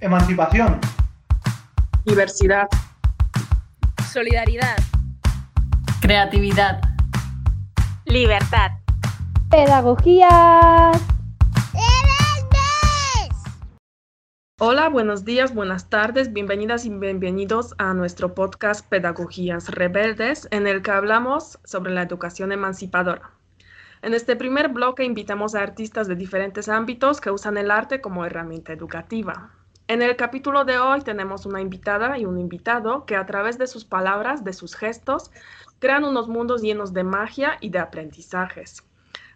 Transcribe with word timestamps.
Emancipación. 0.00 0.78
Diversidad. 2.04 2.68
Solidaridad. 4.12 4.76
Creatividad. 6.02 6.82
Libertad. 8.04 8.72
Pedagogía. 9.50 10.92
Hola, 14.58 14.88
buenos 14.90 15.24
días, 15.24 15.54
buenas 15.54 15.88
tardes, 15.88 16.32
bienvenidas 16.32 16.84
y 16.84 16.90
bienvenidos 16.90 17.74
a 17.78 17.94
nuestro 17.94 18.34
podcast 18.34 18.86
Pedagogías 18.88 19.68
Rebeldes, 19.70 20.46
en 20.50 20.66
el 20.66 20.82
que 20.82 20.90
hablamos 20.90 21.58
sobre 21.64 21.92
la 21.92 22.02
educación 22.02 22.52
emancipadora. 22.52 23.30
En 24.02 24.12
este 24.12 24.36
primer 24.36 24.68
bloque 24.68 25.04
invitamos 25.04 25.54
a 25.54 25.62
artistas 25.62 26.06
de 26.06 26.16
diferentes 26.16 26.68
ámbitos 26.68 27.20
que 27.20 27.30
usan 27.30 27.56
el 27.56 27.70
arte 27.70 28.00
como 28.00 28.24
herramienta 28.24 28.72
educativa. 28.72 29.52
En 29.88 30.02
el 30.02 30.16
capítulo 30.16 30.64
de 30.64 30.80
hoy 30.80 31.00
tenemos 31.02 31.46
una 31.46 31.60
invitada 31.60 32.18
y 32.18 32.24
un 32.24 32.40
invitado 32.40 33.06
que 33.06 33.14
a 33.14 33.24
través 33.24 33.56
de 33.56 33.68
sus 33.68 33.84
palabras, 33.84 34.42
de 34.42 34.52
sus 34.52 34.74
gestos, 34.74 35.30
crean 35.78 36.04
unos 36.04 36.26
mundos 36.26 36.60
llenos 36.60 36.92
de 36.92 37.04
magia 37.04 37.56
y 37.60 37.70
de 37.70 37.78
aprendizajes. 37.78 38.82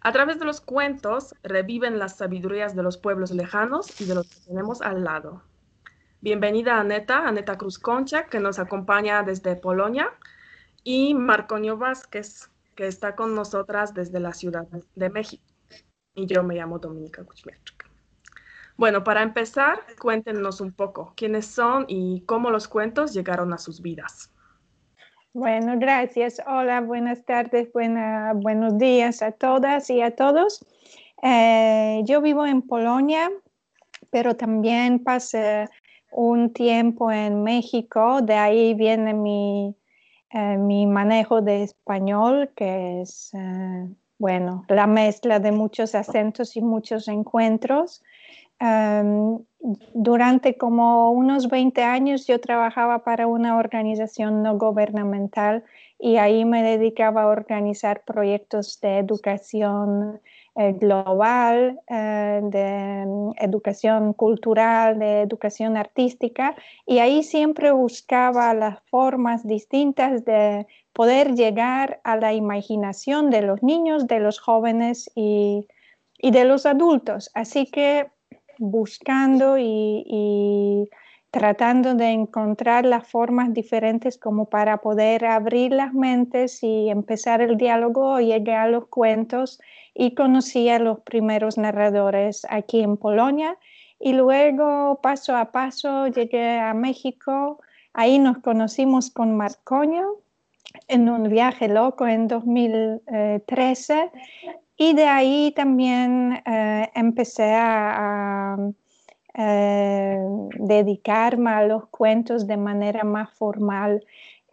A 0.01 0.11
través 0.11 0.39
de 0.39 0.45
los 0.45 0.59
cuentos 0.59 1.35
reviven 1.41 1.99
las 1.99 2.17
sabidurías 2.17 2.75
de 2.75 2.83
los 2.83 2.97
pueblos 2.97 3.31
lejanos 3.31 4.01
y 4.01 4.05
de 4.05 4.15
los 4.15 4.27
que 4.27 4.41
tenemos 4.45 4.81
al 4.81 5.05
lado. 5.05 5.41
Bienvenida 6.19 6.81
Aneta, 6.81 7.25
Aneta 7.25 7.57
Cruz 7.57 7.79
Concha, 7.79 8.25
que 8.25 8.41
nos 8.41 8.59
acompaña 8.59 9.23
desde 9.23 9.55
Polonia, 9.55 10.09
y 10.83 11.13
Marcoño 11.13 11.77
Vázquez, 11.77 12.49
que 12.75 12.87
está 12.87 13.15
con 13.15 13.35
nosotras 13.35 13.93
desde 13.93 14.19
la 14.19 14.33
Ciudad 14.33 14.67
de 14.95 15.09
México. 15.09 15.45
Y 16.13 16.25
yo 16.25 16.43
me 16.43 16.55
llamo 16.55 16.77
Dominica 16.77 17.23
Kuchmerczyk. 17.23 17.80
Bueno, 18.81 19.03
para 19.03 19.21
empezar, 19.21 19.77
cuéntenos 20.01 20.59
un 20.59 20.71
poco 20.71 21.13
quiénes 21.15 21.45
son 21.45 21.85
y 21.87 22.21
cómo 22.21 22.49
los 22.49 22.67
cuentos 22.67 23.13
llegaron 23.13 23.53
a 23.53 23.59
sus 23.59 23.79
vidas. 23.79 24.31
Bueno, 25.33 25.73
gracias. 25.77 26.41
Hola, 26.47 26.81
buenas 26.81 27.23
tardes, 27.23 27.71
buena, 27.73 28.33
buenos 28.33 28.79
días 28.79 29.21
a 29.21 29.33
todas 29.33 29.87
y 29.91 30.01
a 30.01 30.15
todos. 30.15 30.65
Eh, 31.21 32.01
yo 32.05 32.21
vivo 32.21 32.43
en 32.47 32.63
Polonia, 32.63 33.29
pero 34.09 34.35
también 34.35 35.03
pasé 35.03 35.69
un 36.11 36.51
tiempo 36.51 37.11
en 37.11 37.43
México. 37.43 38.23
De 38.23 38.33
ahí 38.33 38.73
viene 38.73 39.13
mi, 39.13 39.75
eh, 40.31 40.57
mi 40.57 40.87
manejo 40.87 41.43
de 41.43 41.61
español, 41.61 42.49
que 42.55 43.03
es, 43.03 43.31
eh, 43.35 43.87
bueno, 44.17 44.65
la 44.69 44.87
mezcla 44.87 45.39
de 45.39 45.51
muchos 45.51 45.93
acentos 45.93 46.57
y 46.57 46.61
muchos 46.61 47.07
encuentros 47.07 48.01
durante 49.93 50.55
como 50.55 51.11
unos 51.11 51.47
20 51.47 51.83
años 51.83 52.27
yo 52.27 52.39
trabajaba 52.39 53.03
para 53.03 53.25
una 53.27 53.57
organización 53.57 54.43
no 54.43 54.57
gubernamental 54.57 55.63
y 55.97 56.17
ahí 56.17 56.45
me 56.45 56.63
dedicaba 56.63 57.23
a 57.23 57.27
organizar 57.27 58.03
proyectos 58.05 58.79
de 58.81 58.97
educación 58.99 60.19
eh, 60.55 60.73
global, 60.73 61.79
eh, 61.87 62.41
de 62.43 63.05
mm, 63.07 63.31
educación 63.37 64.13
cultural, 64.13 64.99
de 64.99 65.21
educación 65.21 65.77
artística 65.77 66.55
y 66.85 66.99
ahí 66.99 67.23
siempre 67.23 67.71
buscaba 67.71 68.53
las 68.53 68.79
formas 68.89 69.47
distintas 69.47 70.25
de 70.25 70.67
poder 70.93 71.35
llegar 71.35 71.99
a 72.03 72.17
la 72.17 72.33
imaginación 72.33 73.29
de 73.29 73.41
los 73.43 73.63
niños, 73.63 74.07
de 74.07 74.19
los 74.19 74.39
jóvenes 74.39 75.09
y, 75.15 75.67
y 76.17 76.31
de 76.31 76.45
los 76.45 76.65
adultos. 76.65 77.31
Así 77.33 77.65
que 77.65 78.11
buscando 78.61 79.57
y, 79.57 80.89
tratando 81.31 81.95
de 81.95 82.09
encontrar 82.09 82.85
las 82.85 83.07
formas 83.07 83.53
diferentes 83.53 84.17
como 84.17 84.49
para 84.49 84.77
poder 84.77 85.25
abrir 85.25 85.71
las 85.71 85.93
mentes 85.93 86.61
y 86.61 86.89
empezar 86.89 87.41
el 87.41 87.57
diálogo, 87.57 88.19
llegué 88.19 88.53
a 88.53 88.67
los 88.67 88.87
cuentos. 88.87 89.59
Y 89.93 90.15
conocí 90.15 90.69
a 90.69 90.79
los 90.79 91.01
primeros 91.01 91.57
narradores 91.57 92.45
aquí 92.49 92.81
en 92.81 92.95
Polonia. 92.95 93.57
Y 93.99 94.13
luego 94.13 94.99
paso 95.01 95.35
a 95.35 95.51
paso 95.51 96.07
llegué 96.07 96.59
a 96.59 96.73
México, 96.73 97.59
ahí 97.93 98.19
nos 98.19 98.37
conocimos 98.39 99.09
con 99.11 99.35
Marcoño 99.35 100.15
en 100.87 101.09
un 101.09 101.29
viaje 101.29 101.67
loco 101.67 102.07
en 102.07 102.27
2013 102.27 104.11
y 104.81 104.93
de 104.95 105.05
ahí 105.05 105.53
también 105.55 106.41
eh, 106.43 106.89
empecé 106.95 107.53
a, 107.55 108.57
eh, 109.35 110.17
dedicarme 110.55 111.51
a 111.51 111.63
los 111.67 111.87
cuentos 111.89 112.47
de 112.47 112.57
manera 112.57 113.03
más 113.03 113.31
formal. 113.31 114.03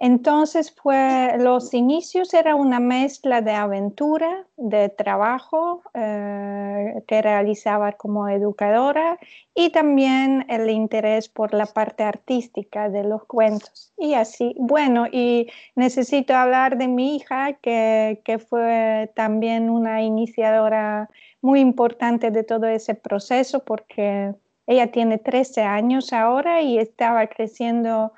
Entonces, 0.01 0.71
fue, 0.71 1.35
los 1.39 1.75
inicios 1.75 2.33
era 2.33 2.55
una 2.55 2.79
mezcla 2.79 3.43
de 3.43 3.51
aventura, 3.51 4.47
de 4.57 4.91
trabajo 4.91 5.83
eh, 5.93 7.03
que 7.09 7.21
realizaba 7.21 7.93
como 7.93 8.29
educadora 8.29 9.19
y 9.57 9.71
también 9.71 10.47
el 10.49 10.71
interés 10.71 11.29
por 11.29 11.53
la 11.53 11.67
parte 11.67 12.05
artística 12.05 12.89
de 12.89 13.03
los 13.03 13.25
cuentos. 13.25 13.93
Y 13.97 14.15
así, 14.15 14.55
bueno, 14.57 15.09
y 15.11 15.49
necesito 15.75 16.33
hablar 16.37 16.79
de 16.79 16.87
mi 16.87 17.17
hija, 17.17 17.55
que, 17.55 18.23
que 18.25 18.39
fue 18.39 19.11
también 19.17 19.69
una 19.69 20.03
iniciadora 20.03 21.11
muy 21.41 21.59
importante 21.59 22.31
de 22.31 22.45
todo 22.45 22.67
ese 22.67 22.95
proceso, 22.95 23.65
porque 23.65 24.33
ella 24.69 24.93
tiene 24.93 25.19
13 25.19 25.63
años 25.63 26.13
ahora 26.13 26.63
y 26.63 26.79
estaba 26.79 27.27
creciendo 27.27 28.13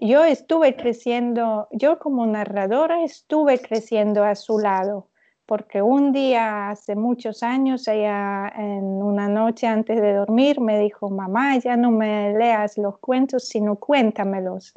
yo 0.00 0.24
estuve 0.24 0.76
creciendo, 0.76 1.68
yo 1.72 1.98
como 1.98 2.26
narradora 2.26 3.04
estuve 3.04 3.60
creciendo 3.60 4.24
a 4.24 4.34
su 4.34 4.58
lado, 4.58 5.10
porque 5.46 5.82
un 5.82 6.12
día 6.12 6.70
hace 6.70 6.96
muchos 6.96 7.42
años, 7.42 7.86
ella 7.86 8.48
en 8.56 8.84
una 8.84 9.28
noche 9.28 9.66
antes 9.66 10.00
de 10.00 10.14
dormir 10.14 10.60
me 10.60 10.80
dijo, 10.80 11.10
mamá, 11.10 11.58
ya 11.58 11.76
no 11.76 11.90
me 11.90 12.36
leas 12.36 12.76
los 12.78 12.98
cuentos, 12.98 13.48
sino 13.48 13.76
cuéntamelos. 13.76 14.74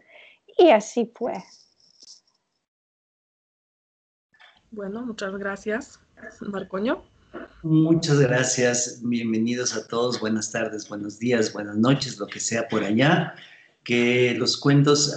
Y 0.57 0.69
así 0.69 1.11
fue. 1.13 1.33
Bueno, 4.71 5.05
muchas 5.05 5.35
gracias, 5.37 5.99
Marcoño. 6.41 7.03
Muchas 7.63 8.19
gracias, 8.19 9.01
bienvenidos 9.03 9.75
a 9.75 9.87
todos, 9.87 10.19
buenas 10.19 10.51
tardes, 10.51 10.87
buenos 10.87 11.19
días, 11.19 11.51
buenas 11.53 11.75
noches, 11.75 12.17
lo 12.19 12.27
que 12.27 12.39
sea 12.39 12.67
por 12.67 12.83
allá 12.83 13.35
que 13.87 14.35
los 14.37 14.57
cuentos 14.57 15.15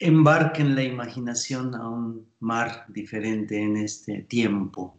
embarquen 0.00 0.74
la 0.74 0.82
imaginación 0.82 1.76
a 1.76 1.88
un 1.88 2.26
mar 2.40 2.86
diferente 2.88 3.56
en 3.62 3.76
este 3.76 4.22
tiempo. 4.22 4.98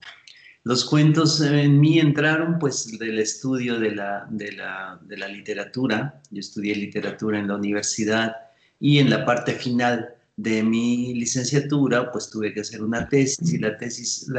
Los 0.64 0.86
cuentos 0.86 1.42
en 1.42 1.82
mí 1.82 2.00
entraron 2.00 2.58
pues 2.58 2.98
del 2.98 3.20
estudio 3.20 3.82
de 3.82 3.94
la, 3.96 4.26
de 4.32 5.18
la 5.18 5.28
literatura. 5.28 6.22
Yo 6.32 6.40
estudié 6.40 6.74
literatura 6.74 7.38
en 7.38 7.50
la 7.50 7.58
universidad 7.58 8.34
y 8.80 9.00
en 9.00 9.10
la 9.10 9.26
parte 9.26 9.52
final 9.52 10.16
de 10.38 10.64
mi 10.64 11.14
licenciatura 11.16 12.14
pues 12.14 12.30
tuve 12.30 12.54
que 12.54 12.62
hacer 12.62 12.82
una 12.82 13.10
tesis 13.10 13.52
y 13.52 13.58
la 13.58 13.78
tesis, 13.78 14.30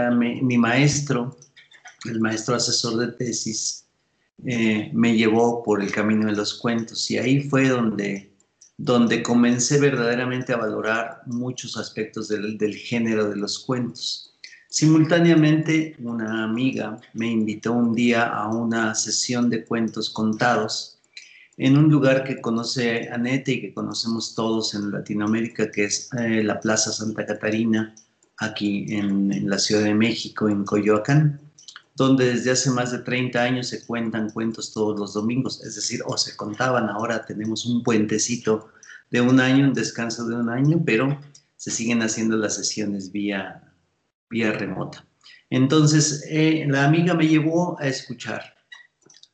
mi 0.00 0.56
maestro, 0.56 1.36
el 2.04 2.20
maestro 2.20 2.54
asesor 2.54 2.96
de 2.98 3.08
tesis, 3.08 3.81
eh, 4.44 4.90
me 4.92 5.16
llevó 5.16 5.62
por 5.62 5.82
el 5.82 5.92
camino 5.92 6.26
de 6.26 6.32
los 6.32 6.54
cuentos 6.54 7.10
y 7.10 7.18
ahí 7.18 7.42
fue 7.48 7.68
donde, 7.68 8.34
donde 8.76 9.22
comencé 9.22 9.78
verdaderamente 9.78 10.52
a 10.52 10.56
valorar 10.56 11.22
muchos 11.26 11.76
aspectos 11.76 12.28
del, 12.28 12.74
género 12.74 13.30
de 13.30 13.36
los 13.36 13.60
cuentos. 13.60 14.34
Simultáneamente, 14.68 15.94
una 16.00 16.44
amiga 16.44 16.98
me 17.12 17.28
invitó 17.28 17.72
un 17.72 17.94
día 17.94 18.26
a 18.26 18.48
una 18.48 18.94
sesión 18.94 19.50
de 19.50 19.64
cuentos 19.64 20.10
contados 20.10 20.98
en 21.58 21.76
un 21.76 21.90
lugar 21.90 22.24
que 22.24 22.40
conoce 22.40 23.10
Anete 23.10 23.52
y 23.52 23.60
que 23.60 23.74
conocemos 23.74 24.34
todos 24.34 24.74
en 24.74 24.90
Latinoamérica, 24.90 25.70
que 25.70 25.84
es 25.84 26.08
eh, 26.18 26.42
la 26.42 26.58
Plaza 26.58 26.90
Santa 26.90 27.26
Catarina, 27.26 27.94
aquí 28.38 28.86
en, 28.88 29.48
la 29.48 29.58
Ciudad 29.58 29.84
de 29.84 29.94
México, 29.94 30.48
en 30.48 30.64
Coyoacán 30.64 31.40
donde 31.94 32.32
desde 32.32 32.52
hace 32.52 32.70
más 32.70 32.90
de 32.92 32.98
30 32.98 33.42
años 33.42 33.68
se 33.68 33.84
cuentan 33.84 34.30
cuentos 34.30 34.72
todos 34.72 34.98
los 34.98 35.14
domingos, 35.14 35.62
es 35.64 35.74
decir, 35.74 36.00
o 36.06 36.16
se 36.16 36.36
contaban, 36.36 36.88
ahora 36.88 37.24
tenemos 37.24 37.66
un 37.66 37.82
puentecito 37.82 38.70
de 39.10 39.20
un 39.20 39.40
año, 39.40 39.66
un 39.66 39.74
descanso 39.74 40.26
de 40.26 40.36
un 40.36 40.48
año, 40.48 40.82
pero 40.84 41.20
se 41.56 41.70
siguen 41.70 42.02
haciendo 42.02 42.36
las 42.36 42.56
sesiones 42.56 43.12
vía, 43.12 43.74
vía 44.30 44.52
remota. 44.52 45.06
Entonces, 45.50 46.24
eh, 46.28 46.64
la 46.66 46.84
amiga 46.84 47.14
me 47.14 47.28
llevó 47.28 47.78
a 47.78 47.86
escuchar. 47.86 48.54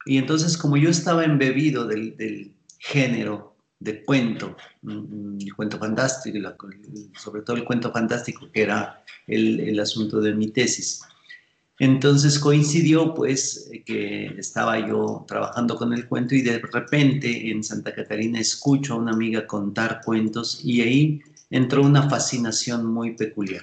Y 0.04 0.18
entonces, 0.18 0.56
como 0.56 0.76
yo 0.76 0.90
estaba 0.90 1.24
embebido 1.24 1.86
del, 1.86 2.54
género 2.80 3.56
de 3.78 4.04
cuento, 4.04 4.56
mm, 4.82 4.92
mm, 4.92 5.38
el 5.42 5.54
cuento 5.54 5.78
fantástico, 5.78 6.38
sobre 7.16 7.42
todo 7.42 7.56
el 7.56 7.64
cuento 7.64 7.92
fantástico, 7.92 8.50
que 8.52 8.62
era 8.62 9.04
el, 9.26 9.60
el 9.60 9.78
asunto 9.78 10.20
de 10.20 10.34
mi 10.34 10.48
tesis, 10.50 11.02
Entonces 11.78 12.38
coincidió 12.40 13.14
pues 13.14 13.70
que 13.86 14.26
estaba 14.36 14.84
yo 14.86 15.24
trabajando 15.28 15.76
con 15.76 15.92
el 15.92 16.08
cuento 16.08 16.34
y 16.34 16.42
de 16.42 16.58
repente 16.58 17.50
en 17.50 17.62
Santa 17.62 17.94
Catarina 17.94 18.40
escucho 18.40 18.94
a 18.94 18.96
una 18.96 19.12
amiga 19.12 19.46
contar 19.46 20.00
cuentos 20.04 20.60
y 20.64 20.80
ahí 20.82 21.20
entró 21.50 21.82
una 21.82 22.10
fascinación 22.10 22.84
muy 22.84 23.14
peculiar 23.14 23.62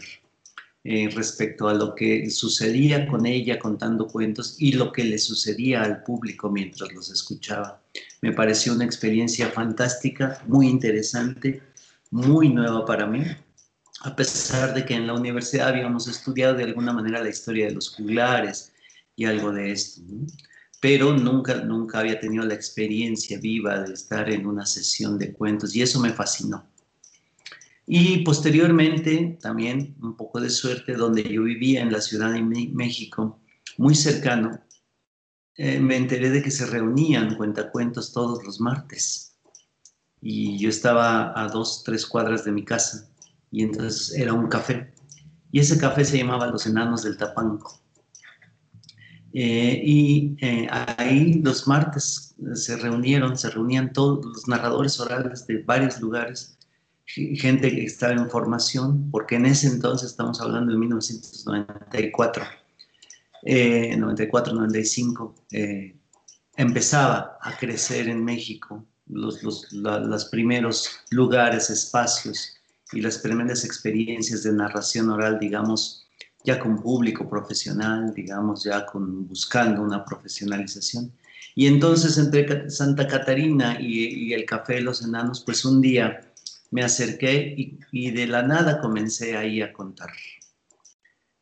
eh, 0.85 1.09
respecto 1.13 1.67
a 1.67 1.73
lo 1.73 1.93
que 1.93 2.29
sucedía 2.29 3.05
con 3.05 3.25
ella 3.25 3.59
contando 3.59 4.07
cuentos 4.07 4.55
y 4.59 4.71
lo 4.71 4.93
que 4.93 5.03
le 5.03 5.17
sucedía 5.17 5.83
al 5.83 6.01
público 6.03 6.49
mientras 6.49 6.93
los 6.93 7.11
escuchaba. 7.11 7.81
Me 8.21 8.31
pareció 8.31 8.73
una 8.73 8.85
experiencia 8.85 9.49
fantástica, 9.49 10.41
muy 10.47 10.67
interesante, 10.69 11.61
muy 12.11 12.47
nueva 12.47 12.85
para 12.85 13.07
mí 13.07 13.23
a 14.05 14.15
pesar 14.15 14.75
de 14.75 14.85
que 14.85 14.93
en 14.93 15.07
la 15.07 15.13
universidad 15.13 15.69
habíamos 15.69 16.07
estudiado 16.07 16.53
de 16.53 16.63
alguna 16.63 16.93
manera 16.93 17.23
la 17.23 17.29
historia 17.29 17.65
de 17.65 17.73
los 17.73 17.89
juglares 17.89 18.71
y 19.15 19.25
algo 19.25 19.51
de 19.51 19.71
esto, 19.71 20.01
pero 20.79 21.17
nunca, 21.17 21.55
nunca 21.55 21.99
había 21.99 22.19
tenido 22.19 22.45
la 22.45 22.53
experiencia 22.53 23.39
viva 23.39 23.79
de 23.79 23.93
estar 23.93 24.29
en 24.31 24.45
una 24.45 24.67
sesión 24.67 25.17
de 25.17 25.33
cuentos 25.33 25.75
y 25.75 25.81
eso 25.81 25.99
me 25.99 26.13
fascinó. 26.13 26.67
Y 27.87 28.19
posteriormente, 28.19 29.39
también 29.41 29.95
un 29.99 30.15
poco 30.15 30.39
de 30.39 30.51
suerte, 30.51 30.93
donde 30.93 31.23
yo 31.23 31.43
vivía 31.43 31.81
en 31.81 31.91
la 31.91 32.01
Ciudad 32.01 32.31
de 32.31 32.43
México, 32.43 33.39
muy 33.77 33.95
cercano, 33.95 34.59
eh, 35.55 35.79
me 35.79 35.95
enteré 35.95 36.29
de 36.29 36.43
que 36.43 36.51
se 36.51 36.67
reunían 36.67 37.35
cuentacuentos 37.35 38.11
todos 38.11 38.43
los 38.43 38.59
martes. 38.59 39.35
Y 40.21 40.59
yo 40.59 40.69
estaba 40.69 41.39
a 41.39 41.47
dos, 41.47 41.83
tres 41.83 42.05
cuadras 42.05 42.45
de 42.45 42.51
mi 42.51 42.63
casa 42.63 43.09
y 43.51 43.63
entonces 43.63 44.17
era 44.17 44.33
un 44.33 44.47
café. 44.47 44.93
Y 45.51 45.59
ese 45.59 45.77
café 45.77 46.03
se 46.03 46.17
llamaba 46.17 46.47
Los 46.47 46.65
Enanos 46.67 47.03
del 47.03 47.17
Tapanco. 47.17 47.79
Eh, 49.33 49.81
y 49.83 50.37
eh, 50.39 50.67
ahí 50.69 51.41
los 51.41 51.67
martes 51.67 52.35
se 52.53 52.77
reunieron, 52.77 53.37
se 53.37 53.49
reunían 53.49 53.91
todos 53.91 54.25
los 54.25 54.47
narradores 54.47 54.97
orales 54.99 55.45
de 55.45 55.61
varios 55.63 55.99
lugares, 55.99 56.57
gente 57.05 57.69
que 57.69 57.83
estaba 57.83 58.13
en 58.13 58.29
formación, 58.29 59.11
porque 59.11 59.35
en 59.35 59.45
ese 59.45 59.67
entonces 59.67 60.11
estamos 60.11 60.39
hablando 60.39 60.71
de 60.71 60.79
1994, 60.79 62.45
94, 63.97 64.53
95, 64.53 65.35
empezaba 66.55 67.37
a 67.41 67.57
crecer 67.57 68.07
en 68.07 68.23
México 68.23 68.85
los, 69.07 69.43
los, 69.43 69.71
los 69.71 70.25
primeros 70.25 70.89
lugares, 71.11 71.69
espacios 71.69 72.55
y 72.95 73.01
las 73.01 73.17
primeras 73.17 73.65
experiencias 73.65 74.41
de 74.43 74.53
narración 74.53 75.09
oral, 75.09 75.37
digamos, 75.37 76.07
ya 76.45 76.59
con 76.59 76.81
público 76.81 77.27
profesional, 77.29 78.13
digamos, 78.13 78.63
ya 78.63 78.85
con 78.85 79.27
buscando 79.27 79.81
una 79.81 80.05
profesionalización. 80.05 81.11
Y 81.55 81.67
entonces 81.67 82.17
entre 82.17 82.69
Santa 82.69 83.07
Catarina 83.07 83.77
y, 83.79 84.33
el 84.33 84.45
Café 84.45 84.75
de 84.75 84.81
los 84.81 85.01
Enanos, 85.03 85.41
pues 85.45 85.65
un 85.65 85.81
día 85.81 86.21
me 86.71 86.83
acerqué 86.83 87.53
y, 87.57 87.79
y, 87.91 88.11
de 88.11 88.27
la 88.27 88.43
nada 88.43 88.79
comencé 88.79 89.35
ahí 89.35 89.61
a 89.61 89.73
contar. 89.73 90.09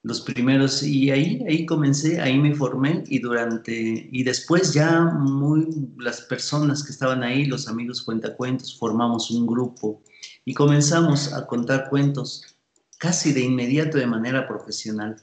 Los 0.02 0.22
primeros, 0.22 0.84
y 0.84 1.12
ahí, 1.12 1.44
ahí 1.48 1.66
comencé, 1.66 2.20
ahí 2.20 2.38
me 2.38 2.54
formé 2.54 3.04
y 3.08 3.20
durante, 3.20 4.10
y 4.12 4.24
después 4.24 4.74
ya 4.74 5.02
muy, 5.02 5.68
las 5.98 6.22
personas 6.22 6.84
que 6.84 6.92
estaban 6.92 7.24
ahí, 7.24 7.46
los 7.46 7.68
amigos 7.68 8.02
cuentacuentos, 8.02 8.78
formamos 8.78 9.32
un 9.32 9.48
grupo 9.48 10.02
y 10.46 10.54
comenzamos 10.54 11.34
a 11.34 11.46
contar 11.46 11.90
cuentos 11.90 12.44
casi 12.98 13.34
de 13.34 13.42
inmediato 13.42 13.98
de 13.98 14.08
manera 14.08 14.48
profesional. 14.48 15.18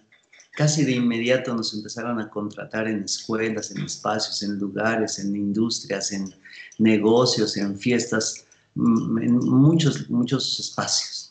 Casi 0.52 0.84
de 0.84 0.92
inmediato 0.92 1.54
nos 1.54 1.72
empezaron 1.72 2.20
a 2.20 2.28
contratar 2.28 2.88
en 2.88 3.04
escuelas, 3.04 3.70
en 3.70 3.84
espacios, 3.84 4.42
en 4.42 4.58
lugares, 4.58 5.18
en 5.18 5.34
industrias, 5.34 6.12
en 6.12 6.34
negocios, 6.78 7.56
en 7.56 7.78
fiestas, 7.78 8.44
mm, 8.74 9.18
en 9.22 9.36
muchos, 9.36 10.10
muchos 10.10 10.58
espacios. 10.58 11.30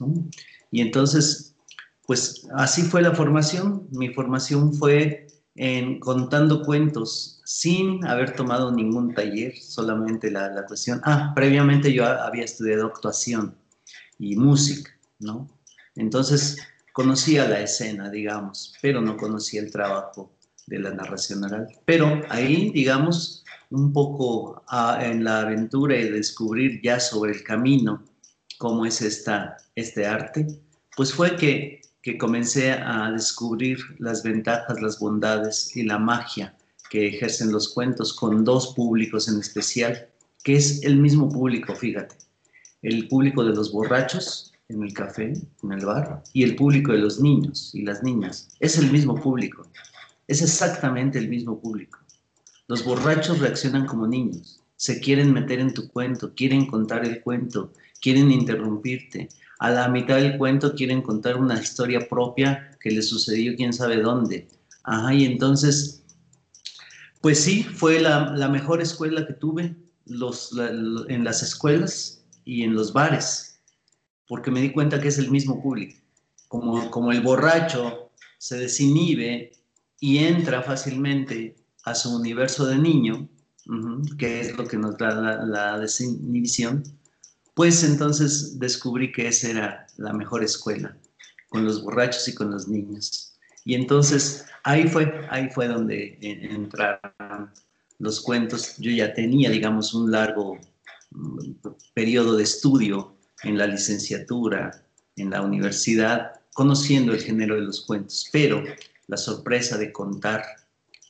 Y 0.72 0.82
entonces, 0.82 1.54
pues 2.08 2.48
así 2.56 2.84
fue 2.84 3.02
la 3.02 3.14
formación. 3.14 3.88
Mi 3.92 4.14
formación 4.14 4.74
fue 4.74 5.28
en 5.56 6.00
contando 6.00 6.64
cuentos 6.64 7.42
sin 7.46 8.06
haber 8.06 8.36
tomado 8.36 8.72
ningún 8.72 9.14
taller, 9.14 9.54
solamente 9.62 10.32
la, 10.32 10.50
la 10.50 10.66
cuestión. 10.66 11.02
Ah, 11.04 11.34
previamente 11.36 11.92
yo 11.94 12.06
había 12.06 12.46
estudiado 12.46 12.88
actuación 12.88 13.59
y 14.20 14.36
música, 14.36 14.92
¿no? 15.20 15.50
Entonces 15.96 16.58
conocía 16.94 17.48
la 17.48 17.62
escena, 17.62 18.10
digamos, 18.10 18.74
pero 18.82 19.02
no 19.02 19.18
conocía 19.18 19.62
el 19.62 19.72
trabajo 19.72 20.32
de 20.68 20.80
la 20.80 20.92
narración 20.92 21.44
oral. 21.44 21.68
Pero 21.86 22.22
ahí, 22.30 22.70
digamos, 22.72 23.44
un 23.72 23.92
poco 23.92 24.64
ah, 24.68 25.00
en 25.02 25.24
la 25.24 25.42
aventura 25.42 25.98
y 25.98 26.10
descubrir 26.10 26.82
ya 26.84 27.00
sobre 27.00 27.32
el 27.32 27.44
camino 27.44 28.04
cómo 28.58 28.86
es 28.86 29.02
esta, 29.02 29.58
este 29.76 30.06
arte, 30.06 30.46
pues 30.96 31.14
fue 31.14 31.36
que, 31.36 31.82
que 32.02 32.18
comencé 32.18 32.74
a 32.74 33.10
descubrir 33.12 33.80
las 34.00 34.22
ventajas, 34.22 34.82
las 34.82 35.00
bondades 35.00 35.76
y 35.76 35.84
la 35.84 35.98
magia 35.98 36.56
que 36.90 37.08
ejercen 37.08 37.52
los 37.52 37.70
cuentos 37.70 38.14
con 38.14 38.44
dos 38.44 38.74
públicos 38.76 39.30
en 39.30 39.40
especial, 39.40 40.10
que 40.44 40.56
es 40.56 40.84
el 40.84 40.98
mismo 40.98 41.30
público, 41.30 41.76
fíjate, 41.76 42.16
el 42.82 43.08
público 43.08 43.44
de 43.44 43.54
los 43.54 43.72
borrachos 43.72 44.54
en 44.70 44.84
el 44.84 44.94
café, 44.94 45.34
en 45.64 45.72
el 45.72 45.86
bar, 45.86 46.24
y 46.34 46.44
el 46.44 46.56
público 46.56 46.92
de 46.92 47.00
los 47.00 47.20
niños 47.20 47.72
y 47.74 47.82
las 47.82 48.04
niñas. 48.04 48.50
Es 48.60 48.78
el 48.78 48.92
mismo 48.92 49.16
público, 49.16 49.68
es 50.28 50.42
exactamente 50.42 51.18
el 51.18 51.28
mismo 51.28 51.60
público. 51.60 52.00
Los 52.68 52.86
borrachos 52.86 53.40
reaccionan 53.40 53.88
como 53.88 54.08
niños, 54.08 54.62
se 54.76 55.00
quieren 55.00 55.34
meter 55.34 55.60
en 55.60 55.74
tu 55.74 55.90
cuento, 55.90 56.34
quieren 56.36 56.68
contar 56.68 57.06
el 57.06 57.22
cuento, 57.22 57.74
quieren 58.00 58.32
interrumpirte. 58.32 59.28
A 59.60 59.72
la 59.72 59.90
mitad 59.90 60.18
del 60.18 60.38
cuento 60.38 60.74
quieren 60.74 61.02
contar 61.02 61.36
una 61.36 61.60
historia 61.60 62.08
propia 62.08 62.78
que 62.80 62.92
les 62.92 63.10
sucedió 63.10 63.56
quién 63.58 63.74
sabe 63.74 63.98
dónde. 63.98 64.48
Ajá, 64.84 65.14
y 65.14 65.26
entonces, 65.26 66.04
pues 67.20 67.44
sí, 67.44 67.64
fue 67.64 68.00
la, 68.00 68.48
mejor 68.50 68.82
escuela 68.82 69.28
que 69.28 69.34
tuve. 69.34 69.76
Los, 70.06 70.56
en 70.58 71.24
las 71.24 71.44
escuelas 71.44 72.19
y 72.50 72.64
en 72.64 72.74
los 72.74 72.94
bares, 72.94 73.62
porque 74.28 74.50
me 74.50 74.60
di 74.60 74.72
cuenta 74.72 75.00
que 75.00 75.10
es 75.10 75.20
el 75.20 75.30
mismo 75.30 75.62
público. 75.62 76.00
Como, 76.48 76.90
como 76.90 77.12
el 77.12 77.22
borracho 77.22 78.10
se 78.40 78.58
desinhibe 78.58 79.52
y 80.00 80.18
entra 80.18 80.64
fácilmente 80.64 81.56
a 81.84 81.94
su 81.94 82.16
universo 82.16 82.66
de 82.66 82.80
niño, 82.80 83.30
que 84.18 84.40
es 84.40 84.58
lo 84.58 84.66
que 84.66 84.78
nos 84.78 84.98
da 84.98 85.12
la, 85.14 85.46
la 85.46 85.80
desinhibición, 85.80 86.84
pues 87.54 87.84
entonces 87.84 88.58
descubrí 88.58 89.12
que 89.12 89.28
esa 89.28 89.50
era 89.50 89.88
la 89.98 90.12
mejor 90.14 90.44
escuela, 90.44 90.98
con 91.50 91.64
los 91.66 91.84
borrachos 91.84 92.28
y 92.30 92.34
con 92.34 92.50
los 92.50 92.68
niños. 92.68 93.38
Y 93.64 93.76
entonces 93.76 94.46
ahí 94.64 94.88
fue, 94.88 95.28
ahí 95.30 95.50
fue 95.52 95.68
donde 95.68 96.18
entraron 96.22 97.52
los 98.00 98.22
cuentos. 98.22 98.76
Yo 98.80 98.90
ya 98.90 99.14
tenía, 99.14 99.52
digamos, 99.52 99.94
un 99.94 100.10
largo 100.10 100.58
periodo 101.94 102.38
de 102.38 102.44
estudio 102.44 103.16
en 103.44 103.58
la 103.58 103.68
licenciatura, 103.68 104.86
en 105.16 105.30
la 105.30 105.42
universidad, 105.42 106.42
conociendo 106.54 107.14
el 107.14 107.22
género 107.22 107.56
de 107.56 107.62
los 107.62 107.86
cuentos, 107.86 108.28
pero 108.32 108.64
la 109.08 109.18
sorpresa 109.18 109.78
de 109.78 109.92
contar 109.92 110.44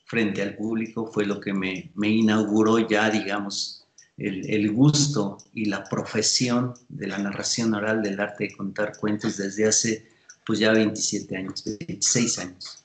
frente 0.05 0.41
al 0.41 0.55
público 0.55 1.05
fue 1.11 1.25
lo 1.25 1.39
que 1.39 1.53
me, 1.53 1.91
inauguró 2.01 2.79
ya, 2.79 3.09
digamos, 3.09 3.85
el, 4.17 4.49
el, 4.49 4.71
gusto 4.71 5.37
y 5.53 5.65
la 5.65 5.83
profesión 5.83 6.73
de 6.89 7.07
la 7.07 7.17
narración 7.17 7.73
oral 7.73 8.01
del 8.01 8.19
arte 8.19 8.45
de 8.45 8.57
contar 8.57 8.97
cuentos 8.97 9.37
desde 9.37 9.67
hace 9.67 10.09
pues 10.45 10.59
ya 10.59 10.71
27 10.71 11.37
años, 11.37 11.63
26 11.65 12.39
años. 12.39 12.83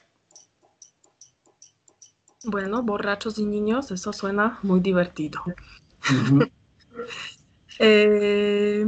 Bueno, 2.44 2.82
borrachos 2.82 3.38
y 3.38 3.46
niños, 3.46 3.90
eso 3.90 4.12
suena 4.12 4.58
muy 4.62 4.80
divertido. 4.80 5.40
Eh, 7.78 8.86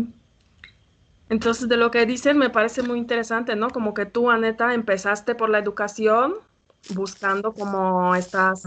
entonces, 1.29 1.69
de 1.69 1.77
lo 1.77 1.91
que 1.91 2.07
dicen 2.07 2.39
me 2.39 2.51
parece 2.51 2.83
muy 2.83 2.99
interesante, 2.99 3.57
¿no? 3.57 3.71
Como 3.71 3.95
que 3.95 4.07
tú, 4.07 4.31
Aneta, 4.31 4.75
empezaste 4.75 5.35
por 5.35 5.51
la 5.51 5.59
educación 5.59 6.35
buscando 6.95 7.53
como 7.53 8.15
estas 8.15 8.65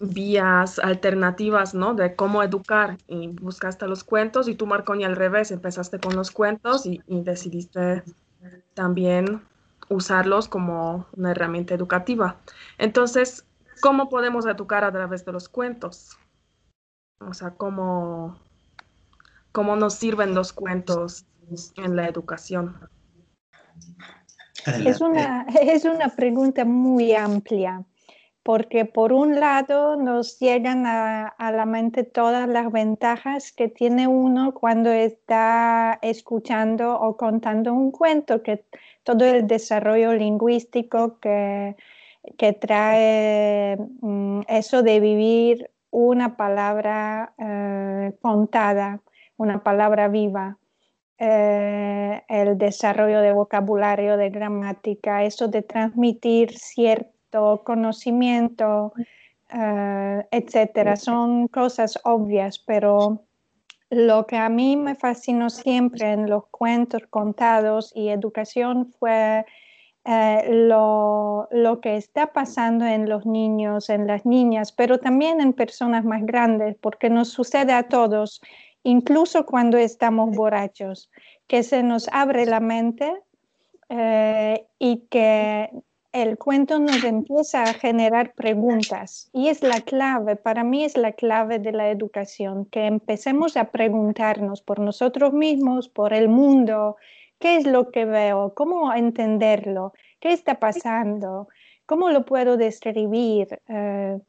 vías 0.00 0.78
alternativas, 0.78 1.74
¿no? 1.74 1.94
De 1.94 2.16
cómo 2.16 2.42
educar 2.42 2.98
y 3.06 3.28
buscaste 3.28 3.86
los 3.86 4.02
cuentos 4.02 4.48
y 4.48 4.54
tú, 4.54 4.66
Marconi, 4.66 5.04
al 5.04 5.16
revés, 5.16 5.50
empezaste 5.50 6.00
con 6.00 6.16
los 6.16 6.30
cuentos 6.30 6.86
y, 6.86 7.02
y 7.06 7.22
decidiste 7.22 8.02
también 8.74 9.42
usarlos 9.88 10.48
como 10.48 11.06
una 11.16 11.32
herramienta 11.32 11.74
educativa. 11.74 12.40
Entonces, 12.78 13.46
¿cómo 13.80 14.08
podemos 14.08 14.46
educar 14.46 14.84
a 14.84 14.92
través 14.92 15.24
de 15.24 15.32
los 15.32 15.48
cuentos? 15.48 16.19
O 17.20 17.34
sea, 17.34 17.50
cómo, 17.50 18.36
cómo 19.52 19.76
nos 19.76 19.94
sirven 19.94 20.34
los 20.34 20.52
cuentos 20.52 21.26
en 21.76 21.96
la 21.96 22.08
educación. 22.08 22.76
Es 24.84 25.00
una, 25.00 25.46
es 25.60 25.84
una 25.84 26.08
pregunta 26.08 26.64
muy 26.64 27.14
amplia, 27.14 27.84
porque 28.42 28.86
por 28.86 29.12
un 29.12 29.38
lado 29.38 29.96
nos 29.96 30.38
llegan 30.38 30.86
a, 30.86 31.28
a, 31.28 31.52
la 31.52 31.66
mente 31.66 32.04
todas 32.04 32.48
las 32.48 32.72
ventajas 32.72 33.52
que 33.52 33.68
tiene 33.68 34.06
uno 34.06 34.54
cuando 34.54 34.90
está 34.90 35.98
escuchando 36.02 36.98
o 36.98 37.16
contando 37.16 37.74
un 37.74 37.90
cuento, 37.90 38.42
que 38.42 38.64
todo 39.02 39.26
el 39.26 39.46
desarrollo 39.46 40.14
lingüístico 40.14 41.18
que, 41.20 41.76
que 42.38 42.52
trae 42.54 43.76
mm, 44.00 44.40
eso 44.48 44.82
de 44.82 45.00
vivir 45.00 45.70
una 45.90 46.36
palabra 46.36 47.34
eh, 47.38 48.12
contada, 48.20 49.00
una 49.36 49.62
palabra 49.62 50.08
viva. 50.08 50.56
Eh, 51.18 52.22
el 52.28 52.56
desarrollo 52.56 53.20
de 53.20 53.32
vocabulario, 53.32 54.16
de 54.16 54.30
gramática, 54.30 55.22
eso 55.22 55.48
de 55.48 55.60
transmitir 55.62 56.56
cierto 56.56 57.62
conocimiento, 57.62 58.94
eh, 59.52 60.26
etcétera. 60.30 60.96
Son 60.96 61.46
cosas 61.48 61.98
obvias, 62.04 62.58
pero 62.58 63.24
lo 63.90 64.26
que 64.26 64.36
a 64.36 64.48
mí 64.48 64.76
me 64.76 64.94
fascinó 64.94 65.50
siempre 65.50 66.12
en 66.12 66.30
los 66.30 66.46
cuentos 66.46 67.02
contados 67.10 67.92
y 67.94 68.08
educación 68.08 68.92
fue 68.98 69.44
eh, 70.04 70.48
lo, 70.48 71.48
lo, 71.50 71.80
que 71.80 71.96
está 71.96 72.32
pasando 72.32 72.86
en 72.86 73.08
los 73.08 73.26
niños, 73.26 73.90
en 73.90 74.06
las 74.06 74.24
niñas, 74.24 74.72
pero 74.72 74.98
también 74.98 75.40
en 75.40 75.52
personas 75.52 76.04
más 76.04 76.24
grandes, 76.24 76.76
porque 76.80 77.10
nos 77.10 77.28
sucede 77.28 77.72
a 77.72 77.82
todos, 77.82 78.40
incluso 78.82 79.44
cuando 79.44 79.76
estamos 79.76 80.34
borrachos, 80.34 81.10
que 81.46 81.62
se 81.62 81.82
nos 81.82 82.08
abre 82.12 82.46
la 82.46 82.60
mente 82.60 83.12
eh, 83.90 84.66
y 84.78 85.06
que 85.10 85.68
el 86.12 86.38
cuento 86.38 86.78
nos 86.78 87.04
empieza 87.04 87.62
a 87.62 87.74
generar 87.74 88.34
preguntas. 88.34 89.28
Y 89.32 89.48
es 89.48 89.62
la 89.62 89.80
clave, 89.80 90.36
para 90.36 90.64
mí 90.64 90.84
es 90.84 90.96
la 90.96 91.12
clave 91.12 91.58
de 91.58 91.72
la 91.72 91.90
educación, 91.90 92.64
que 92.66 92.86
empecemos 92.86 93.56
a 93.56 93.70
preguntarnos 93.70 94.62
por 94.62 94.80
nosotros 94.80 95.32
mismos, 95.32 95.88
por 95.88 96.12
el 96.12 96.28
mundo, 96.28 96.96
¿Qué 97.40 97.56
es 97.56 97.66
lo 97.66 97.90
que 97.90 98.04
veo? 98.04 98.52
¿Cómo 98.54 98.92
entenderlo? 98.92 99.94
¿Qué 100.20 100.32
está 100.32 100.60
pasando? 100.60 101.48
¿Cómo 101.86 102.10
lo 102.10 102.26
puedo 102.26 102.58
describir? 102.58 103.60
Eh, 103.66 104.20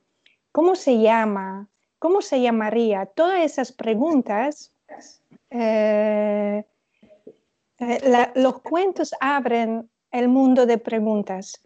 ¿Cómo 0.54 0.76
se 0.76 1.00
llama? 1.00 1.68
¿Cómo 2.00 2.22
se 2.22 2.42
llamaría? 2.42 3.06
Todas 3.06 3.42
esas 3.42 3.74
preguntas, 3.74 4.74
eh, 5.50 6.64
eh, 7.80 8.32
los 8.36 8.62
cuentos 8.62 9.14
abren 9.20 9.90
el 10.12 10.30
mundo 10.30 10.66
de 10.66 10.78
preguntas. 10.78 11.62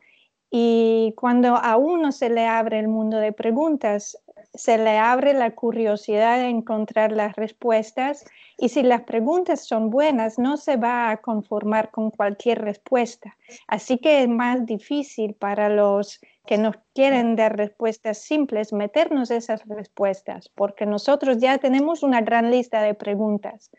Y 0.49 1.13
cuando 1.15 1.55
a 1.55 1.77
uno 1.77 2.11
se 2.11 2.29
le 2.29 2.47
abre 2.47 2.79
el 2.79 2.87
mundo 2.87 3.17
de 3.17 3.33
preguntas, 3.33 4.17
se 4.55 4.77
le 4.77 4.97
abre 4.97 5.33
la 5.33 5.51
curiosidad 5.51 6.39
de 6.39 6.49
encontrar 6.49 7.11
las 7.11 7.35
respuestas 7.35 8.25
y 8.57 8.69
si 8.69 8.83
las 8.83 9.01
preguntas 9.01 9.65
son 9.65 9.89
buenas, 9.89 10.39
no 10.39 10.57
se 10.57 10.77
va 10.77 11.09
a 11.09 11.17
conformar 11.17 11.91
con 11.91 12.11
cualquier 12.11 12.61
respuesta. 12.61 13.35
Así 13.67 13.97
que 13.97 14.23
es 14.23 14.29
más 14.29 14.65
difícil 14.65 15.33
para 15.33 15.69
los 15.69 16.19
que 16.45 16.57
nos 16.57 16.75
quieren 16.93 17.35
dar 17.35 17.57
respuestas 17.57 18.19
simples 18.19 18.71
meternos 18.71 19.31
esas 19.31 19.65
respuestas, 19.67 20.49
porque 20.49 20.85
nosotros 20.85 21.39
ya 21.39 21.57
tenemos 21.57 22.03
una 22.03 22.21
gran 22.21 22.51
lista 22.51 22.81
de 22.81 22.93
preguntas. 22.93 23.71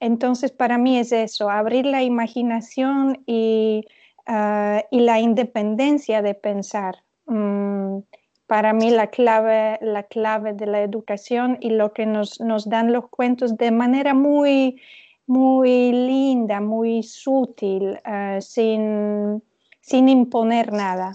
Entonces, 0.00 0.50
para 0.50 0.78
mí 0.78 0.98
es 0.98 1.12
eso, 1.12 1.50
abrir 1.50 1.84
la 1.84 2.02
imaginación 2.02 3.22
y, 3.26 3.84
ah, 4.26 4.82
la 4.90 5.20
independencia 5.20 6.22
de 6.22 6.34
pensar. 6.34 6.96
Mm, 7.26 7.98
para 8.50 8.72
mí 8.72 8.90
la 8.90 9.10
clave, 9.10 9.78
la 9.80 10.02
clave 10.02 10.54
de 10.54 10.66
la 10.66 10.82
educación 10.82 11.56
y 11.60 11.70
lo 11.70 11.92
que 11.92 12.04
nos, 12.04 12.40
nos 12.40 12.68
dan 12.68 12.92
los 12.92 13.08
cuentos 13.08 13.56
de 13.56 13.70
manera 13.70 14.12
muy, 14.12 14.82
muy 15.26 15.92
linda, 15.92 16.60
muy 16.60 17.04
sutil, 17.04 18.00
uh, 18.04 18.40
sin, 18.40 19.40
sin, 19.80 20.08
imponer 20.08 20.72
nada. 20.72 21.12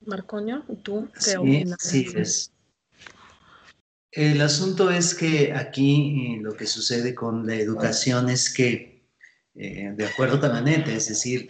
Marcoño, 0.00 0.64
¿tú 0.82 1.08
qué 1.14 1.20
sí, 1.20 1.36
opinas? 1.36 1.78
Sí, 1.82 2.08
es. 2.16 2.52
El 4.10 4.40
asunto 4.40 4.90
es 4.90 5.14
que 5.14 5.52
aquí 5.52 6.34
eh, 6.34 6.42
lo 6.42 6.56
que 6.56 6.66
sucede 6.66 7.14
con 7.14 7.46
la 7.46 7.54
educación 7.54 8.28
es 8.28 8.52
que, 8.52 9.04
eh, 9.54 9.92
de 9.94 10.04
acuerdo 10.04 10.40
con 10.40 10.50
Anette, 10.50 10.88
es 10.88 11.10
decir, 11.10 11.48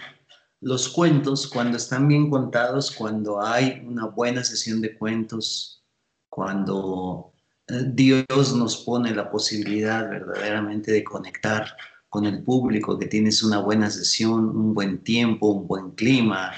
los 0.60 0.88
cuentos, 0.88 1.46
cuando 1.46 1.76
están 1.76 2.08
bien 2.08 2.30
contados, 2.30 2.90
cuando 2.90 3.40
hay 3.40 3.84
una 3.86 4.06
buena 4.06 4.42
sesión 4.42 4.80
de 4.80 4.96
cuentos, 4.96 5.84
cuando 6.28 7.32
eh, 7.68 7.84
Dios 7.92 8.54
nos 8.56 8.78
pone 8.78 9.14
la 9.14 9.30
posibilidad 9.30 10.08
verdaderamente 10.08 10.90
de 10.90 11.04
conectar 11.04 11.76
con 12.08 12.24
el 12.24 12.42
público, 12.42 12.98
que 12.98 13.06
tienes 13.06 13.42
una 13.42 13.58
buena 13.60 13.90
sesión, 13.90 14.48
un 14.56 14.74
buen 14.74 14.98
tiempo, 15.04 15.48
un 15.48 15.68
buen 15.68 15.90
clima, 15.92 16.52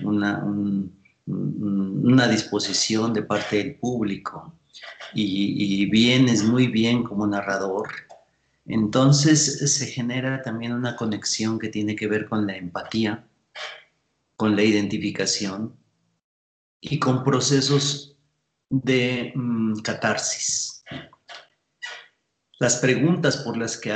una, 0.00 0.40
disposición 2.28 3.12
de 3.12 3.22
parte 3.22 3.56
del 3.56 3.74
público. 3.76 4.54
Y, 5.14 5.82
y 5.82 5.90
vienes 5.90 6.42
muy 6.42 6.68
bien 6.68 7.02
como 7.02 7.26
narrador, 7.26 7.88
entonces 8.64 9.58
se 9.74 9.86
genera 9.86 10.40
también 10.42 10.72
una 10.72 10.96
conexión 10.96 11.58
que 11.58 11.68
tiene 11.68 11.94
que 11.94 12.06
ver 12.06 12.28
con 12.28 12.46
la 12.46 12.56
empatía 12.56 13.26
con 14.42 14.56
la 14.56 14.64
identificación 14.64 15.78
y 16.80 16.98
con 16.98 17.22
procesos 17.22 18.18
de 18.68 19.32
mm, 19.36 19.82
catarsis. 19.82 20.82
Las 22.58 22.78
preguntas 22.78 23.36
por 23.36 23.56
las 23.56 23.76
que 23.76 23.94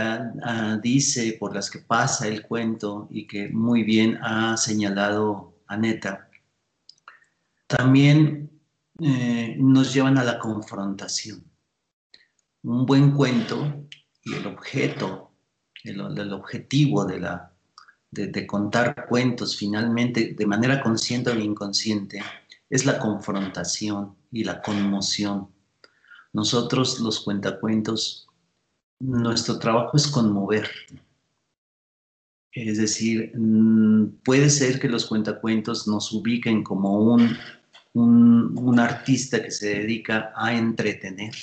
dice, 0.81 1.37
por 1.41 1.53
las 1.53 1.69
que 1.69 1.81
pasa 1.81 2.29
el 2.29 2.43
cuento 2.43 3.09
y 3.11 3.27
que 3.27 3.49
muy 3.49 3.83
bien 3.83 4.21
ha 4.23 4.57
señalado 4.57 5.59
Aneta, 5.67 6.31
también 7.67 8.49
eh, 9.01 9.57
nos 9.59 9.93
llevan 9.93 10.17
a 10.17 10.23
la 10.23 10.39
confrontación. 10.39 11.43
Un 12.63 12.87
buen 12.87 13.11
cuento 13.11 13.89
y 14.23 14.35
el 14.35 14.47
objeto, 14.47 15.33
el 15.83 16.33
objetivo 16.33 17.05
de 17.05 17.19
la 17.19 17.56
de, 18.11 18.47
contar 18.47 19.07
cuentos 19.09 19.57
finalmente 19.57 20.35
de 20.37 20.47
manera 20.47 20.83
consciente 20.83 21.31
o 21.31 21.39
inconsciente 21.39 22.23
es 22.71 22.85
la 22.85 22.99
confrontación 22.99 24.17
y 24.33 24.45
la 24.45 24.63
conmoción. 24.63 25.49
Nosotros 26.33 27.01
los 27.01 27.21
cuentacuentos, 27.21 28.29
nuestro 28.99 29.59
trabajo 29.59 29.97
es 29.97 30.07
conmover. 30.07 30.69
Es 32.53 32.79
decir, 32.79 33.33
mm, 33.37 34.23
puede 34.25 34.51
ser 34.51 34.81
que 34.81 34.89
los 34.89 35.07
cuentacuentos 35.07 35.87
nos 35.87 36.11
ubiquen 36.13 36.65
como 36.65 36.99
un, 36.99 37.37
un, 37.93 38.59
un 38.59 38.81
artista 38.81 39.43
que 39.43 39.51
se 39.51 39.81
dedica 39.81 40.33
a 40.35 40.55
entretener, 40.55 41.35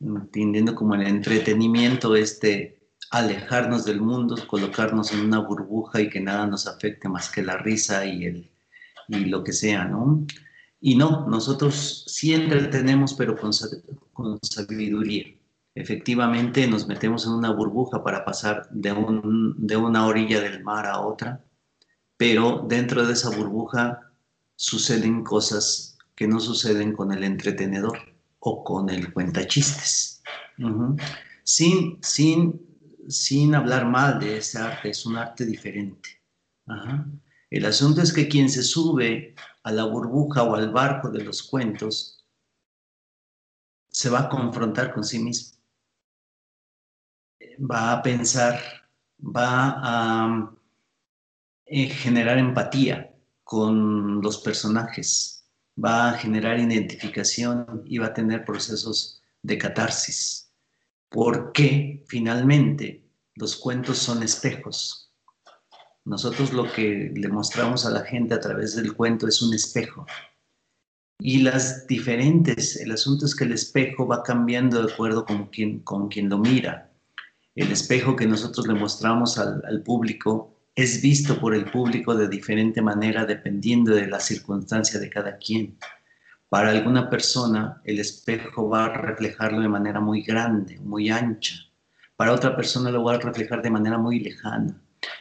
entendiendo 0.00 0.74
como 0.74 0.94
el 0.94 1.02
entretenimiento 1.02 2.14
este 2.14 2.83
alejarnos 3.10 3.84
del 3.84 4.00
mundo, 4.00 4.36
colocarnos 4.46 5.12
en 5.12 5.20
una 5.20 5.38
burbuja 5.38 6.00
y 6.00 6.10
que 6.10 6.20
nada 6.20 6.46
nos 6.46 6.66
afecte 6.66 7.08
más 7.08 7.30
que 7.30 7.42
la 7.42 7.56
risa 7.56 8.04
y, 8.06 8.24
el, 8.24 8.50
y 9.08 9.26
lo 9.26 9.44
que 9.44 9.52
sea, 9.52 9.84
¿no? 9.84 10.26
Y 10.80 10.96
no, 10.96 11.26
nosotros 11.28 12.04
sí 12.08 12.34
entretenemos, 12.34 13.14
pero 13.14 13.36
con, 13.36 13.52
con 14.12 14.38
sabiduría. 14.42 15.24
Efectivamente, 15.74 16.66
nos 16.66 16.86
metemos 16.86 17.26
en 17.26 17.32
una 17.32 17.50
burbuja 17.50 18.04
para 18.04 18.24
pasar 18.24 18.68
de, 18.70 18.92
un, 18.92 19.54
de 19.58 19.76
una 19.76 20.06
orilla 20.06 20.40
del 20.40 20.62
mar 20.62 20.86
a 20.86 21.00
otra, 21.00 21.44
pero 22.16 22.64
dentro 22.68 23.06
de 23.06 23.14
esa 23.14 23.30
burbuja 23.30 24.12
suceden 24.56 25.24
cosas 25.24 25.98
que 26.14 26.28
no 26.28 26.38
suceden 26.38 26.92
con 26.92 27.12
el 27.12 27.24
entretenedor 27.24 27.98
o 28.38 28.62
con 28.62 28.90
el 28.90 29.12
cuentachistes. 29.12 30.22
Uh 30.58 30.96
sin, 31.44 31.98
sin 32.02 32.63
sin 33.08 33.54
hablar 33.54 33.86
mal 33.86 34.18
de 34.18 34.38
ese 34.38 34.58
arte, 34.58 34.90
es 34.90 35.04
un 35.06 35.16
arte 35.16 35.44
diferente. 35.44 36.10
El 37.50 37.64
asunto 37.66 38.00
es 38.00 38.12
que 38.12 38.28
quien 38.28 38.48
se 38.48 38.62
sube 38.62 39.34
a 39.62 39.72
la 39.72 39.84
burbuja 39.84 40.42
o 40.42 40.54
al 40.54 40.70
barco 40.70 41.10
de 41.10 41.22
los 41.22 41.42
cuentos 41.42 42.24
se 43.88 44.10
va 44.10 44.20
a 44.20 44.28
confrontar 44.28 44.92
con 44.92 45.04
sí 45.04 45.18
mismo. 45.18 45.56
Va 47.58 47.92
a 47.92 48.02
pensar, 48.02 48.58
va 49.18 49.74
a 49.76 50.54
eh, 51.66 51.88
generar 51.88 52.38
empatía 52.38 53.14
con 53.44 54.20
los 54.20 54.38
personajes, 54.38 55.46
va 55.82 56.10
a 56.10 56.12
generar 56.14 56.58
identificación 56.58 57.82
y 57.86 57.98
va 57.98 58.06
a 58.06 58.14
tener 58.14 58.44
procesos 58.44 59.22
de 59.42 59.58
catarsis 59.58 60.43
porque 61.14 62.04
finalmente 62.08 63.08
los 63.36 63.54
cuentos 63.54 63.98
son 63.98 64.24
espejos. 64.24 65.12
Nosotros 66.04 66.52
lo 66.52 66.70
que 66.72 67.12
le 67.14 67.28
mostramos 67.28 67.86
a 67.86 67.90
la 67.90 68.00
gente 68.00 68.34
a 68.34 68.40
través 68.40 68.74
del 68.74 68.94
cuento 68.94 69.28
es 69.28 69.40
un 69.40 69.54
espejo. 69.54 70.06
Y 71.20 71.38
las 71.38 71.86
diferentes, 71.86 72.74
el 72.80 72.90
asunto 72.90 73.26
es 73.26 73.36
que 73.36 73.44
el 73.44 73.52
espejo 73.52 74.08
va 74.08 74.24
cambiando 74.24 74.82
de 74.82 74.92
acuerdo 74.92 75.24
con 75.24 75.46
quien, 75.46 75.78
con 75.80 76.08
quien 76.08 76.28
lo 76.28 76.38
mira. 76.38 76.90
El 77.54 77.70
espejo 77.70 78.16
que 78.16 78.26
nosotros 78.26 78.66
le 78.66 78.74
mostramos 78.74 79.38
al, 79.38 79.62
al 79.66 79.84
público 79.84 80.52
es 80.74 81.00
visto 81.00 81.38
por 81.38 81.54
el 81.54 81.70
público 81.70 82.16
de 82.16 82.26
diferente 82.26 82.82
manera 82.82 83.24
dependiendo 83.24 83.94
de 83.94 84.08
la 84.08 84.18
circunstancia 84.18 84.98
de 84.98 85.10
cada 85.10 85.38
quien. 85.38 85.78
Para 86.54 86.70
alguna 86.70 87.10
persona 87.10 87.82
el 87.82 87.98
espejo 87.98 88.68
va 88.68 88.84
a 88.84 88.96
reflejarlo 88.96 89.60
de 89.60 89.68
manera 89.68 89.98
muy 89.98 90.22
grande, 90.22 90.78
muy 90.78 91.10
ancha. 91.10 91.56
Para 92.14 92.32
otra 92.32 92.54
persona 92.54 92.92
lo 92.92 93.02
va 93.02 93.14
a 93.14 93.18
reflejar 93.18 93.60
de 93.60 93.72
manera 93.72 93.98
muy 93.98 94.20
lejana. 94.20 94.80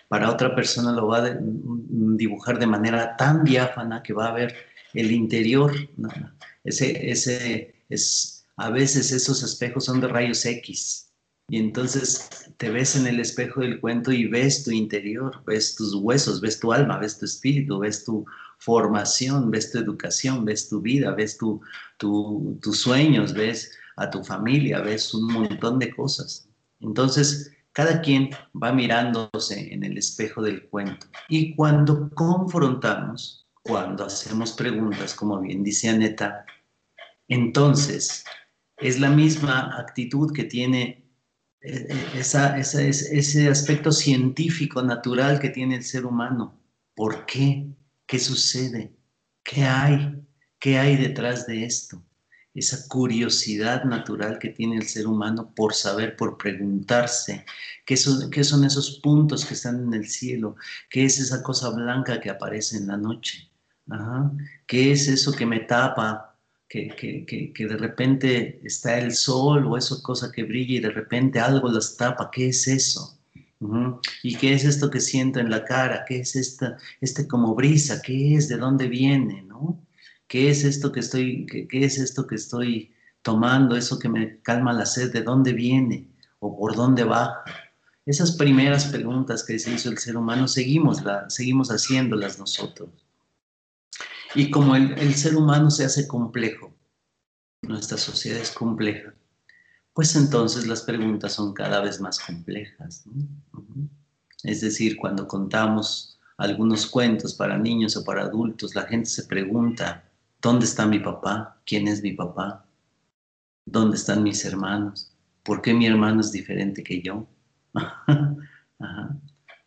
Para 0.10 0.30
otra 0.30 0.54
persona 0.54 0.92
lo 0.92 1.08
va 1.08 1.26
a 1.26 1.38
dibujar 1.40 2.60
de 2.60 2.68
manera 2.68 3.18
tan 3.18 3.44
diáfana 3.44 4.04
que 4.04 4.14
va 4.14 4.28
a 4.28 4.34
ver 4.34 4.54
el 4.94 5.12
interior. 5.12 5.74
A 8.58 8.70
veces 8.70 9.12
esos 9.12 9.42
espejos 9.42 9.86
son 9.86 10.02
de 10.02 10.10
rayos 10.10 10.46
X. 10.46 11.10
Y 11.50 11.58
entonces 11.58 12.30
te 12.58 12.70
ves 12.70 12.96
en 12.96 13.08
el 13.08 13.20
espejo 13.20 13.62
del 13.62 13.82
cuento 13.82 14.12
y 14.12 14.28
ves 14.28 14.64
tu 14.64 14.70
interior, 14.70 15.44
ves 15.48 15.74
tus 15.74 15.96
huesos, 15.96 16.42
ves 16.42 16.60
tu 16.60 16.72
alma, 16.72 17.00
ves 17.00 17.18
tu 17.18 17.26
espíritu, 17.26 17.80
ves 17.80 18.06
tu 18.06 18.24
formación, 18.64 19.52
ves 19.52 19.72
tu 19.72 19.78
educación, 19.80 20.46
ves 20.46 20.70
tu 20.70 20.80
vida, 20.80 21.12
ves 21.12 21.38
tu, 21.38 21.62
tus 21.98 22.80
sueños, 22.80 23.34
ves 23.34 23.78
a 23.98 24.10
tu 24.10 24.24
familia, 24.24 24.80
ves 24.80 25.14
un 25.14 25.28
montón 25.28 25.80
de 25.80 25.94
cosas. 25.94 26.48
Entonces, 26.80 27.52
cada 27.74 28.02
quien 28.02 28.30
va 28.62 28.72
mirándose 28.72 29.74
en 29.74 29.84
el 29.84 29.98
espejo 29.98 30.42
del 30.42 30.70
cuento. 30.70 31.08
Y 31.28 31.56
cuando 31.56 32.10
confrontamos, 32.12 33.46
cuando 33.64 34.06
hacemos 34.06 34.54
preguntas, 34.54 35.14
como 35.14 35.40
bien 35.42 35.64
dice 35.64 35.90
Aneta, 35.90 36.46
entonces 37.28 38.24
es 38.78 39.00
la 39.00 39.10
misma 39.10 39.78
actitud 39.78 40.32
que 40.34 40.46
tiene 40.46 41.10
eh, 41.62 41.88
eh, 41.90 42.08
esa, 42.16 42.58
ese 42.58 43.50
aspecto 43.50 43.92
científico, 43.92 44.82
natural 44.82 45.40
que 45.40 45.50
tiene 45.50 45.76
el 45.76 45.84
ser 45.84 46.06
humano. 46.06 46.60
¿Por 46.96 47.26
qué? 47.26 47.68
¿Qué 48.06 48.20
sucede? 48.20 48.96
¿Qué 49.44 49.64
hay? 49.64 50.24
¿Qué 50.60 50.78
hay 50.78 50.98
detrás 50.98 51.46
de 51.48 51.66
esto? 51.66 52.04
Esa 52.54 52.88
curiosidad 52.88 53.84
natural 53.84 54.38
que 54.40 54.50
tiene 54.50 54.78
el 54.78 54.88
ser 54.88 55.08
humano 55.08 55.54
por 55.56 55.74
saber, 55.74 56.16
por 56.16 56.38
preguntarse, 56.38 57.46
¿qué 57.86 57.98
son, 57.98 58.30
qué 58.30 58.44
son 58.44 58.64
esos 58.64 59.00
puntos 59.00 59.46
que 59.46 59.56
están 59.56 59.84
en 59.88 59.94
el 59.94 60.08
cielo? 60.08 60.56
¿Qué 60.90 61.06
es 61.06 61.20
esa 61.20 61.42
cosa 61.42 61.70
blanca 61.72 62.22
que 62.22 62.30
aparece 62.30 62.78
en 62.78 62.88
la 62.88 62.98
noche? 62.98 63.50
¿Qué 64.68 64.92
es 64.92 65.08
eso 65.08 65.32
que 65.34 65.46
me 65.46 65.62
tapa? 65.62 66.38
Que, 66.68 66.88
que, 66.96 67.54
que, 67.54 67.68
de 67.68 67.78
repente 67.78 68.60
está 68.64 68.98
el 68.98 69.14
sol 69.14 69.66
o 69.68 69.78
esa 69.78 70.02
cosa 70.02 70.32
que 70.32 70.44
brilla 70.44 70.78
y 70.78 70.80
de 70.80 70.90
repente 70.90 71.40
algo 71.40 71.70
las 71.70 71.96
tapa. 71.98 72.32
¿Qué 72.32 72.50
es 72.50 72.68
eso? 72.68 73.20
¿Y 74.24 74.36
qué 74.36 74.54
es 74.54 74.66
esto 74.66 74.90
que 74.90 75.00
siento 75.00 75.40
en 75.40 75.50
la 75.50 75.64
cara? 75.66 76.06
¿Qué 76.08 76.20
es 76.20 76.36
esta, 76.36 76.78
este 77.02 77.28
como 77.28 77.56
brisa? 77.56 78.02
¿Qué 78.02 78.36
es? 78.36 78.48
¿De 78.48 78.58
dónde 78.58 78.88
viene? 78.88 79.44
¿No? 79.44 79.80
¿Qué 80.28 80.50
es 80.50 80.64
esto 80.64 80.92
que 80.92 81.00
estoy, 81.00 81.46
qué, 81.46 81.86
es 81.86 81.98
esto 81.98 82.26
que 82.28 82.36
estoy 82.36 82.94
tomando? 83.22 83.76
Eso 83.76 84.00
que 84.00 84.10
me 84.10 84.42
calma 84.42 84.74
la 84.74 84.86
sed, 84.86 85.12
¿de 85.14 85.22
dónde 85.22 85.54
viene? 85.54 86.08
¿O 86.40 86.58
por 86.58 86.76
dónde 86.76 87.04
va? 87.04 87.44
Esas 88.06 88.34
primeras 88.34 88.86
preguntas 88.86 89.44
que 89.44 89.60
se 89.60 89.74
hizo 89.74 89.90
el 89.90 89.98
ser 89.98 90.18
humano, 90.18 90.48
seguimos, 90.48 91.04
seguimos 91.30 91.70
haciéndolas 91.70 92.40
nosotros. 92.40 92.90
Y 94.36 94.50
como 94.50 94.76
el, 94.76 94.94
el 94.98 95.14
ser 95.14 95.36
humano 95.36 95.70
se 95.70 95.86
hace 95.86 96.08
complejo, 96.08 96.74
nuestra 97.62 97.98
sociedad 97.98 98.42
es 98.42 98.52
compleja, 98.52 99.14
pues 99.94 100.16
entonces 100.16 100.68
las 100.68 100.82
preguntas 100.82 101.34
son 101.34 101.54
cada 101.54 101.82
vez 101.82 102.02
más 102.02 102.20
complejas. 102.20 103.04
Es 104.44 104.62
decir, 104.62 104.98
cuando 104.98 105.28
contamos 105.28 106.20
algunos 106.38 106.88
cuentos 106.88 107.36
para 107.36 107.58
niños 107.58 107.96
o 107.96 108.04
para 108.04 108.24
adultos, 108.24 108.76
la 108.76 108.84
gente 108.84 109.10
se 109.10 109.26
pregunta, 109.26 110.04
¿dónde 110.42 110.66
está 110.66 110.86
mi 110.86 111.00
papá? 111.00 111.62
¿Quién 111.66 111.88
es 111.88 112.02
mi 112.02 112.14
papá? 112.14 112.66
¿Dónde 113.66 113.96
están 113.98 114.24
mis 114.24 114.44
hermanos? 114.46 115.14
¿Por 115.44 115.62
qué 115.62 115.74
mi 115.74 115.86
hermano 115.86 116.22
es 116.22 116.32
diferente 116.32 116.84
que 116.84 117.02
yo? 117.02 117.28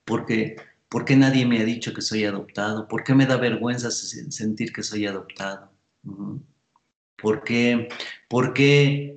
¿Por, 0.05 0.27
qué, 0.27 0.57
¿Por 0.89 1.05
qué 1.05 1.17
nadie 1.17 1.47
me 1.47 1.61
ha 1.61 1.65
dicho 1.65 1.95
que 1.95 2.03
soy 2.03 2.25
adoptado? 2.25 2.89
¿Por 2.89 3.05
qué 3.05 3.15
me 3.15 3.27
da 3.27 3.37
vergüenza 3.37 3.91
sentir 3.91 4.73
que 4.73 4.83
soy 4.83 5.07
adoptado? 5.07 5.71
¿Por 7.17 7.45
qué, 7.45 7.89
por 8.29 8.53
qué 8.53 9.15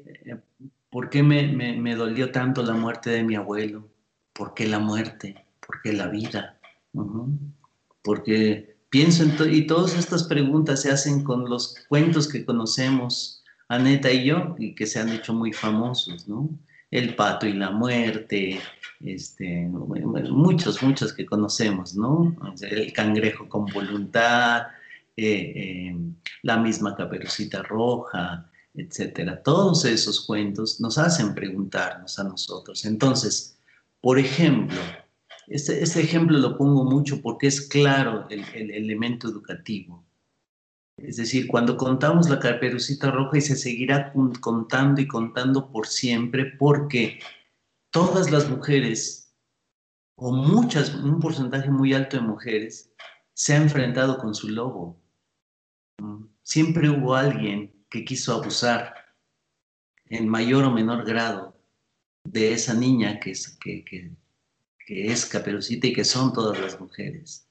¿Por 0.89 1.09
qué 1.09 1.21
me, 1.21 1.95
dolió 1.95 2.31
tanto 2.31 2.63
la 2.63 2.73
muerte 2.73 3.11
de 3.11 3.23
mi 3.23 3.35
abuelo? 3.35 3.87
¿Por 4.33 4.53
qué 4.53 4.67
la 4.67 4.79
muerte? 4.79 5.45
¿Por 5.65 5.81
qué 5.81 5.93
la 5.93 6.07
vida? 6.07 6.59
Porque 8.01 8.77
pienso 8.89 9.23
en 9.23 9.53
y 9.53 9.67
todas 9.67 9.95
estas 9.95 10.23
preguntas 10.23 10.81
se 10.81 10.91
hacen 10.91 11.23
con 11.23 11.47
los 11.47 11.75
cuentos 11.87 12.27
que 12.27 12.43
conocemos, 12.43 13.43
Aneta 13.67 14.11
y 14.11 14.25
yo, 14.25 14.55
y 14.57 14.73
que 14.73 14.87
se 14.87 14.99
han 14.99 15.09
hecho 15.09 15.33
muy 15.33 15.53
famosos, 15.53 16.27
¿no? 16.27 16.49
El 16.89 17.15
pato 17.15 17.45
y 17.45 17.53
la 17.53 17.69
muerte, 17.69 18.59
este, 18.99 19.67
muchos, 19.67 20.81
muchos 20.81 21.13
que 21.13 21.25
conocemos, 21.25 21.93
¿no? 21.93 22.35
El 22.61 22.91
cangrejo 22.93 23.47
con 23.47 23.67
voluntad, 23.67 24.63
eh, 25.15 25.53
eh, 25.55 25.95
la 26.41 26.57
misma 26.57 26.95
caperucita 26.95 27.61
roja, 27.61 28.48
etcétera. 28.73 29.41
Todos 29.43 29.85
esos 29.85 30.25
cuentos 30.25 30.79
nos 30.79 30.97
hacen 30.97 31.33
preguntarnos 31.33 32.19
a 32.19 32.23
nosotros. 32.23 32.85
Entonces, 32.85 33.57
por 34.01 34.19
ejemplo, 34.19 34.79
este, 35.47 35.83
este 35.83 36.01
ejemplo 36.01 36.37
lo 36.37 36.57
pongo 36.57 36.85
mucho 36.85 37.21
porque 37.21 37.47
es 37.47 37.61
claro 37.61 38.27
el, 38.29 38.43
elemento 38.71 39.27
educativo. 39.27 40.05
Es 40.97 41.17
decir, 41.17 41.47
cuando 41.47 41.77
contamos 41.77 42.29
la 42.29 42.39
caperucita 42.39 43.09
roja 43.09 43.37
y 43.37 43.41
se 43.41 43.55
seguirá 43.55 44.13
contando 44.41 45.01
y 45.01 45.07
contando 45.07 45.71
por 45.71 45.87
siempre 45.87 46.45
porque 46.45 47.19
todas 47.89 48.31
las 48.31 48.49
mujeres, 48.49 49.33
o 50.15 50.33
muchas, 50.33 50.93
un 50.93 51.19
porcentaje 51.19 51.71
muy 51.71 51.93
alto 51.93 52.17
de 52.17 52.23
mujeres, 52.23 52.91
se 53.33 53.53
ha 53.53 53.57
enfrentado 53.57 54.17
con 54.17 54.35
su 54.35 54.49
lobo. 54.49 55.01
Siempre 56.43 56.89
hubo 56.89 57.15
alguien 57.15 57.78
que 57.89 58.05
quiso 58.05 58.33
abusar 58.33 58.93
en 60.05 60.27
mayor 60.27 60.63
o 60.63 60.71
menor 60.71 61.05
grado 61.05 61.55
de 62.23 62.53
esa 62.53 62.73
niña 62.73 63.19
que 63.19 63.31
es, 63.31 63.57
que, 63.59 63.83
que, 63.83 64.11
es 64.87 65.25
Caperucita 65.25 65.87
y 65.87 65.93
que 65.93 66.05
son 66.05 66.33
todas 66.33 66.59
las 66.59 66.79
mujeres. 66.79 67.47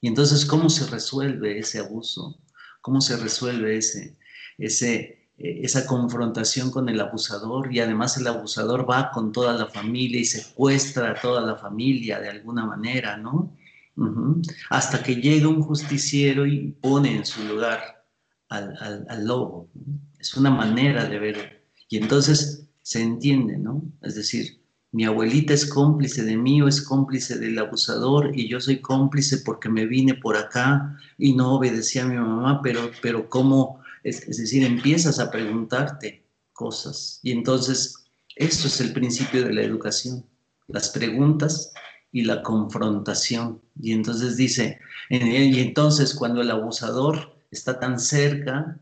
Y 0.00 0.08
entonces, 0.08 0.44
¿cómo 0.44 0.68
se 0.68 0.86
resuelve 0.86 1.58
ese 1.58 1.78
abuso? 1.78 2.38
¿Cómo 2.82 3.00
se 3.00 3.16
resuelve 3.16 3.78
ese, 3.78 4.16
ese, 4.58 5.30
eh, 5.38 5.60
esa 5.62 5.86
confrontación 5.86 6.70
con 6.70 6.88
el 6.90 7.00
abusador? 7.00 7.72
Y 7.72 7.80
además 7.80 8.16
el 8.18 8.26
abusador 8.26 8.88
va 8.88 9.10
con 9.10 9.32
toda 9.32 9.54
la 9.54 9.66
familia 9.66 10.20
y 10.20 10.26
secuestra 10.26 11.10
a 11.10 11.20
toda 11.20 11.40
la 11.40 11.56
familia 11.56 12.20
de 12.20 12.28
alguna 12.28 12.66
manera, 12.66 13.16
¿no? 13.16 13.56
Hasta 14.68 15.02
que 15.02 15.16
llega 15.16 15.48
un 15.48 15.62
justiciero 15.62 16.44
y 16.46 16.72
pone 16.82 17.16
en 17.16 17.24
su 17.24 17.42
lugar 17.44 17.95
al, 18.48 19.24
lobo. 19.24 19.68
Es 20.18 20.34
una 20.36 20.50
manera 20.50 21.04
de 21.04 21.18
ver. 21.18 21.66
Y 21.88 21.98
entonces 21.98 22.68
se 22.82 23.02
entiende, 23.02 23.58
¿no? 23.58 23.82
Es 24.02 24.14
decir, 24.14 24.60
mi 24.92 25.04
abuelita 25.04 25.52
es 25.52 25.66
cómplice 25.66 26.22
de 26.22 26.36
mí 26.36 26.62
o 26.62 26.68
es 26.68 26.80
cómplice 26.80 27.38
del 27.38 27.58
abusador 27.58 28.36
y 28.38 28.48
yo 28.48 28.60
soy 28.60 28.80
cómplice 28.80 29.38
porque 29.38 29.68
me 29.68 29.86
vine 29.86 30.14
por 30.14 30.36
acá 30.36 30.96
y 31.18 31.34
no 31.34 31.56
obedecí 31.56 31.98
a 31.98 32.06
mi 32.06 32.16
mamá, 32.16 32.60
pero, 32.62 32.90
pero 33.02 33.28
¿cómo? 33.28 33.80
Es, 34.02 34.22
es 34.28 34.38
decir, 34.38 34.64
empiezas 34.64 35.18
a 35.18 35.30
preguntarte 35.30 36.24
cosas. 36.52 37.20
Y 37.22 37.32
entonces, 37.32 38.06
esto 38.36 38.68
es 38.68 38.80
el 38.80 38.92
principio 38.92 39.44
de 39.44 39.52
la 39.52 39.62
educación, 39.62 40.24
las 40.68 40.90
preguntas 40.90 41.72
y 42.12 42.22
la 42.22 42.42
confrontación. 42.42 43.60
Y 43.80 43.92
entonces 43.92 44.36
dice, 44.36 44.78
y 45.10 45.60
entonces 45.60 46.14
cuando 46.14 46.40
el 46.40 46.50
abusador 46.50 47.35
está 47.56 47.80
tan 47.80 47.98
cerca, 47.98 48.78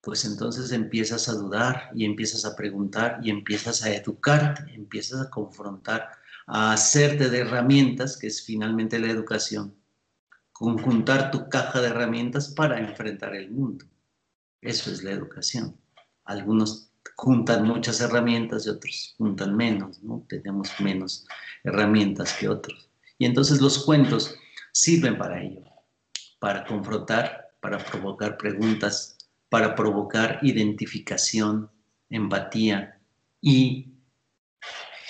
pues 0.00 0.24
entonces 0.24 0.72
empiezas 0.72 1.28
a 1.28 1.34
dudar 1.34 1.90
y 1.94 2.04
empiezas 2.04 2.44
a 2.44 2.56
preguntar 2.56 3.20
y 3.22 3.30
empiezas 3.30 3.82
a 3.82 3.94
educarte, 3.94 4.72
empiezas 4.74 5.20
a 5.20 5.30
confrontar, 5.30 6.10
a 6.46 6.72
hacerte 6.72 7.28
de 7.30 7.38
herramientas, 7.40 8.16
que 8.16 8.26
es 8.26 8.44
finalmente 8.44 8.98
la 8.98 9.10
educación, 9.10 9.76
conjuntar 10.52 11.30
tu 11.30 11.48
caja 11.48 11.80
de 11.80 11.88
herramientas 11.88 12.48
para 12.48 12.78
enfrentar 12.80 13.34
el 13.34 13.50
mundo. 13.50 13.84
Eso 14.60 14.90
es 14.90 15.02
la 15.02 15.12
educación. 15.12 15.76
Algunos 16.24 16.92
juntan 17.16 17.64
muchas 17.66 18.00
herramientas 18.00 18.66
y 18.66 18.70
otros 18.70 19.14
juntan 19.18 19.56
menos, 19.56 20.02
¿no? 20.02 20.24
Tenemos 20.28 20.68
menos 20.80 21.26
herramientas 21.64 22.34
que 22.34 22.48
otros. 22.48 22.90
Y 23.18 23.26
entonces 23.26 23.60
los 23.60 23.84
cuentos 23.84 24.34
sirven 24.72 25.16
para 25.16 25.42
ello, 25.42 25.62
para 26.40 26.64
confrontar, 26.64 27.41
para 27.62 27.78
provocar 27.78 28.36
preguntas, 28.36 29.16
para 29.48 29.76
provocar 29.76 30.40
identificación, 30.42 31.70
empatía 32.10 33.00
y 33.40 33.94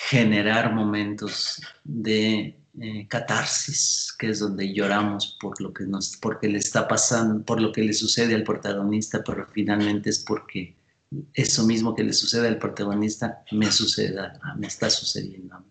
generar 0.07 0.71
momentos 0.73 1.59
de 1.83 2.63
eh, 2.79 3.07
catarsis, 3.07 4.15
que 4.19 4.29
es 4.29 4.39
donde 4.39 4.71
lloramos 4.71 5.35
por 5.41 5.59
lo 5.59 5.73
que 5.73 5.85
nos, 5.85 6.15
porque 6.17 6.47
le 6.47 6.59
está 6.59 6.87
pasando, 6.87 7.43
por 7.43 7.59
lo 7.59 7.71
que 7.71 7.81
le 7.81 7.93
sucede 7.93 8.35
al 8.35 8.43
protagonista, 8.43 9.23
pero 9.25 9.47
finalmente 9.51 10.11
es 10.11 10.19
porque 10.19 10.75
eso 11.33 11.63
mismo 11.65 11.95
que 11.95 12.03
le 12.03 12.13
sucede 12.13 12.47
al 12.47 12.59
protagonista 12.59 13.43
me 13.51 13.71
suceda, 13.71 14.39
me 14.57 14.67
está 14.67 14.91
sucediendo. 14.91 15.63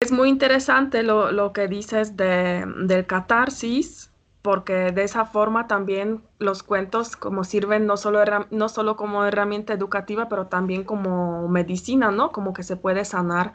Es 0.00 0.10
muy 0.10 0.28
interesante 0.28 1.04
lo, 1.04 1.30
lo 1.30 1.52
que 1.52 1.68
dices 1.68 2.16
de, 2.16 2.64
del 2.86 3.06
catarsis, 3.06 4.10
porque 4.44 4.92
de 4.92 5.04
esa 5.04 5.24
forma 5.24 5.68
también 5.68 6.22
los 6.38 6.62
cuentos 6.62 7.16
como 7.16 7.44
sirven 7.44 7.86
no 7.86 7.96
solo, 7.96 8.22
no 8.50 8.68
solo 8.68 8.94
como 8.94 9.24
herramienta 9.24 9.72
educativa, 9.72 10.28
pero 10.28 10.48
también 10.48 10.84
como 10.84 11.48
medicina, 11.48 12.10
¿no? 12.10 12.30
Como 12.30 12.52
que 12.52 12.62
se 12.62 12.76
puede 12.76 13.06
sanar 13.06 13.54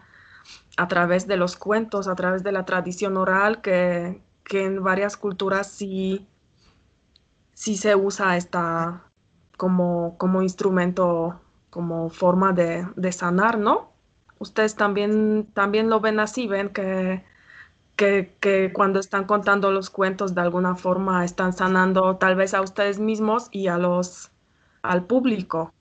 a 0.78 0.88
través 0.88 1.28
de 1.28 1.38
los 1.38 1.58
cuentos, 1.58 2.08
a 2.08 2.16
través 2.16 2.42
de 2.42 2.52
la 2.52 2.66
tradición 2.66 3.18
oral, 3.18 3.62
que, 3.62 4.24
en 4.50 4.84
varias 4.84 5.16
culturas 5.16 5.68
sí, 5.68 6.28
sí 7.54 7.78
se 7.78 7.96
usa 7.96 8.36
esta 8.36 9.04
como, 9.58 10.18
como 10.18 10.42
instrumento, 10.42 11.40
como 11.70 12.10
forma 12.10 12.52
de, 12.52 12.88
de, 12.96 13.12
sanar, 13.12 13.60
¿no? 13.60 13.92
Ustedes 14.40 14.74
también, 14.74 15.52
también 15.54 15.88
lo 15.88 16.00
ven 16.00 16.20
así, 16.20 16.48
ven 16.48 16.70
que, 16.70 17.24
que, 18.00 18.34
que, 18.40 18.72
cuando 18.72 19.02
están 19.02 19.26
contando 19.26 19.72
los 19.72 19.90
cuentos 19.90 20.34
de 20.34 20.40
alguna 20.40 20.78
forma 20.78 21.26
están 21.26 21.52
sanando 21.52 22.16
tal 22.16 22.38
vez 22.38 22.54
a 22.54 22.62
ustedes 22.62 22.98
mismos 22.98 23.50
y 23.52 23.68
a 23.68 23.78
los, 23.78 24.32
al 24.84 25.06
público. 25.06 25.74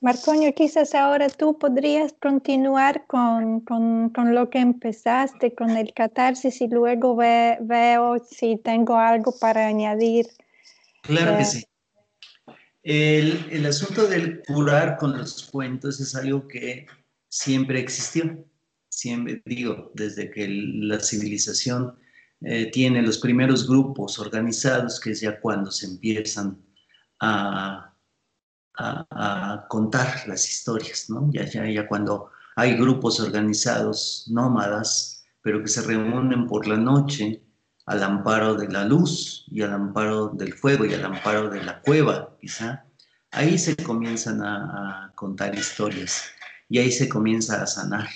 Marcoño, 0.00 0.52
quizás 0.52 0.96
ahora 0.96 1.28
tú 1.28 1.56
podrías 1.56 2.12
continuar 2.20 3.06
con, 3.06 3.60
con, 3.60 4.10
con, 4.10 4.34
lo 4.34 4.50
que 4.50 4.58
empezaste, 4.58 5.54
con 5.54 5.70
el 5.70 5.94
catarsis 5.94 6.60
y 6.60 6.66
luego 6.66 7.14
veo 7.14 8.18
si 8.28 8.56
tengo 8.56 8.96
algo 8.96 9.32
para 9.40 9.68
añadir. 9.68 10.26
Claro 11.02 11.36
que 11.36 11.42
eh, 11.42 11.46
sí. 11.46 11.64
El, 12.82 13.46
el, 13.52 13.66
asunto 13.66 14.08
del 14.08 14.42
curar 14.42 14.96
con 14.96 15.16
los 15.16 15.48
cuentos 15.52 16.00
es 16.00 16.16
algo 16.16 16.48
que 16.48 16.86
siempre 17.28 17.78
existió. 17.78 18.44
Siempre 18.92 19.42
digo, 19.46 19.90
desde 19.94 20.30
que 20.30 20.46
la 20.48 21.00
civilización 21.00 21.98
eh, 22.42 22.70
tiene 22.70 23.02
los 23.02 23.18
primeros 23.18 23.66
grupos 23.66 24.18
organizados, 24.18 25.00
que 25.00 25.12
es 25.12 25.20
ya 25.20 25.40
cuando 25.40 25.70
se 25.70 25.86
empiezan 25.86 26.62
a 27.20 27.92
a, 28.78 29.66
contar 29.68 30.26
las 30.26 30.48
historias, 30.48 31.08
¿no? 31.10 31.30
Ya, 31.32 31.44
ya, 31.44 31.68
ya 31.68 31.86
cuando 31.86 32.30
hay 32.56 32.76
grupos 32.76 33.20
organizados 33.20 34.26
nómadas, 34.30 35.24
pero 35.42 35.62
que 35.62 35.68
se 35.68 35.82
reúnen 35.82 36.46
por 36.46 36.66
la 36.66 36.76
noche 36.76 37.42
al 37.86 38.02
amparo 38.02 38.54
de 38.54 38.68
la 38.68 38.84
luz 38.84 39.44
y 39.48 39.62
al 39.62 39.72
amparo 39.72 40.28
del 40.28 40.54
fuego 40.54 40.84
y 40.84 40.94
al 40.94 41.04
amparo 41.04 41.50
de 41.50 41.62
la 41.62 41.80
cueva, 41.80 42.36
quizá, 42.40 42.84
ahí 43.30 43.58
se 43.58 43.76
comienzan 43.76 44.42
a, 44.42 45.12
contar 45.14 45.54
historias 45.54 46.24
y 46.68 46.78
ahí 46.78 46.90
se 46.90 47.08
comienza 47.08 47.62
a 47.62 47.66
sanar. 47.66 48.08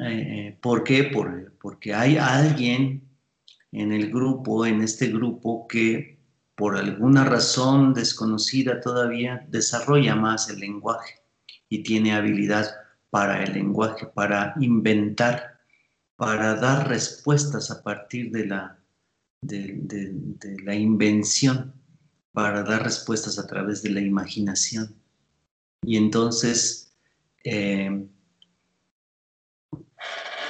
Eh, 0.00 0.56
¿Por 0.60 0.84
qué? 0.84 1.10
porque 1.60 1.94
hay 1.94 2.16
alguien 2.16 3.08
en 3.72 3.92
el 3.92 4.10
grupo, 4.10 4.66
en 4.66 4.82
este 4.82 5.08
grupo, 5.08 5.66
que 5.66 6.18
por 6.54 6.76
alguna 6.76 7.24
razón 7.24 7.94
desconocida 7.94 8.80
todavía, 8.80 9.46
desarrolla 9.48 10.14
más 10.14 10.48
el 10.50 10.60
lenguaje 10.60 11.14
y 11.68 11.82
tiene 11.82 12.14
habilidad 12.14 12.66
para 13.10 13.42
el 13.42 13.52
lenguaje, 13.54 14.06
para 14.06 14.54
inventar, 14.60 15.60
para 16.16 16.54
dar 16.54 16.88
respuestas 16.88 17.70
a 17.70 17.82
partir 17.82 18.30
de 18.30 18.46
la, 18.46 18.78
de, 19.40 20.14
la 20.64 20.74
invención, 20.74 21.74
para 22.32 22.62
dar 22.62 22.82
respuestas 22.84 23.38
a 23.38 23.46
través 23.46 23.82
de 23.82 23.90
la 23.90 24.00
imaginación. 24.00 24.94
Y 25.82 25.96
entonces 25.96 26.94
eh, 27.44 28.06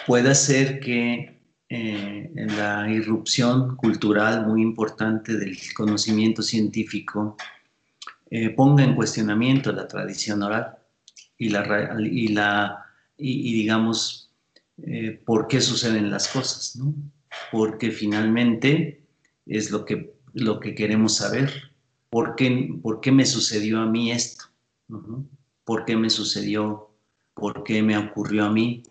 puede 0.07 0.35
ser 0.35 0.81
que 0.81 1.41
eh, 1.69 2.31
la 2.35 2.91
irrupción 2.91 3.77
cultural 3.77 4.47
muy 4.47 4.63
importante 4.63 5.37
del 5.37 5.57
conocimiento 5.75 6.43
científico 6.43 7.37
eh, 8.31 8.51
ponga 8.51 8.85
en 8.85 8.95
cuestionamiento 8.95 9.73
la 9.73 9.89
tradición 9.89 10.43
oral 10.43 10.77
y, 11.39 11.49
la, 11.49 11.97
y, 11.99 12.29
la, 12.29 12.85
y, 13.17 13.53
digamos, 13.55 14.31
eh, 14.83 15.21
por 15.25 15.49
qué 15.49 15.61
suceden 15.61 16.11
las 16.11 16.29
cosas, 16.29 16.77
¿no? 16.77 16.95
Porque 17.51 17.91
finalmente 17.91 19.03
es 19.47 19.71
lo 19.71 19.85
que, 19.85 20.15
lo 20.35 20.61
que 20.61 20.75
queremos 20.75 21.17
saber. 21.17 21.73
¿Por 22.11 22.37
qué, 22.37 22.75
¿Por 22.83 23.01
qué 23.01 23.13
me 23.13 23.25
sucedió 23.25 23.81
a 23.81 23.87
mí 23.87 24.13
esto? 24.13 24.45
¿Por 25.65 25.85
qué 25.85 25.97
me 25.97 26.11
sucedió? 26.11 26.91
¿Por 27.35 27.65
qué 27.65 27.83
me 27.83 27.97
ocurrió 27.97 28.45
a 28.45 28.51
mí? 28.51 28.83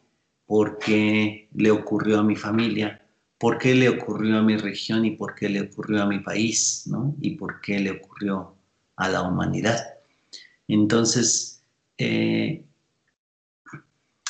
Por 0.52 0.80
qué 0.80 1.48
le 1.54 1.72
ocurrió 1.72 2.20
a 2.20 2.24
mi 2.24 2.36
familia, 2.36 3.02
por 3.38 3.58
qué 3.58 3.74
le 3.74 3.88
ocurrió 3.88 4.38
a 4.38 4.42
mi 4.42 4.58
región 4.58 5.06
y 5.06 5.12
por 5.12 5.34
qué 5.34 5.48
le 5.48 5.62
ocurrió 5.62 6.04
a 6.04 6.06
mi 6.06 6.20
país, 6.20 6.84
¿no? 6.88 7.16
Y 7.22 7.36
por 7.38 7.62
qué 7.62 7.80
le 7.80 7.92
ocurrió 7.92 8.58
a 8.98 9.08
la 9.08 9.22
humanidad. 9.22 9.80
Entonces, 10.68 11.64
eh, 11.98 12.66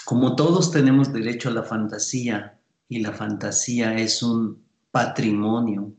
como 0.06 0.36
todos 0.36 0.72
tenemos 0.72 1.12
derecho 1.12 1.50
a 1.50 1.54
la 1.54 1.64
fantasía 1.64 2.56
y 2.88 3.00
la 3.00 3.14
fantasía 3.14 3.98
es 3.98 4.22
un 4.22 4.64
patrimonio 4.92 5.92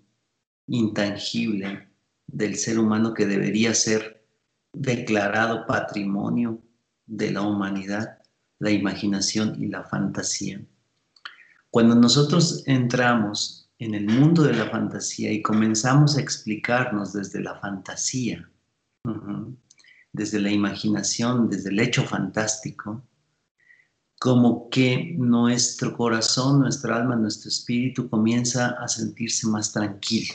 intangible 0.68 1.88
del 2.28 2.54
ser 2.54 2.78
humano 2.78 3.12
que 3.12 3.26
debería 3.26 3.74
ser 3.74 4.24
declarado 4.72 5.66
patrimonio 5.66 6.62
de 7.06 7.32
la 7.32 7.42
humanidad, 7.42 8.21
la 8.62 8.70
imaginación 8.70 9.60
y 9.60 9.66
la 9.66 9.82
fantasía. 9.82 10.64
Cuando 11.68 11.96
nosotros 11.96 12.62
entramos 12.66 13.68
en 13.80 13.94
el 13.94 14.06
mundo 14.06 14.44
de 14.44 14.52
la 14.52 14.70
fantasía 14.70 15.32
y 15.32 15.42
comenzamos 15.42 16.16
a 16.16 16.20
explicarnos 16.20 17.12
desde 17.12 17.40
la 17.42 17.58
fantasía, 17.58 18.48
desde 20.12 20.38
la 20.38 20.52
imaginación, 20.52 21.50
desde 21.50 21.70
el 21.70 21.80
hecho 21.80 22.04
fantástico, 22.04 23.02
como 24.20 24.70
que 24.70 25.16
nuestro 25.18 25.96
corazón, 25.96 26.60
nuestra 26.60 26.94
alma, 26.94 27.16
nuestro 27.16 27.48
espíritu 27.48 28.08
comienza 28.08 28.76
a 28.80 28.86
sentirse 28.86 29.48
más 29.48 29.72
tranquilo, 29.72 30.34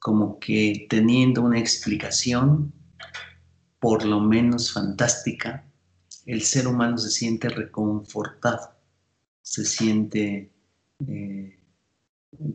como 0.00 0.40
que 0.40 0.88
teniendo 0.90 1.42
una 1.42 1.60
explicación, 1.60 2.72
por 3.78 4.04
lo 4.04 4.18
menos 4.18 4.72
fantástica, 4.72 5.70
el 6.26 6.42
ser 6.42 6.66
humano 6.66 6.98
se 6.98 7.10
siente 7.10 7.48
reconfortado, 7.48 8.70
se 9.42 9.64
siente 9.64 10.50
eh, 11.06 11.58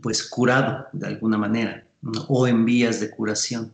pues 0.01 0.27
curado 0.27 0.87
de 0.93 1.07
alguna 1.07 1.37
manera 1.37 1.87
o 2.27 2.47
en 2.47 2.65
vías 2.65 2.99
de 2.99 3.11
curación. 3.11 3.73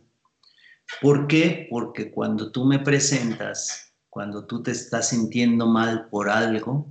¿Por 1.00 1.26
qué? 1.26 1.66
Porque 1.70 2.10
cuando 2.10 2.52
tú 2.52 2.64
me 2.64 2.78
presentas, 2.78 3.92
cuando 4.08 4.44
tú 4.44 4.62
te 4.62 4.70
estás 4.70 5.10
sintiendo 5.10 5.66
mal 5.66 6.08
por 6.08 6.28
algo, 6.28 6.88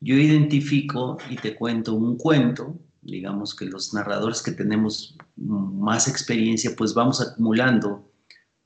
yo 0.00 0.16
identifico 0.16 1.18
y 1.28 1.36
te 1.36 1.54
cuento 1.54 1.94
un 1.94 2.16
cuento, 2.16 2.78
digamos 3.02 3.54
que 3.54 3.66
los 3.66 3.92
narradores 3.92 4.42
que 4.42 4.52
tenemos 4.52 5.16
más 5.36 6.08
experiencia, 6.08 6.74
pues 6.76 6.94
vamos 6.94 7.20
acumulando 7.20 8.09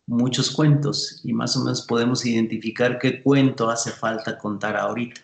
muchos 0.06 0.50
cuentos 0.50 1.20
y 1.24 1.32
más 1.32 1.56
o 1.56 1.60
menos 1.60 1.82
podemos 1.82 2.24
identificar 2.26 2.98
qué 2.98 3.22
cuento 3.22 3.70
hace 3.70 3.90
falta 3.90 4.38
contar 4.38 4.76
ahorita. 4.76 5.20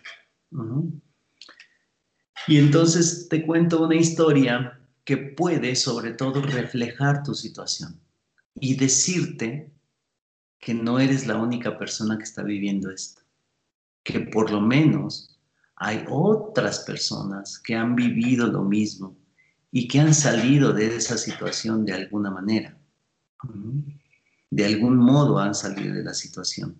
Y 2.47 2.57
entonces 2.57 3.27
te 3.29 3.45
cuento 3.45 3.83
una 3.83 3.95
historia 3.95 4.79
que 5.03 5.17
puede 5.17 5.75
sobre 5.75 6.13
todo 6.13 6.41
reflejar 6.41 7.23
tu 7.23 7.33
situación 7.33 7.99
y 8.55 8.75
decirte 8.75 9.71
que 10.59 10.73
no 10.73 10.99
eres 10.99 11.27
la 11.27 11.37
única 11.37 11.77
persona 11.77 12.17
que 12.17 12.23
está 12.23 12.43
viviendo 12.43 12.91
esto, 12.91 13.21
que 14.03 14.19
por 14.19 14.51
lo 14.51 14.61
menos 14.61 15.39
hay 15.75 16.05
otras 16.09 16.79
personas 16.79 17.59
que 17.59 17.75
han 17.75 17.95
vivido 17.95 18.47
lo 18.47 18.63
mismo 18.63 19.15
y 19.71 19.87
que 19.87 19.99
han 19.99 20.13
salido 20.13 20.73
de 20.73 20.95
esa 20.95 21.17
situación 21.17 21.85
de 21.85 21.93
alguna 21.93 22.29
manera 22.29 22.77
de 24.51 24.65
algún 24.65 24.97
modo 24.97 25.39
han 25.39 25.55
salido 25.55 25.95
de 25.95 26.03
la 26.03 26.13
situación. 26.13 26.79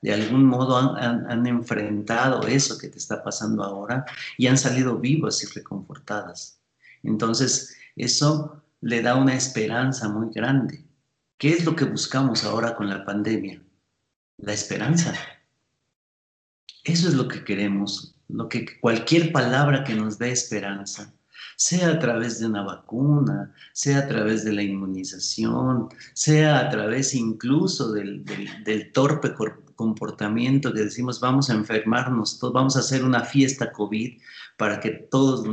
de 0.00 0.14
algún 0.14 0.44
modo 0.44 0.76
han, 0.76 1.44
enfrentado 1.46 2.46
eso 2.46 2.78
que 2.78 2.88
te 2.88 2.98
está 2.98 3.24
pasando 3.24 3.64
ahora 3.64 4.04
y 4.36 4.46
han 4.46 4.56
salido 4.56 4.96
vivas 4.98 5.42
y 5.42 5.46
reconfortadas. 5.46 6.60
Entonces, 7.02 7.76
eso 7.96 8.62
le 8.80 9.02
da 9.02 9.16
una 9.16 9.34
esperanza 9.34 10.08
muy 10.08 10.32
grande. 10.32 10.84
¿Qué 11.36 11.50
es 11.50 11.64
lo 11.64 11.74
que 11.74 11.84
buscamos 11.84 12.44
ahora 12.44 12.76
con 12.76 12.88
la 12.88 13.04
pandemia? 13.04 13.60
La 14.36 14.52
esperanza. 14.52 15.14
Eso 16.84 17.08
es 17.08 17.14
lo 17.14 17.26
que 17.26 17.42
queremos, 17.42 18.14
lo 18.28 18.48
que 18.48 18.78
cualquier 18.78 19.32
palabra 19.32 19.82
que 19.82 19.96
nos 19.96 20.16
dé 20.16 20.30
esperanza, 20.30 21.12
sea 21.58 21.90
a 21.90 21.98
través 21.98 22.38
de 22.38 22.46
una 22.46 22.62
vacuna, 22.62 23.52
sea 23.72 23.98
a 23.98 24.06
través 24.06 24.44
de 24.44 24.52
la 24.52 24.62
inmunización, 24.62 25.88
sea 26.14 26.60
a 26.60 26.70
través 26.70 27.14
incluso 27.14 27.92
del, 27.92 28.24
torpe 28.94 29.34
comportamiento 29.74 30.72
que 30.72 30.82
decimos 30.84 31.18
vamos 31.18 31.50
a 31.50 31.54
enfermarnos, 31.54 32.38
vamos 32.52 32.76
a 32.76 32.80
hacer 32.80 33.04
una 33.04 33.24
fiesta 33.24 33.72
COVID 33.72 34.20
para 34.56 34.78
que 34.78 34.90
todos, 34.90 35.48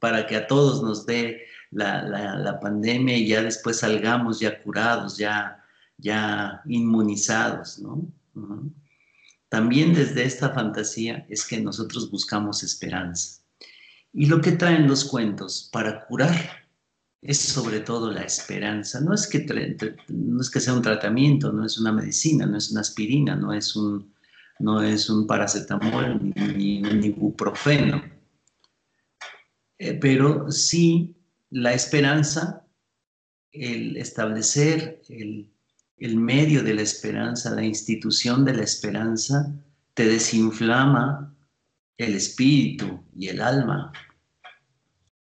para 0.00 0.26
que 0.26 0.34
a 0.34 0.48
todos 0.48 0.82
nos 0.82 1.06
dé 1.06 1.42
la, 1.70 2.58
pandemia 2.60 3.16
y 3.16 3.28
ya 3.28 3.40
después 3.40 3.78
salgamos 3.78 4.40
ya 4.40 4.60
curados, 4.60 5.16
ya, 5.16 5.62
ya 5.96 6.60
inmunizados, 6.66 7.78
¿no? 7.78 8.04
También 9.48 9.94
desde 9.94 10.24
esta 10.24 10.50
fantasía 10.50 11.24
es 11.28 11.46
que 11.46 11.60
nosotros 11.60 12.10
buscamos 12.10 12.64
esperanza. 12.64 13.45
Y 14.16 14.26
lo 14.26 14.40
que 14.40 14.52
traen 14.52 14.88
los 14.88 15.04
cuentos 15.04 15.68
para 15.72 16.04
curar 16.06 16.34
es 17.22 17.38
sobre 17.38 17.80
todo 17.80 18.10
la 18.10 18.22
esperanza. 18.22 19.00
No 19.00 19.14
es 19.14 19.28
que, 19.28 19.46
no 20.08 20.40
es 20.40 20.50
que 20.50 20.60
sea 20.60 20.74
un 20.74 20.82
tratamiento, 20.82 21.52
no 21.52 21.64
es 21.64 21.78
una 21.78 21.92
medicina, 21.92 22.46
no 22.46 22.56
es 22.56 22.72
una 22.72 22.80
aspirina, 22.80 23.36
no 23.36 23.52
es 23.52 23.76
un, 23.76 24.12
no 24.58 24.82
es 24.82 25.08
un 25.08 25.26
paracetamol 25.26 26.32
ni, 26.34 26.82
un 26.82 27.04
ibuprofeno. 27.04 28.02
Eh, 29.78 29.94
pero 29.94 30.50
sí 30.50 31.14
la 31.50 31.74
esperanza, 31.74 32.66
el 33.52 33.96
establecer 33.96 35.02
el 35.08 35.52
el 35.98 36.16
medio 36.16 36.62
de 36.62 36.74
la 36.74 36.82
esperanza, 36.82 37.54
la 37.54 37.64
institución 37.64 38.44
de 38.44 38.54
la 38.54 38.62
esperanza, 38.62 39.54
te 39.94 40.06
desinflama 40.06 41.34
el 41.98 42.14
espíritu 42.14 43.02
y 43.14 43.28
el 43.28 43.40
alma, 43.40 43.92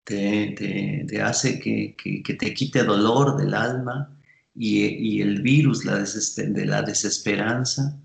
te, 0.03 1.21
hace 1.21 1.59
que, 1.59 1.95
te 2.23 2.53
quite 2.53 2.83
dolor 2.83 3.37
del 3.37 3.53
alma 3.53 4.17
y, 4.53 5.21
el 5.21 5.41
virus 5.41 5.85
la 5.85 5.97
de 5.97 6.65
la 6.65 6.81
desesperanza 6.81 7.99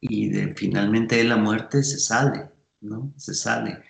y 0.00 0.28
de, 0.28 0.54
finalmente 0.54 1.16
de 1.16 1.24
la 1.24 1.36
muerte 1.36 1.82
se 1.82 1.98
sale, 1.98 2.48
¿no? 2.80 3.12
Se 3.16 3.34
sale 3.34 3.82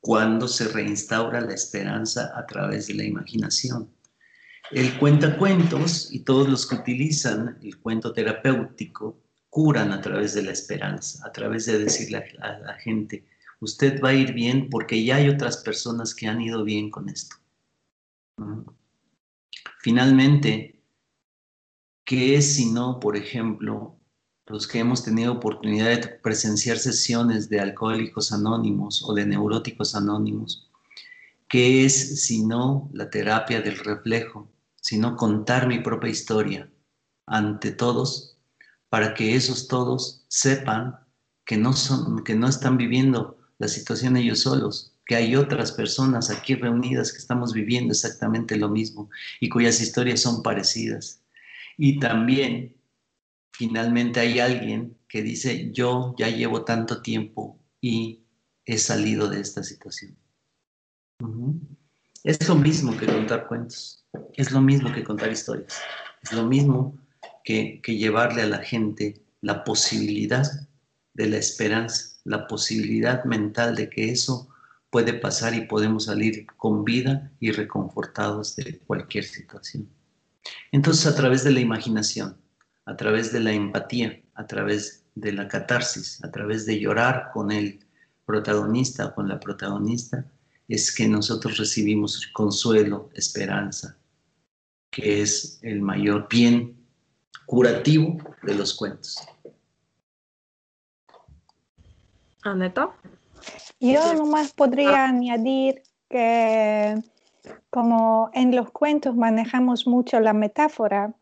cuando 0.00 0.48
se 0.48 0.68
reinstaura 0.68 1.40
la 1.40 1.54
esperanza 1.54 2.32
a 2.36 2.44
través 2.46 2.88
de 2.88 2.94
la 2.94 3.04
imaginación. 3.04 3.88
El 4.70 4.98
cuentacuentos 4.98 6.12
y 6.12 6.20
todos 6.20 6.48
los 6.48 6.66
que 6.66 6.74
utilizan 6.74 7.58
el 7.62 7.78
cuento 7.78 8.12
terapéutico 8.12 9.23
curan 9.54 9.92
a 9.92 10.00
través 10.00 10.34
de 10.34 10.42
la 10.42 10.50
esperanza, 10.50 11.24
a 11.24 11.30
través 11.30 11.66
de 11.66 11.78
decirle 11.78 12.24
a 12.40 12.58
la 12.58 12.74
gente, 12.74 13.24
usted 13.60 14.00
va 14.02 14.08
a 14.08 14.14
ir 14.14 14.32
bien 14.32 14.68
porque 14.68 15.04
ya 15.04 15.14
hay 15.14 15.28
otras 15.28 15.58
personas 15.58 16.12
que 16.12 16.26
han 16.26 16.40
ido 16.40 16.64
bien 16.64 16.90
con 16.90 17.08
esto. 17.08 17.36
Finalmente, 19.78 20.82
¿qué 22.04 22.34
es 22.34 22.54
si 22.54 22.72
no, 22.72 22.98
por 22.98 23.16
ejemplo, 23.16 23.96
los 24.46 24.66
que 24.66 24.80
hemos 24.80 25.04
tenido 25.04 25.34
oportunidad 25.34 26.00
de 26.00 26.08
presenciar 26.08 26.78
sesiones 26.78 27.48
de 27.48 27.60
alcohólicos 27.60 28.32
anónimos 28.32 29.04
o 29.06 29.14
de 29.14 29.24
neuróticos 29.24 29.94
anónimos? 29.94 30.68
¿Qué 31.46 31.84
es 31.84 32.24
si 32.24 32.44
no 32.44 32.90
la 32.92 33.08
terapia 33.08 33.60
del 33.60 33.78
reflejo? 33.78 34.50
sino 34.84 35.16
contar 35.16 35.66
mi 35.66 35.78
propia 35.78 36.10
historia 36.10 36.70
ante 37.26 37.72
todos 37.72 38.33
para 38.94 39.12
que 39.12 39.34
esos 39.34 39.66
todos 39.66 40.24
sepan 40.28 41.00
que 41.44 41.56
no, 41.56 41.72
son, 41.72 42.22
que 42.22 42.36
no 42.36 42.46
están 42.46 42.76
viviendo 42.76 43.36
la 43.58 43.66
situación 43.66 44.16
ellos 44.16 44.42
solos, 44.42 44.94
que 45.04 45.16
hay 45.16 45.34
otras 45.34 45.72
personas 45.72 46.30
aquí 46.30 46.54
reunidas 46.54 47.10
que 47.10 47.18
estamos 47.18 47.52
viviendo 47.52 47.90
exactamente 47.90 48.54
lo 48.54 48.68
mismo 48.68 49.10
y 49.40 49.48
cuyas 49.48 49.80
historias 49.80 50.20
son 50.20 50.44
parecidas. 50.44 51.20
Y 51.76 51.98
también, 51.98 52.76
finalmente, 53.52 54.20
hay 54.20 54.38
alguien 54.38 54.96
que 55.08 55.22
dice, 55.22 55.72
yo 55.72 56.14
ya 56.16 56.28
llevo 56.28 56.64
tanto 56.64 57.02
tiempo 57.02 57.58
y 57.80 58.22
he 58.64 58.78
salido 58.78 59.28
de 59.28 59.40
esta 59.40 59.64
situación. 59.64 60.16
Es 62.22 62.48
lo 62.48 62.54
mismo 62.54 62.96
que 62.96 63.06
contar 63.06 63.48
cuentos. 63.48 64.06
Es 64.34 64.52
lo 64.52 64.60
mismo 64.60 64.92
que 64.92 65.02
contar 65.02 65.32
historias. 65.32 65.80
Es 66.22 66.32
lo 66.32 66.46
mismo 66.46 66.96
que, 67.44 67.80
llevarle 67.86 68.42
a 68.42 68.46
la 68.46 68.58
gente 68.58 69.22
la 69.40 69.62
posibilidad 69.62 70.46
de 71.12 71.28
la 71.28 71.36
esperanza, 71.36 72.16
la 72.24 72.48
posibilidad 72.48 73.24
mental 73.24 73.76
de 73.76 73.88
que 73.90 74.10
eso 74.10 74.48
puede 74.90 75.12
pasar 75.12 75.54
y 75.54 75.66
podemos 75.66 76.06
salir 76.06 76.46
con 76.56 76.84
vida 76.84 77.30
y 77.38 77.52
reconfortados 77.52 78.56
de 78.56 78.78
cualquier 78.78 79.24
situación. 79.24 79.88
Entonces, 80.72 81.06
a 81.06 81.14
través 81.14 81.44
de 81.44 81.52
la 81.52 81.60
imaginación, 81.60 82.36
a 82.86 82.96
través 82.96 83.32
de 83.32 83.40
la 83.40 83.52
empatía, 83.52 84.22
a 84.34 84.46
través 84.46 85.04
de 85.14 85.32
la 85.32 85.46
catarsis, 85.46 86.22
a 86.24 86.30
través 86.30 86.66
de 86.66 86.80
llorar 86.80 87.30
con 87.32 87.50
el 87.52 87.80
protagonista 88.24 89.06
o 89.06 89.14
con 89.14 89.28
la 89.28 89.38
protagonista, 89.38 90.26
es 90.68 90.94
que 90.94 91.06
nosotros 91.06 91.58
recibimos 91.58 92.26
consuelo, 92.32 93.10
esperanza, 93.14 93.98
que 94.90 95.22
es 95.22 95.58
el 95.62 95.82
mayor 95.82 96.26
bien 96.30 96.83
curativo 97.46 98.16
de 98.42 98.54
los 98.54 98.74
cuentos. 98.74 99.26
Aneta. 102.42 102.90
Yo 103.80 104.14
nomás 104.14 104.52
podría 104.52 105.06
añadir 105.06 105.82
que 106.08 106.94
como 107.70 108.30
en 108.34 108.54
los 108.54 108.70
cuentos 108.70 109.14
manejamos 109.16 109.86
mucho 109.86 110.20
la 110.20 110.32
metáfora, 110.32 111.14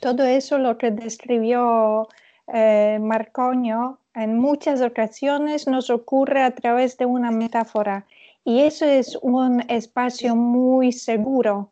todo 0.00 0.24
eso 0.24 0.58
lo 0.58 0.78
que 0.78 0.90
describió 0.90 2.08
eh, 2.52 2.98
Marcoño 3.00 3.98
en 4.14 4.38
muchas 4.38 4.82
ocasiones 4.82 5.66
nos 5.66 5.90
ocurre 5.90 6.42
a 6.42 6.54
través 6.54 6.96
de 6.96 7.06
una 7.06 7.30
metáfora 7.30 8.06
y 8.44 8.60
eso 8.60 8.84
es 8.84 9.16
un 9.22 9.60
espacio 9.68 10.34
muy 10.34 10.92
seguro 10.92 11.71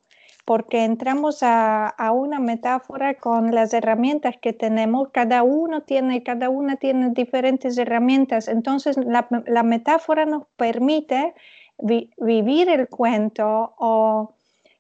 porque 0.51 0.83
entramos 0.83 1.45
a, 1.45 1.95
una 2.13 2.41
metáfora 2.41 3.15
con 3.15 3.55
las 3.55 3.73
herramientas 3.73 4.35
que 4.43 4.53
tenemos, 4.53 5.11
cada 5.13 5.45
uno 5.45 5.83
tiene, 5.83 6.25
cada 6.25 6.51
una 6.51 6.75
tiene 6.75 7.11
diferentes 7.11 7.79
herramientas, 7.79 8.49
entonces 8.49 8.97
la, 8.97 9.63
metáfora 9.63 10.27
nos 10.27 10.49
permite 10.57 11.35
vivir 11.79 12.69
el 12.69 12.89
cuento 12.89 13.77
o, 13.79 14.35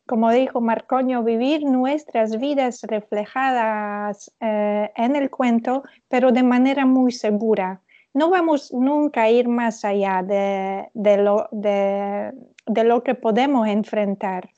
como 0.07 0.33
dijo 0.33 0.61
Marcoño, 0.61 1.23
vivir 1.23 1.65
nuestras 1.65 2.41
vidas 2.41 2.83
reflejadas 2.83 4.33
eh, 4.41 4.91
en 4.97 5.15
el 5.15 5.31
cuento, 5.31 5.85
pero 6.09 6.33
de 6.33 6.43
manera 6.43 6.85
muy 6.85 7.13
segura. 7.13 7.81
No 8.13 8.29
vamos 8.29 8.73
nunca 8.73 9.23
a 9.23 9.31
ir 9.31 9.47
más 9.47 9.85
allá 9.85 10.25
de, 10.25 11.17
lo, 11.17 11.49
de 11.53 12.33
lo 12.67 13.05
que 13.05 13.15
podemos 13.15 13.69
enfrentar. 13.69 14.51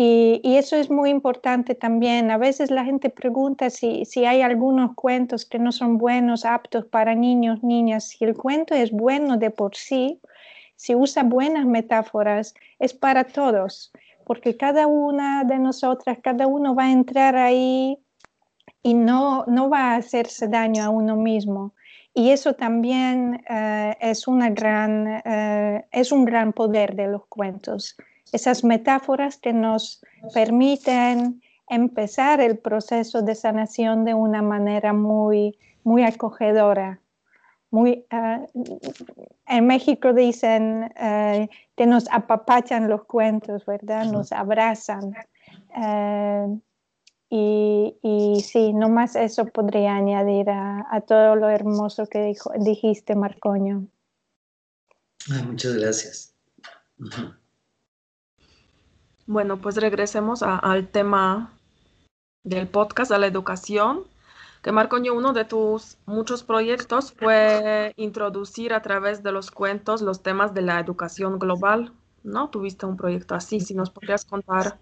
Y, 0.00 0.40
eso 0.56 0.76
es 0.76 0.90
muy 0.90 1.10
importante 1.10 1.74
también. 1.74 2.30
A 2.30 2.38
veces 2.38 2.70
la 2.70 2.84
gente 2.84 3.10
pregunta 3.10 3.68
si, 3.68 4.04
si, 4.04 4.24
hay 4.24 4.42
algunos 4.42 4.94
cuentos 4.94 5.44
que 5.44 5.58
no 5.58 5.72
son 5.72 5.98
buenos, 5.98 6.44
aptos 6.44 6.84
para 6.86 7.16
niños, 7.16 7.64
niñas. 7.64 8.04
Si 8.06 8.24
el 8.24 8.36
cuento 8.36 8.76
es 8.76 8.92
bueno 8.92 9.38
de 9.38 9.50
por 9.50 9.74
sí, 9.74 10.20
si 10.76 10.94
usa 10.94 11.24
buenas 11.24 11.66
metáforas, 11.66 12.54
es 12.78 12.94
para 12.94 13.24
todos, 13.24 13.90
porque 14.24 14.56
cada 14.56 14.86
una 14.86 15.42
de 15.42 15.58
nosotras, 15.58 16.18
cada 16.22 16.46
uno 16.46 16.76
va 16.76 16.84
a 16.84 16.92
entrar 16.92 17.34
ahí 17.34 17.98
y 18.84 18.94
no, 18.94 19.46
no 19.48 19.68
va 19.68 19.94
a 19.94 19.96
hacerse 19.96 20.46
daño 20.46 20.84
a 20.84 20.90
uno 20.90 21.16
mismo. 21.16 21.74
Y 22.14 22.30
eso 22.30 22.54
también 22.54 23.42
eh, 23.50 23.96
es, 24.00 24.28
una 24.28 24.50
gran, 24.50 25.22
eh, 25.24 25.86
es 25.90 26.12
un 26.12 26.24
gran 26.24 26.52
poder 26.52 26.94
de 26.94 27.08
los 27.08 27.26
cuentos 27.26 27.96
esas 28.32 28.64
metáforas 28.64 29.36
que 29.38 29.52
nos 29.52 30.00
permiten 30.34 31.40
empezar 31.68 32.40
el 32.40 32.58
proceso 32.58 33.22
de 33.22 33.34
sanación 33.34 34.04
de 34.04 34.14
una 34.14 34.42
manera 34.42 34.92
muy, 34.92 35.58
muy 35.84 36.02
acogedora. 36.02 37.00
Muy, 37.70 38.06
ah, 38.10 38.46
en 39.46 39.66
México 39.66 40.14
dicen 40.14 40.90
eh, 40.96 41.48
que 41.76 41.86
nos 41.86 42.06
apapachan 42.10 42.88
los 42.88 43.04
cuentos, 43.04 43.66
¿verdad? 43.66 44.06
Nos 44.06 44.32
abrazan. 44.32 45.14
Eh, 45.76 46.58
y, 47.30 47.94
y, 48.02 48.40
sí, 48.40 48.72
nomás 48.72 49.14
eso 49.14 49.44
podría 49.44 49.96
añadir 49.96 50.48
a, 50.48 51.02
todo 51.06 51.36
lo 51.36 51.50
hermoso 51.50 52.06
que 52.06 52.22
dijo, 52.22 52.50
dijiste, 52.58 53.14
Marcoño. 53.14 53.86
muchas 55.46 55.74
gracias. 55.74 56.34
Bueno, 59.28 59.60
pues 59.60 59.76
regresemos 59.76 60.42
al 60.42 60.88
tema 60.88 61.52
del 62.44 62.66
podcast, 62.66 63.12
a 63.12 63.18
la 63.18 63.26
educación, 63.26 64.04
que 64.62 64.72
Marcoño, 64.72 65.12
uno 65.12 65.34
de 65.34 65.44
tus 65.44 65.98
muchos 66.06 66.42
proyectos 66.42 67.12
fue 67.12 67.92
introducir 67.96 68.72
a 68.72 68.80
través 68.80 69.22
de 69.22 69.30
los 69.30 69.50
cuentos 69.50 70.00
los 70.00 70.22
temas 70.22 70.54
de 70.54 70.62
la 70.62 70.80
educación 70.80 71.38
global, 71.38 71.92
¿no? 72.22 72.48
Tuviste 72.48 72.86
un 72.86 72.96
proyecto 72.96 73.34
así, 73.34 73.60
si 73.60 73.74
nos 73.74 73.90
podrías 73.90 74.24
contar 74.24 74.78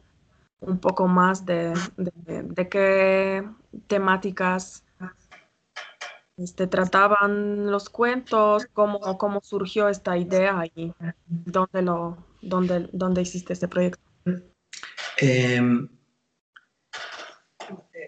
un 0.60 0.78
poco 0.78 1.08
más 1.08 1.44
de, 1.44 1.74
qué 2.70 3.48
temáticas 3.88 4.84
este, 6.36 6.68
trataban 6.68 7.68
los 7.72 7.90
cuentos, 7.90 8.66
cómo, 8.72 9.00
cómo 9.18 9.40
surgió 9.42 9.88
esta 9.88 10.16
idea 10.16 10.62
y 10.72 10.94
dónde, 11.26 11.82
lo, 11.82 12.16
dónde, 12.42 12.88
dónde 12.92 13.22
hiciste 13.22 13.52
este 13.52 13.66
proyecto. 13.66 14.05
Em, 15.18 15.88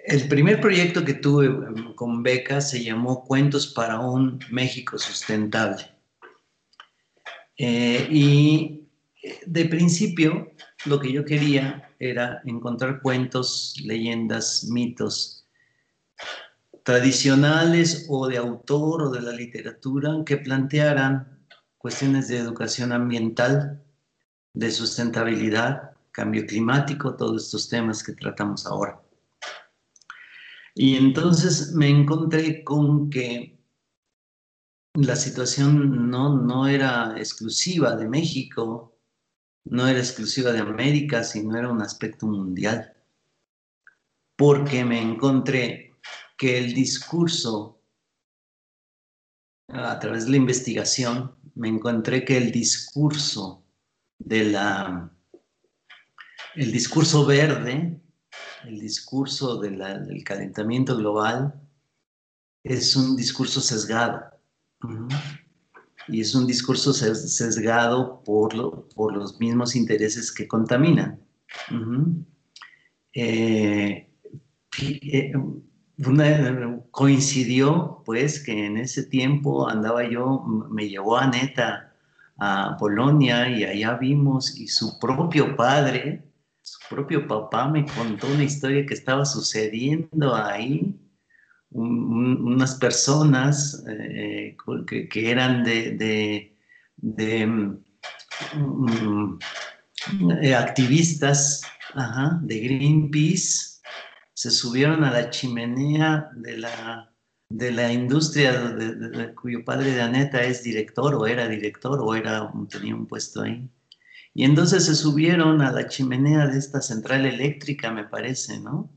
el 0.06 0.28
primer 0.28 0.60
proyecto 0.60 1.04
que 1.04 1.14
tuve 1.14 1.46
em, 1.46 1.94
con 1.94 2.22
Beca 2.22 2.60
se 2.60 2.82
llamó 2.82 3.24
Cuentos 3.24 3.66
para 3.68 4.00
un 4.00 4.38
México 4.50 4.98
Sustentable. 4.98 5.90
Eh, 7.56 8.06
y 8.10 8.88
eh, 9.22 9.40
de 9.46 9.64
principio 9.64 10.52
lo 10.84 11.00
que 11.00 11.12
yo 11.12 11.24
quería 11.24 11.94
era 11.98 12.40
encontrar 12.44 13.00
cuentos, 13.00 13.74
leyendas, 13.84 14.64
mitos 14.70 15.46
tradicionales 16.84 18.06
o 18.08 18.28
de 18.28 18.38
autor 18.38 19.02
o 19.02 19.10
de 19.10 19.20
la 19.20 19.32
literatura 19.32 20.22
que 20.24 20.38
plantearan 20.38 21.38
cuestiones 21.76 22.28
de 22.28 22.38
educación 22.38 22.92
ambiental, 22.92 23.82
de 24.54 24.70
sustentabilidad, 24.70 25.97
cambio 26.18 26.44
climático, 26.44 27.14
todos 27.14 27.44
estos 27.44 27.68
temas 27.68 28.02
que 28.02 28.12
tratamos 28.12 28.66
ahora. 28.66 29.00
Y 30.74 30.96
entonces 30.96 31.72
me 31.74 31.88
encontré 31.88 32.64
con 32.64 33.08
que 33.08 33.56
la 34.94 35.14
situación 35.14 36.10
no, 36.10 36.36
no 36.36 36.66
era 36.66 37.14
exclusiva 37.16 37.94
de 37.94 38.08
México, 38.08 38.98
no 39.66 39.86
era 39.86 40.00
exclusiva 40.00 40.50
de 40.50 40.58
América, 40.58 41.22
sino 41.22 41.56
era 41.56 41.70
un 41.70 41.82
aspecto 41.82 42.26
mundial. 42.26 42.96
Porque 44.36 44.84
me 44.84 45.00
encontré 45.00 45.94
que 46.36 46.58
el 46.58 46.74
discurso, 46.74 47.80
a 49.68 49.96
través 50.00 50.24
de 50.24 50.32
la 50.32 50.38
investigación, 50.38 51.36
me 51.54 51.68
encontré 51.68 52.24
que 52.24 52.36
el 52.36 52.50
discurso 52.50 53.62
de 54.18 54.44
la, 54.46 55.12
el 56.58 56.72
discurso 56.72 57.24
verde, 57.24 58.00
el 58.64 58.80
discurso 58.80 59.60
del 59.60 60.24
calentamiento 60.24 60.96
global, 60.96 61.54
es 62.64 62.96
un 62.96 63.16
discurso 63.16 63.60
sesgado 63.60 64.24
y 66.08 66.20
es 66.20 66.34
un 66.34 66.48
discurso 66.48 66.92
sesgado 66.92 68.24
por, 68.24 68.88
por 68.88 69.16
los 69.16 69.38
mismos 69.38 69.76
intereses 69.76 70.32
que 70.32 70.48
contaminan. 70.48 71.20
Eh, 73.12 74.10
eh, 74.82 75.32
coincidió 76.90 78.02
pues 78.04 78.42
que 78.42 78.66
en 78.66 78.78
ese 78.78 79.04
tiempo 79.04 79.68
andaba 79.68 80.10
yo, 80.10 80.44
me 80.70 80.88
llevó 80.88 81.16
a 81.16 81.28
Neta 81.28 81.94
a 82.36 82.76
Polonia 82.78 83.48
y 83.48 83.62
allá 83.62 83.94
vimos 83.94 84.58
y 84.58 84.66
su 84.66 84.98
propio 84.98 85.56
padre, 85.56 86.27
su 86.68 86.78
propio 86.94 87.26
papá 87.26 87.68
me 87.68 87.86
contó 87.86 88.26
una 88.26 88.44
historia 88.44 88.84
que 88.84 88.94
estaba 88.94 89.24
sucediendo 89.24 90.34
ahí 90.34 90.94
unas 91.70 92.74
personas 92.76 93.84
eh, 93.88 94.56
que, 94.86 95.30
eran 95.30 95.64
de, 95.64 96.56
mm, 96.96 97.72
eh, 100.42 100.54
activistas 100.54 101.62
de 102.42 102.60
Greenpeace, 102.60 103.80
se 104.34 104.50
subieron 104.50 105.04
a 105.04 105.10
la 105.10 105.30
chimenea 105.30 106.30
de 106.36 106.58
la, 106.58 107.12
de 107.50 107.70
la 107.72 107.92
industria 107.92 108.74
cuyo 109.34 109.64
padre 109.64 109.92
de 109.92 110.02
Aneta 110.02 110.42
es 110.42 110.62
director 110.62 111.14
o 111.14 111.26
era 111.26 111.48
director 111.48 111.98
o 112.00 112.14
era, 112.14 112.50
tenía 112.70 112.94
un 112.94 113.06
puesto 113.06 113.42
ahí. 113.42 113.68
Y 114.38 114.44
entonces 114.44 114.84
se 114.84 114.94
subieron 114.94 115.62
a 115.62 115.72
la 115.72 115.88
chimenea 115.88 116.46
de 116.46 116.58
esta 116.58 116.80
central 116.80 117.26
eléctrica, 117.26 117.90
me 117.90 118.04
parece, 118.04 118.60
¿no? 118.60 118.88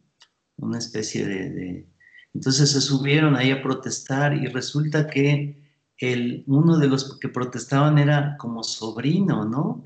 Una 0.57 0.77
especie 0.77 1.25
de 1.25 1.89
entonces 2.35 2.71
se 2.71 2.81
subieron 2.81 3.35
ahí 3.35 3.49
a 3.49 3.63
protestar 3.63 4.35
y 4.35 4.45
resulta 4.47 5.07
que 5.07 5.59
el, 5.97 6.43
uno 6.45 6.77
de 6.77 6.87
los 6.87 7.19
que 7.19 7.29
protestaban 7.29 7.97
era 7.97 8.37
como 8.37 8.63
sobrino, 8.63 9.43
¿no? 9.45 9.83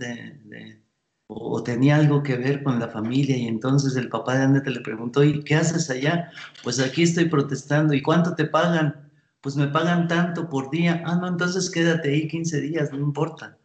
o, 1.27 1.63
tenía 1.63 1.95
algo 1.95 2.21
que 2.21 2.35
ver 2.35 2.61
con 2.61 2.77
la 2.77 2.89
familia 2.89 3.37
y 3.37 3.47
entonces 3.47 3.95
el 3.95 4.09
papá 4.09 4.37
de 4.37 4.43
Annette 4.43 4.67
le 4.67 4.81
preguntó, 4.81 5.23
¿y 5.23 5.41
qué 5.43 5.55
haces 5.55 5.89
allá? 5.89 6.31
Pues 6.63 6.81
aquí 6.81 7.03
estoy 7.03 7.29
protestando. 7.29 7.93
¿Y 7.93 8.01
cuánto 8.01 8.35
te 8.35 8.45
pagan? 8.45 9.09
Pues 9.41 9.55
me 9.55 9.67
pagan 9.67 10.07
tanto 10.07 10.49
por 10.49 10.69
día. 10.69 11.01
Ah, 11.05 11.15
no, 11.15 11.27
entonces 11.27 11.71
quédate 11.71 12.09
ahí 12.09 12.27
15 12.27 12.61
días, 12.61 12.91
no 12.91 12.99
importa. 12.99 13.57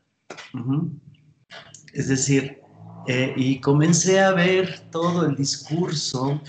Es 1.92 2.08
decir, 2.08 2.60
eh, 3.06 3.32
y 3.36 3.60
comencé 3.60 4.20
a 4.20 4.32
ver 4.32 4.80
todo 4.90 5.26
el 5.26 5.34
discurso 5.34 6.40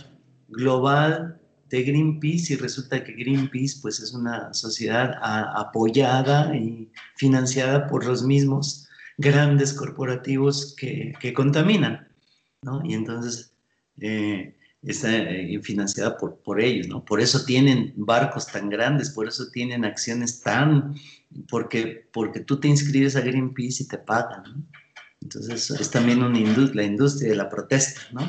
global 0.49 1.39
de 1.69 1.83
Greenpeace 1.83 2.53
y 2.53 2.57
resulta 2.57 3.03
que 3.03 3.13
Greenpeace 3.13 3.79
pues 3.81 3.99
es 3.99 4.13
una 4.13 4.53
sociedad 4.53 5.13
apoyada 5.21 6.55
y 6.55 6.91
financiada 7.15 7.87
por 7.87 8.05
los 8.05 8.23
mismos 8.23 8.87
grandes 9.17 9.73
corporativos 9.73 10.75
que, 10.75 11.33
contaminan, 11.33 12.07
¿no? 12.61 12.81
Y 12.83 12.93
entonces 12.93 13.53
eh, 14.01 14.57
está 14.83 15.15
eh, 15.15 15.59
financiada 15.63 16.17
por, 16.17 16.37
por 16.39 16.59
ellos, 16.59 16.87
¿no? 16.87 17.05
Por 17.05 17.21
eso 17.21 17.45
tienen 17.45 17.93
barcos 17.95 18.47
tan 18.47 18.69
grandes, 18.69 19.09
por 19.11 19.27
eso 19.27 19.49
tienen 19.51 19.85
acciones 19.85 20.41
tan, 20.41 20.95
porque, 21.49 22.09
porque 22.11 22.41
tú 22.41 22.59
te 22.59 22.67
inscribes 22.67 23.15
a 23.15 23.21
Greenpeace 23.21 23.83
y 23.83 23.87
te 23.87 23.97
pagan, 23.97 24.43
¿no? 24.43 24.80
Entonces 25.21 25.69
es 25.71 25.91
también 25.91 26.23
una 26.23 26.39
la 26.73 26.83
industria 26.83 27.29
de 27.29 27.35
la 27.35 27.49
protesta, 27.49 28.01
¿no? 28.11 28.21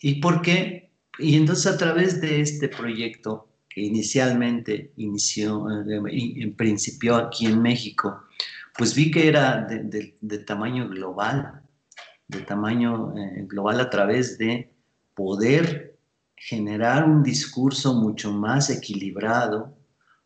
¿Y 0.00 0.20
por 0.20 0.42
qué? 0.42 0.92
Y 1.18 1.36
entonces 1.36 1.66
a 1.66 1.76
través 1.76 2.20
de 2.20 2.40
este 2.40 2.68
proyecto 2.68 3.48
que 3.68 3.80
inicialmente 3.80 4.92
inició, 4.96 5.66
eh, 5.70 6.54
principió 6.56 7.16
aquí 7.16 7.46
en 7.46 7.60
México, 7.60 8.22
pues 8.76 8.94
vi 8.94 9.10
que 9.10 9.28
era 9.28 9.66
de, 9.66 10.38
tamaño 10.38 10.88
global, 10.88 11.62
de 12.28 12.40
tamaño 12.40 13.16
eh, 13.16 13.44
global 13.46 13.80
a 13.80 13.90
través 13.90 14.38
de 14.38 14.72
poder 15.14 15.98
generar 16.36 17.04
un 17.04 17.22
discurso 17.22 17.94
mucho 17.94 18.32
más 18.32 18.70
equilibrado, 18.70 19.76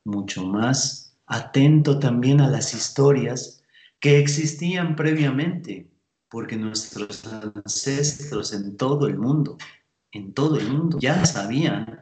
mucho 0.04 0.44
más 0.44 1.16
atento 1.26 1.98
también 1.98 2.40
a 2.40 2.48
las 2.48 2.72
historias 2.74 3.62
que 4.00 4.18
existían 4.18 4.96
previamente, 4.96 5.90
porque 6.28 6.56
nuestros 6.56 7.26
ancestros 7.26 8.52
en 8.52 8.76
todo 8.76 9.06
el 9.06 9.18
mundo 9.18 9.56
en 10.16 10.32
todo 10.32 10.58
el 10.58 10.68
mundo 10.68 10.98
ya 11.00 11.24
sabían 11.24 12.00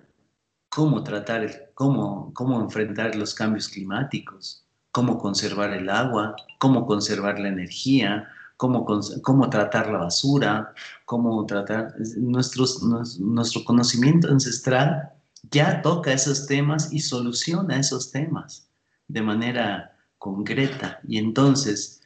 cómo 0.68 1.02
tratar, 1.02 1.70
cómo, 1.74 2.32
cómo 2.34 2.60
enfrentar 2.60 3.14
los 3.16 3.34
cambios 3.34 3.68
climáticos, 3.68 4.64
cómo 4.90 5.18
conservar 5.18 5.72
el 5.72 5.88
agua, 5.88 6.34
cómo 6.58 6.86
conservar 6.86 7.38
la 7.38 7.48
energía, 7.48 8.28
cómo, 8.56 8.86
cómo 9.22 9.50
tratar 9.50 9.90
la 9.90 9.98
basura, 9.98 10.72
cómo 11.04 11.44
tratar... 11.46 11.94
Nuestro 12.16 13.64
conocimiento 13.64 14.28
ancestral 14.28 15.10
ya 15.50 15.82
toca 15.82 16.12
esos 16.12 16.46
temas 16.46 16.92
y 16.92 17.00
soluciona 17.00 17.78
esos 17.78 18.10
temas 18.10 18.68
de 19.08 19.22
manera 19.22 19.93
concreta. 20.24 21.00
Y 21.06 21.18
entonces, 21.18 22.00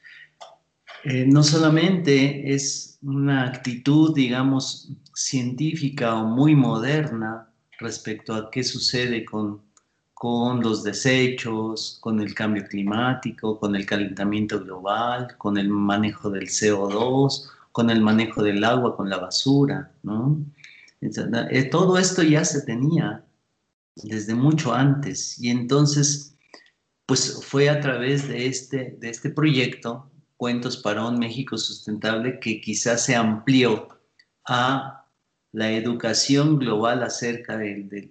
eh, 1.04 1.24
no 1.24 1.44
solamente 1.44 2.52
es 2.52 2.98
una 3.02 3.44
actitud, 3.44 4.12
digamos, 4.12 4.90
científica 5.14 6.16
o 6.16 6.26
muy 6.26 6.56
moderna 6.56 7.48
respecto 7.78 8.34
a 8.34 8.50
qué 8.50 8.64
sucede 8.64 9.24
con, 9.24 9.62
con 10.14 10.60
los 10.60 10.82
desechos, 10.82 11.98
con 12.00 12.20
el 12.20 12.34
cambio 12.34 12.64
climático, 12.66 13.56
con 13.60 13.76
el 13.76 13.86
calentamiento 13.86 14.58
global, 14.64 15.36
con 15.38 15.56
el 15.56 15.68
manejo 15.68 16.28
del 16.28 16.48
CO2, 16.48 17.48
con 17.70 17.88
el 17.88 18.00
manejo 18.00 18.42
del 18.42 18.64
agua, 18.64 18.96
con 18.96 19.08
la 19.08 19.18
basura, 19.18 19.92
¿no? 20.02 20.44
Eh, 21.00 21.64
todo 21.70 21.96
esto 21.96 22.24
ya 22.24 22.44
se 22.44 22.62
tenía 22.62 23.24
desde 23.94 24.34
mucho 24.34 24.74
antes 24.74 25.38
y 25.38 25.50
entonces 25.50 26.36
pues 27.08 27.42
fue 27.42 27.70
a 27.70 27.80
través 27.80 28.28
de 28.28 28.46
este, 28.46 28.94
de 29.00 29.08
este 29.08 29.30
proyecto, 29.30 30.10
Cuentos 30.36 30.76
para 30.76 31.06
un 31.06 31.18
México 31.18 31.56
Sustentable, 31.56 32.38
que 32.38 32.60
quizás 32.60 33.06
se 33.06 33.16
amplió 33.16 33.88
a 34.46 35.06
la 35.52 35.72
educación 35.72 36.58
global 36.58 37.02
acerca 37.02 37.56
de, 37.56 38.10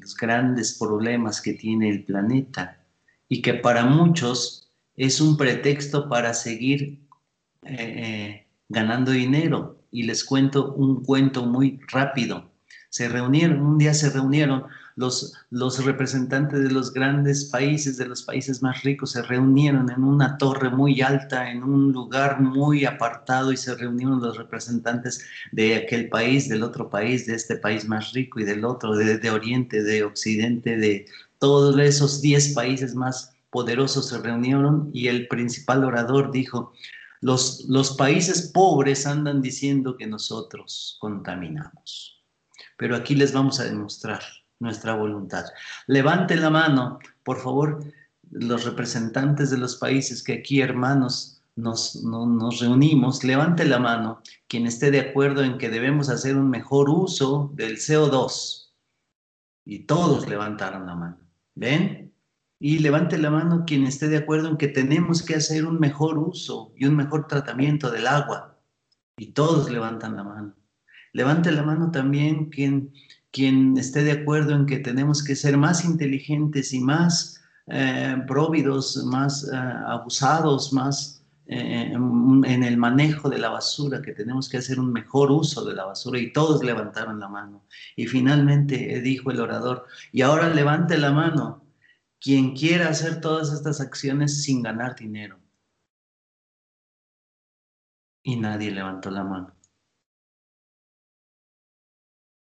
los 0.00 0.16
grandes 0.16 0.76
problemas 0.76 1.40
que 1.40 1.52
tiene 1.52 1.88
el 1.88 2.04
planeta 2.04 2.84
y 3.28 3.40
que 3.40 3.54
para 3.54 3.84
muchos 3.84 4.68
es 4.96 5.20
un 5.20 5.36
pretexto 5.36 6.08
para 6.08 6.34
seguir 6.34 7.06
eh, 7.62 7.76
eh, 7.78 8.46
ganando 8.68 9.12
dinero. 9.12 9.78
Y 9.92 10.02
les 10.02 10.24
cuento 10.24 10.74
un 10.74 11.04
cuento 11.04 11.46
muy 11.46 11.78
rápido. 11.86 12.50
Se 12.90 13.08
reunieron, 13.08 13.60
un 13.60 13.78
día 13.78 13.94
se 13.94 14.10
reunieron 14.10 14.64
los, 14.96 15.34
los 15.50 15.84
representantes 15.84 16.62
de 16.62 16.70
los 16.70 16.92
grandes 16.92 17.46
países, 17.46 17.96
de 17.96 18.06
los 18.06 18.22
países 18.22 18.62
más 18.62 18.82
ricos, 18.82 19.12
se 19.12 19.22
reunieron 19.22 19.90
en 19.90 20.04
una 20.04 20.38
torre 20.38 20.70
muy 20.70 21.00
alta, 21.00 21.50
en 21.50 21.64
un 21.64 21.92
lugar 21.92 22.40
muy 22.40 22.84
apartado 22.84 23.52
y 23.52 23.56
se 23.56 23.74
reunieron 23.74 24.20
los 24.20 24.36
representantes 24.36 25.24
de 25.52 25.76
aquel 25.76 26.08
país, 26.08 26.48
del 26.48 26.62
otro 26.62 26.90
país, 26.90 27.26
de 27.26 27.34
este 27.34 27.56
país 27.56 27.88
más 27.88 28.12
rico 28.12 28.40
y 28.40 28.44
del 28.44 28.64
otro, 28.64 28.94
de, 28.94 29.18
de 29.18 29.30
Oriente, 29.30 29.82
de 29.82 30.04
Occidente, 30.04 30.76
de 30.76 31.06
todos 31.38 31.78
esos 31.78 32.22
10 32.22 32.54
países 32.54 32.94
más 32.94 33.34
poderosos 33.50 34.08
se 34.08 34.18
reunieron 34.18 34.90
y 34.92 35.08
el 35.08 35.28
principal 35.28 35.84
orador 35.84 36.30
dijo, 36.32 36.72
los, 37.20 37.64
los 37.68 37.96
países 37.96 38.50
pobres 38.52 39.06
andan 39.06 39.40
diciendo 39.40 39.96
que 39.96 40.06
nosotros 40.06 40.98
contaminamos, 41.00 42.22
pero 42.76 42.96
aquí 42.96 43.14
les 43.14 43.32
vamos 43.32 43.60
a 43.60 43.64
demostrar 43.64 44.22
nuestra 44.64 44.94
voluntad. 44.94 45.44
Levante 45.86 46.34
la 46.34 46.50
mano, 46.50 46.98
por 47.22 47.40
favor, 47.40 47.84
los 48.30 48.64
representantes 48.64 49.50
de 49.50 49.58
los 49.58 49.76
países 49.76 50.22
que 50.22 50.32
aquí, 50.32 50.60
hermanos, 50.60 51.42
nos, 51.56 52.02
nos 52.02 52.60
reunimos, 52.60 53.22
levante 53.22 53.64
la 53.64 53.78
mano 53.78 54.20
quien 54.48 54.66
esté 54.66 54.90
de 54.90 55.00
acuerdo 55.00 55.44
en 55.44 55.58
que 55.58 55.70
debemos 55.70 56.08
hacer 56.08 56.36
un 56.36 56.50
mejor 56.50 56.90
uso 56.90 57.52
del 57.54 57.76
CO2. 57.76 58.72
Y 59.64 59.80
todos 59.80 60.28
levantaron 60.28 60.86
la 60.86 60.96
mano. 60.96 61.18
¿Ven? 61.54 62.12
Y 62.58 62.78
levante 62.78 63.18
la 63.18 63.30
mano 63.30 63.64
quien 63.66 63.86
esté 63.86 64.08
de 64.08 64.16
acuerdo 64.16 64.48
en 64.48 64.56
que 64.56 64.68
tenemos 64.68 65.22
que 65.22 65.36
hacer 65.36 65.64
un 65.64 65.78
mejor 65.78 66.18
uso 66.18 66.72
y 66.76 66.86
un 66.86 66.96
mejor 66.96 67.28
tratamiento 67.28 67.90
del 67.90 68.06
agua. 68.06 68.58
Y 69.16 69.32
todos 69.32 69.70
levantan 69.70 70.16
la 70.16 70.24
mano. 70.24 70.54
Levante 71.12 71.52
la 71.52 71.62
mano 71.62 71.92
también 71.92 72.50
quien 72.50 72.92
quien 73.34 73.76
esté 73.76 74.04
de 74.04 74.12
acuerdo 74.12 74.54
en 74.54 74.64
que 74.64 74.78
tenemos 74.78 75.22
que 75.24 75.34
ser 75.34 75.56
más 75.56 75.84
inteligentes 75.84 76.72
y 76.72 76.78
más 76.78 77.42
eh, 77.66 78.16
próvidos, 78.28 79.04
más 79.06 79.42
eh, 79.52 79.56
abusados, 79.56 80.72
más 80.72 81.20
eh, 81.46 81.90
en, 81.92 82.62
el 82.62 82.76
manejo 82.76 83.28
de 83.28 83.38
la 83.38 83.48
basura, 83.48 84.00
que 84.00 84.12
tenemos 84.12 84.48
que 84.48 84.58
hacer 84.58 84.78
un 84.78 84.92
mejor 84.92 85.32
uso 85.32 85.64
de 85.64 85.74
la 85.74 85.84
basura 85.84 86.20
y 86.20 86.32
todos 86.32 86.62
levantaron 86.62 87.18
la 87.18 87.28
mano. 87.28 87.64
Y 87.96 88.06
finalmente 88.06 89.00
dijo 89.00 89.32
el 89.32 89.40
orador, 89.40 89.86
y 90.12 90.22
ahora 90.22 90.48
levante 90.48 90.96
la 90.96 91.10
mano 91.10 91.64
quien 92.20 92.54
quiera 92.54 92.88
hacer 92.88 93.20
todas 93.20 93.52
estas 93.52 93.80
acciones 93.80 94.44
sin 94.44 94.62
ganar 94.62 94.94
dinero. 94.94 95.40
Y 98.22 98.36
nadie 98.36 98.70
levantó 98.70 99.10
la 99.10 99.24
mano. 99.24 99.54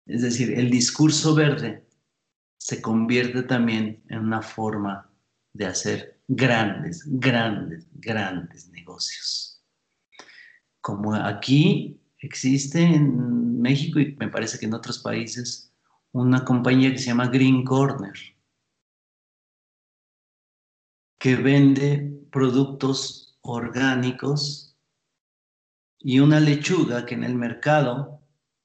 Es 0.06 0.22
decir, 0.22 0.58
el 0.58 0.70
discurso 0.70 1.34
verde 1.34 1.86
se 2.58 2.80
convierte 2.82 3.42
también 3.42 4.02
en 4.08 4.18
una 4.18 4.42
forma 4.42 5.10
de 5.52 5.66
hacer 5.66 6.20
grandes, 6.28 7.02
grandes, 7.06 7.86
grandes 7.92 8.68
negocios. 8.68 9.62
Como 10.80 11.14
aquí 11.14 12.00
existe 12.18 12.82
en 12.82 13.60
México 13.60 13.98
y 14.00 14.14
me 14.16 14.28
parece 14.28 14.58
que 14.58 14.66
en 14.66 14.74
otros 14.74 14.98
países 14.98 15.72
una 16.12 16.44
compañía 16.44 16.92
que 16.92 16.98
se 16.98 17.06
llama 17.06 17.28
Green 17.28 17.64
Corner, 17.64 18.12
que 21.18 21.36
vende 21.36 22.26
productos 22.30 23.38
orgánicos 23.40 24.76
y 25.98 26.20
una 26.20 26.38
lechuga 26.40 27.06
que 27.06 27.14
en 27.14 27.24
el 27.24 27.34
mercado 27.34 28.20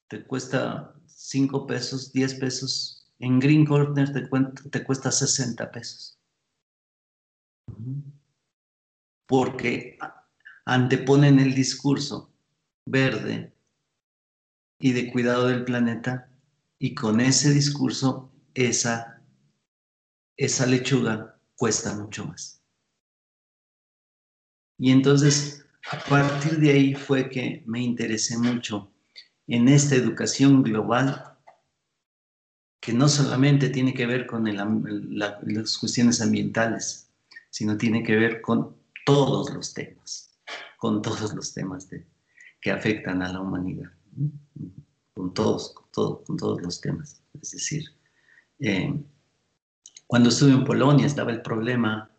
te 0.08 0.22
cuesta 0.24 0.94
5 1.20 1.66
pesos, 1.66 2.12
10 2.12 2.34
pesos. 2.36 3.06
En 3.18 3.38
Green 3.38 3.66
Corner 3.66 4.10
te, 4.10 4.26
te 4.70 4.84
cuesta 4.84 5.12
60 5.12 5.70
pesos. 5.70 6.18
Porque 9.26 9.98
anteponen 10.64 11.38
el 11.38 11.54
discurso 11.54 12.32
verde 12.86 13.52
y 14.78 14.92
de 14.92 15.12
cuidado 15.12 15.48
del 15.48 15.64
planeta 15.64 16.30
y 16.78 16.94
con 16.94 17.20
ese 17.20 17.52
discurso 17.52 18.32
esa, 18.54 19.22
esa 20.38 20.66
lechuga 20.66 21.38
cuesta 21.54 21.94
mucho 21.94 22.24
más. 22.24 22.64
Y 24.78 24.90
entonces, 24.90 25.66
a 25.92 25.98
partir 26.08 26.58
de 26.58 26.70
ahí 26.70 26.94
fue 26.94 27.28
que 27.28 27.62
me 27.66 27.82
interesé 27.82 28.38
mucho 28.38 28.89
en 29.50 29.68
esta 29.68 29.96
educación 29.96 30.62
global 30.62 31.36
que 32.80 32.92
no 32.92 33.08
solamente 33.08 33.68
tiene 33.68 33.92
que 33.92 34.06
ver 34.06 34.26
con 34.26 34.44
las 35.10 35.78
cuestiones 35.78 36.20
ambientales, 36.22 37.10
sino 37.50 37.76
tiene 37.76 38.02
que 38.02 38.16
ver 38.16 38.40
con 38.40 38.76
todos 39.04 39.52
los 39.52 39.74
temas, 39.74 40.38
con 40.78 41.02
todos 41.02 41.34
los 41.34 41.52
temas 41.52 41.88
que 42.60 42.70
afectan 42.70 43.22
a 43.22 43.32
la 43.32 43.40
humanidad, 43.40 43.90
con 45.14 45.34
todos, 45.34 45.74
con, 45.74 46.24
con 46.24 46.36
todos 46.36 46.62
los 46.62 46.80
temas. 46.80 47.20
Es 47.42 47.50
decir, 47.50 47.84
eh, 48.60 48.94
cuando 50.06 50.28
estuve 50.28 50.52
en 50.52 50.64
Polonia 50.64 51.06
estaba 51.06 51.32
el 51.32 51.42
problema 51.42 52.10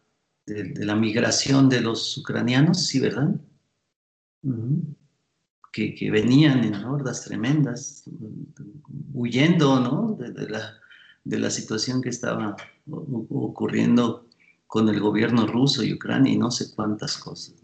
de, 0.46 0.74
la 0.86 0.96
migración 0.96 1.70
de 1.70 1.80
los 1.80 2.18
ucranianos, 2.18 2.86
¿sí, 2.88 3.00
verdad? 3.00 3.36
Que, 5.72 6.12
venían 6.12 6.64
en 6.64 6.76
hordas 6.76 7.24
tremendas, 7.24 8.04
huyendo 9.14 9.80
¿no? 9.80 10.16
de, 10.20 10.50
la, 10.50 10.74
de 11.24 11.40
la 11.40 11.50
situación 11.50 12.02
que 12.02 12.10
estaba 12.10 12.56
ocurriendo 13.30 14.28
con 14.68 14.90
el 14.90 15.00
gobierno 15.00 15.48
ruso 15.48 15.84
y 15.84 15.94
Ucrania 15.94 16.34
y 16.34 16.38
no 16.38 16.52
sé 16.52 16.74
cuántas 16.76 17.18
cosas. 17.18 17.56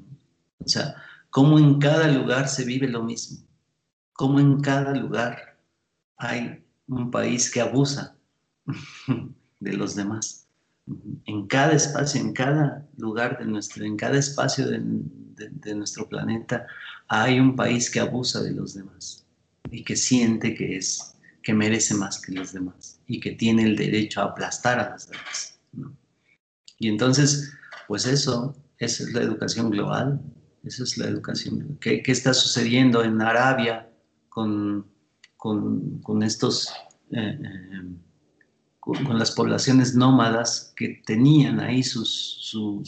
O 0.64 0.68
sea, 0.68 0.95
cómo 1.30 1.60
en 1.60 1.80
cada 1.80 2.08
lugar 2.08 2.47
se 2.47 2.66
vive 2.66 2.88
lo 2.88 3.03
mismo, 3.03 3.39
cómo 4.14 4.39
en 4.39 4.62
cada 4.62 4.93
lugar 4.95 5.58
hay 6.18 6.64
un 6.88 7.12
país 7.12 7.51
que 7.51 7.62
abusa 7.62 8.16
de 9.60 9.74
los 9.74 9.95
demás. 9.95 10.47
En 11.26 11.47
cada 11.47 11.74
espacio, 11.74 12.22
en 12.22 12.32
cada 12.32 12.88
lugar 12.97 13.38
de 13.39 13.45
nuestro, 13.45 13.84
en 13.84 13.97
cada 13.97 14.18
espacio 14.18 14.68
de, 14.68 14.82
de 14.82 15.76
nuestro 15.76 16.08
planeta 16.08 16.66
hay 17.08 17.39
un 17.39 17.55
país 17.55 17.89
que 17.89 17.99
abusa 17.99 18.41
de 18.41 18.51
los 18.51 18.74
demás 18.74 19.26
y 19.72 19.84
que 19.84 19.95
siente 19.95 20.53
que 20.55 20.78
es 20.78 21.14
que 21.43 21.53
merece 21.53 21.93
más 21.93 22.22
que 22.22 22.34
los 22.34 22.51
demás 22.51 22.99
y 23.08 23.22
que 23.22 23.32
tiene 23.32 23.64
el 23.64 23.78
derecho 23.78 24.22
a 24.22 24.26
aplastar 24.26 24.80
a 24.80 24.89
los 24.91 25.08
demás. 25.08 25.60
Y 26.78 26.89
entonces, 26.89 27.53
pues 27.88 28.05
eso, 28.05 28.53
esa 28.80 29.03
es 29.03 29.14
la 29.14 29.22
educación 29.22 29.70
global, 29.70 30.22
esa 30.66 30.84
es 30.84 30.97
la 30.97 31.08
educación. 31.08 31.78
¿Qué, 31.80 32.03
qué 32.03 32.12
está 32.12 32.34
sucediendo 32.34 33.01
en 33.01 33.22
Arabia 33.22 33.89
con, 34.28 34.88
con, 35.38 35.99
con 36.01 36.22
estos, 36.22 36.68
eh, 37.12 37.39
eh, 37.41 37.95
con, 38.82 39.18
las 39.18 39.32
poblaciones 39.32 39.95
nómadas 39.95 40.74
que 40.76 41.01
tenían 41.05 41.62
ahí 41.62 41.82
su, 41.82 42.03
su, 42.03 42.84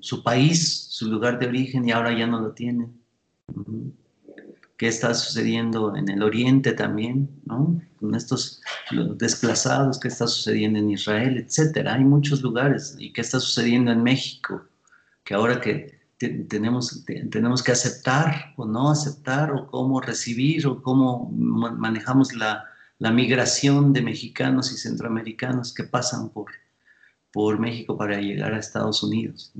su 0.00 0.22
país, 0.22 0.86
su 0.90 1.10
lugar 1.10 1.40
de 1.40 1.48
origen 1.48 1.88
y 1.88 1.90
ahora 1.90 2.16
ya 2.16 2.28
no 2.28 2.40
lo 2.40 2.52
tienen? 2.52 2.96
¿Qué 4.78 4.86
está 4.86 5.12
sucediendo 5.12 5.96
en 5.96 6.08
el 6.08 6.22
oriente 6.22 6.72
también, 6.72 7.28
¿no? 7.46 7.80
Con 7.98 8.14
estos 8.14 8.62
desplazados, 9.16 9.98
qué 9.98 10.06
está 10.06 10.28
sucediendo 10.28 10.78
en 10.78 10.90
Israel, 10.90 11.36
etcétera. 11.36 11.94
Hay 11.94 12.04
muchos 12.04 12.42
lugares. 12.42 12.94
¿Y 12.96 13.12
qué 13.12 13.22
está 13.22 13.40
sucediendo 13.40 13.90
en 13.90 14.04
México? 14.04 14.62
Que 15.24 15.34
ahora 15.34 15.60
que 15.60 15.98
tenemos, 16.48 17.04
tenemos 17.30 17.62
que 17.62 17.72
aceptar 17.72 18.54
o 18.56 18.64
no 18.66 18.90
aceptar, 18.90 19.50
o 19.52 19.66
cómo 19.66 20.00
recibir, 20.00 20.64
o 20.68 20.80
cómo 20.80 21.28
manejamos 21.32 22.32
la, 22.34 22.64
la 22.98 23.10
migración 23.10 23.92
de 23.92 24.02
mexicanos 24.02 24.72
y 24.72 24.76
centroamericanos 24.76 25.74
que 25.74 25.84
pasan 25.84 26.28
por, 26.30 26.52
por 27.32 27.58
México 27.58 27.96
para 27.96 28.20
llegar 28.20 28.54
a 28.54 28.60
Estados 28.60 29.02
Unidos, 29.02 29.52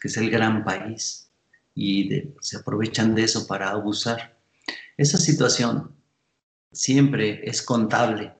que 0.00 0.08
es 0.08 0.16
el 0.16 0.30
gran 0.30 0.64
país 0.64 1.31
y 1.74 2.34
se 2.40 2.58
aprovechan 2.58 3.14
de 3.14 3.24
eso 3.24 3.46
para 3.46 3.70
abusar. 3.70 4.38
Esa 4.96 5.18
situación 5.18 5.94
siempre 6.70 7.40
es 7.48 7.62
contable 7.62 8.34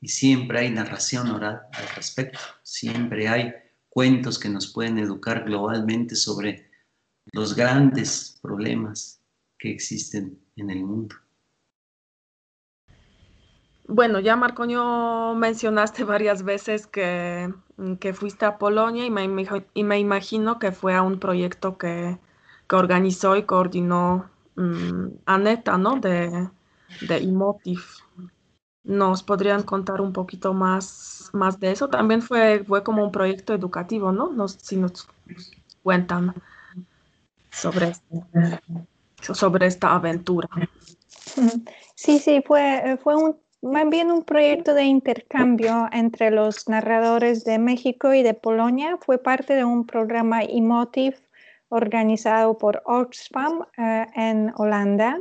y 0.00 0.08
siempre 0.08 0.60
hay 0.60 0.70
narración 0.70 1.30
oral 1.30 1.62
al 1.72 1.88
respecto, 1.96 2.38
siempre 2.62 3.28
hay 3.28 3.52
cuentos 3.88 4.38
que 4.38 4.48
nos 4.48 4.72
pueden 4.72 4.98
educar 4.98 5.44
globalmente 5.44 6.16
sobre 6.16 6.70
los 7.32 7.54
grandes 7.54 8.38
problemas 8.42 9.20
que 9.58 9.70
existen 9.70 10.38
en 10.56 10.70
el 10.70 10.84
mundo. 10.84 11.16
Bueno, 13.86 14.18
ya 14.18 14.34
Marcoño 14.34 15.34
mencionaste 15.34 16.04
varias 16.04 16.42
veces 16.42 16.86
que, 16.86 17.52
que 18.00 18.14
fuiste 18.14 18.46
a 18.46 18.56
Polonia 18.56 19.04
y 19.04 19.10
me, 19.10 19.24
y 19.74 19.84
me, 19.84 19.98
imagino 19.98 20.58
que 20.58 20.72
fue 20.72 20.94
a 20.94 21.02
un 21.02 21.20
proyecto 21.20 21.76
que, 21.76 22.18
que 22.68 22.76
organizó 22.76 23.36
y 23.36 23.44
coordinó 23.44 24.30
um, 24.56 25.10
Aneta, 25.26 25.78
¿no? 25.78 25.96
De, 25.96 26.48
de 27.08 27.16
Emotif. 27.16 28.00
¿Nos 28.84 29.22
podrían 29.22 29.62
contar 29.62 30.00
un 30.00 30.12
poquito 30.12 30.52
más, 30.52 31.30
más 31.32 31.58
de 31.58 31.72
eso? 31.72 31.88
También 31.88 32.20
fue, 32.20 32.64
fue 32.64 32.82
como 32.82 33.04
un 33.04 33.12
proyecto 33.12 33.54
educativo, 33.54 34.12
¿no? 34.12 34.30
Nos, 34.30 34.52
si 34.52 34.76
nos 34.76 35.08
cuentan 35.82 36.34
sobre, 37.50 37.92
sobre 39.20 39.66
esta 39.66 39.94
aventura. 39.94 40.48
Sí, 41.94 42.18
sí, 42.18 42.42
fue, 42.46 42.98
fue 43.02 43.16
un 43.16 43.36
más 43.64 43.88
bien 43.88 44.10
un 44.10 44.24
proyecto 44.24 44.74
de 44.74 44.84
intercambio 44.84 45.88
entre 45.90 46.30
los 46.30 46.68
narradores 46.68 47.44
de 47.44 47.58
México 47.58 48.12
y 48.12 48.22
de 48.22 48.34
Polonia. 48.34 48.98
Fue 49.00 49.16
parte 49.16 49.54
de 49.54 49.64
un 49.64 49.86
programa 49.86 50.42
Emotive 50.42 51.16
organizado 51.74 52.56
por 52.56 52.82
Oxfam 52.84 53.66
eh, 53.76 54.06
en 54.14 54.52
Holanda 54.56 55.18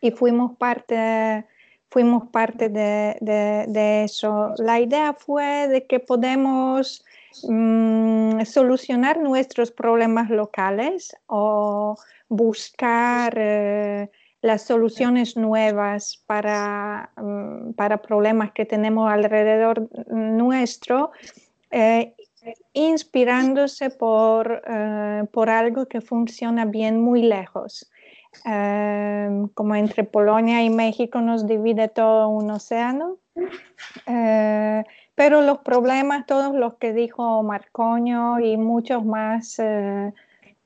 y 0.00 0.12
fuimos 0.12 0.56
parte, 0.56 1.44
fuimos 1.90 2.28
parte 2.30 2.68
de, 2.68 4.04
eso. 4.04 4.54
La 4.58 4.80
idea 4.80 5.14
fue 5.14 5.68
de 5.68 5.86
que 5.86 5.98
podemos 6.00 7.04
mm, 7.42 8.42
solucionar 8.44 9.18
nuestros 9.20 9.70
problemas 9.70 10.30
locales 10.30 11.14
o 11.26 11.96
buscar... 12.28 13.34
Eh, 13.36 14.10
las 14.40 14.62
soluciones 14.62 15.36
nuevas 15.36 16.22
para, 16.26 17.10
mm, 17.16 17.72
para 17.72 18.00
problemas 18.00 18.52
que 18.52 18.64
tenemos 18.64 19.10
alrededor 19.10 19.88
nuestro, 20.08 21.10
eh, 21.70 22.14
inspirándose 22.72 23.90
por, 23.90 24.62
eh, 24.66 25.24
por, 25.32 25.50
algo 25.50 25.86
que 25.86 26.00
funciona 26.00 26.64
bien 26.64 27.00
muy 27.00 27.22
lejos. 27.22 27.90
Eh, 28.44 29.28
como 29.54 29.74
entre 29.74 30.04
Polonia 30.04 30.62
y 30.62 30.70
México 30.70 31.20
nos 31.20 31.46
divide 31.46 31.88
todo 31.88 32.28
un 32.28 32.50
océano, 32.50 33.16
pero 35.14 35.40
los 35.42 35.58
problemas, 35.58 36.26
todos 36.26 36.54
los 36.54 36.74
que 36.74 36.92
dijo 36.92 37.42
Marcoño 37.42 38.38
y 38.38 38.56
muchos 38.56 39.04
más, 39.04 39.58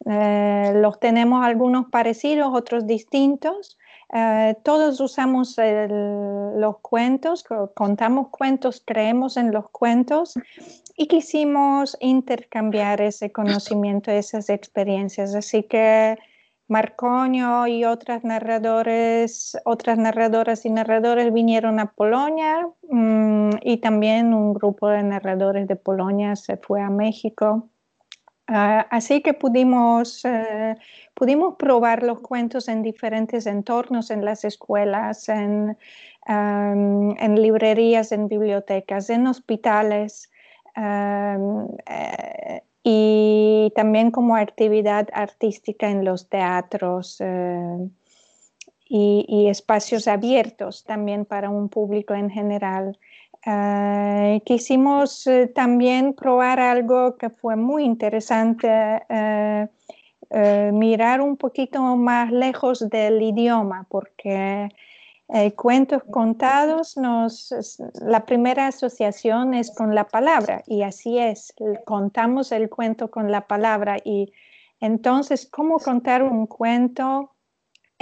eh, 0.05 0.72
los 0.74 0.99
tenemos 0.99 1.45
algunos 1.45 1.87
parecidos, 1.87 2.51
otros 2.53 2.87
distintos. 2.87 3.78
Eh, 4.13 4.57
todos 4.63 5.01
usamos 5.01 5.57
los 5.59 6.79
cuentos, 6.81 7.45
contamos 7.75 8.29
cuentos, 8.29 8.83
creemos 8.85 9.39
en 9.39 9.53
los 9.53 9.71
cuentos 9.71 10.35
y 10.97 11.09
quisimos 11.09 11.97
intercambiar 11.99 13.01
ese 13.01 13.33
conocimiento, 13.33 14.11
esas 14.11 14.51
experiencias. 14.51 15.35
Así 15.35 15.63
que 15.63 16.19
Marcoño 16.69 17.67
y 17.67 17.85
otras 17.85 18.23
narradores, 18.25 19.57
otras 19.65 19.99
narradoras 19.99 20.65
y 20.65 20.71
narradores 20.71 21.33
vinieron 21.33 21.81
a 21.81 21.93
Polonia 21.93 22.69
mm, 22.89 23.51
y 23.63 23.79
también 23.79 24.33
un 24.35 24.55
grupo 24.55 24.89
de 24.89 25.03
narradores 25.03 25.67
de 25.69 25.77
Polonia 25.77 26.37
se 26.37 26.57
fue 26.57 26.81
a 26.81 26.91
México. 26.91 27.69
Ah, 28.49 28.86
así 28.90 29.22
que 29.22 29.34
pudimos, 29.34 30.24
eh, 30.24 30.76
pudimos 31.14 31.57
probar 31.57 32.03
los 32.03 32.20
cuentos 32.20 32.68
en 32.68 32.82
diferentes 32.82 33.47
entornos, 33.47 34.11
en 34.11 34.24
las 34.24 34.45
escuelas, 34.45 35.28
en, 35.28 35.76
librerías, 37.36 38.12
en 38.12 38.28
bibliotecas, 38.28 39.11
en 39.11 39.26
hospitales 39.26 40.30
eh, 40.76 42.62
y 42.82 43.72
también 43.76 44.11
como 44.11 44.36
actividad 44.36 45.09
artística 45.12 45.88
en 45.88 46.05
los 46.05 46.28
teatros. 46.28 47.18
Eh, 47.20 47.88
y, 48.95 49.49
espacios 49.49 50.07
abiertos 50.07 50.84
también 50.84 51.24
para 51.24 51.49
un 51.49 51.70
público 51.70 52.14
en 52.14 52.28
general. 52.28 52.99
Eh, 53.45 54.40
quisimos 54.45 55.26
eh, 55.26 55.49
también 55.49 56.14
probar 56.14 56.61
algo 56.61 57.16
que 57.16 57.28
fue 57.28 57.57
muy 57.57 57.84
interesante, 57.84 58.68
eh, 59.09 59.68
mirar 60.72 61.20
un 61.20 61.36
poquito 61.36 61.82
más 61.97 62.30
lejos 62.30 62.88
del 62.88 63.20
idioma, 63.20 63.86
porque 63.90 64.68
cuentos 65.57 66.03
contados, 66.11 66.97
nos, 66.97 67.55
la 68.01 68.24
primera 68.24 68.66
asociación 68.68 69.55
es 69.55 69.70
con 69.70 69.95
la 69.95 70.05
palabra 70.05 70.62
y 70.66 70.82
así 70.82 71.18
es, 71.18 71.55
contamos 71.84 72.53
el 72.53 72.70
cuento 72.70 73.11
con 73.11 73.30
la 73.30 73.47
palabra 73.47 73.97
y 74.05 74.32
entonces, 74.80 75.47
¿cómo 75.51 75.78
contar 75.78 76.22
un 76.22 76.47
cuento 76.47 77.32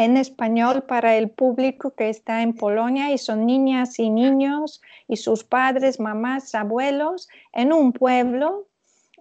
en 0.00 0.16
español 0.16 0.84
para 0.84 1.16
el 1.16 1.28
público 1.28 1.94
que 1.94 2.08
está 2.08 2.40
en 2.40 2.54
Polonia 2.54 3.10
y 3.12 3.18
son 3.18 3.44
niñas 3.44 3.98
y 3.98 4.08
niños 4.08 4.80
y 5.06 5.16
sus 5.16 5.44
padres, 5.44 6.00
mamás, 6.00 6.54
abuelos 6.54 7.28
en 7.52 7.74
un 7.74 7.92
pueblo 7.92 8.66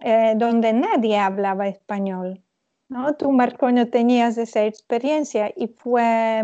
eh, 0.00 0.32
donde 0.36 0.72
nadie 0.72 1.18
hablaba 1.18 1.68
español. 1.68 2.42
¿no? 2.88 3.14
Tú, 3.14 3.30
Marcoño, 3.30 3.88
tenías 3.88 4.38
esa 4.38 4.64
experiencia 4.64 5.52
y 5.54 5.68
fue, 5.68 6.42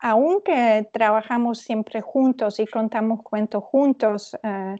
aunque 0.00 0.86
trabajamos 0.92 1.60
siempre 1.60 2.02
juntos 2.02 2.60
y 2.60 2.66
contamos 2.66 3.22
cuentos 3.22 3.64
juntos 3.64 4.36
eh, 4.42 4.76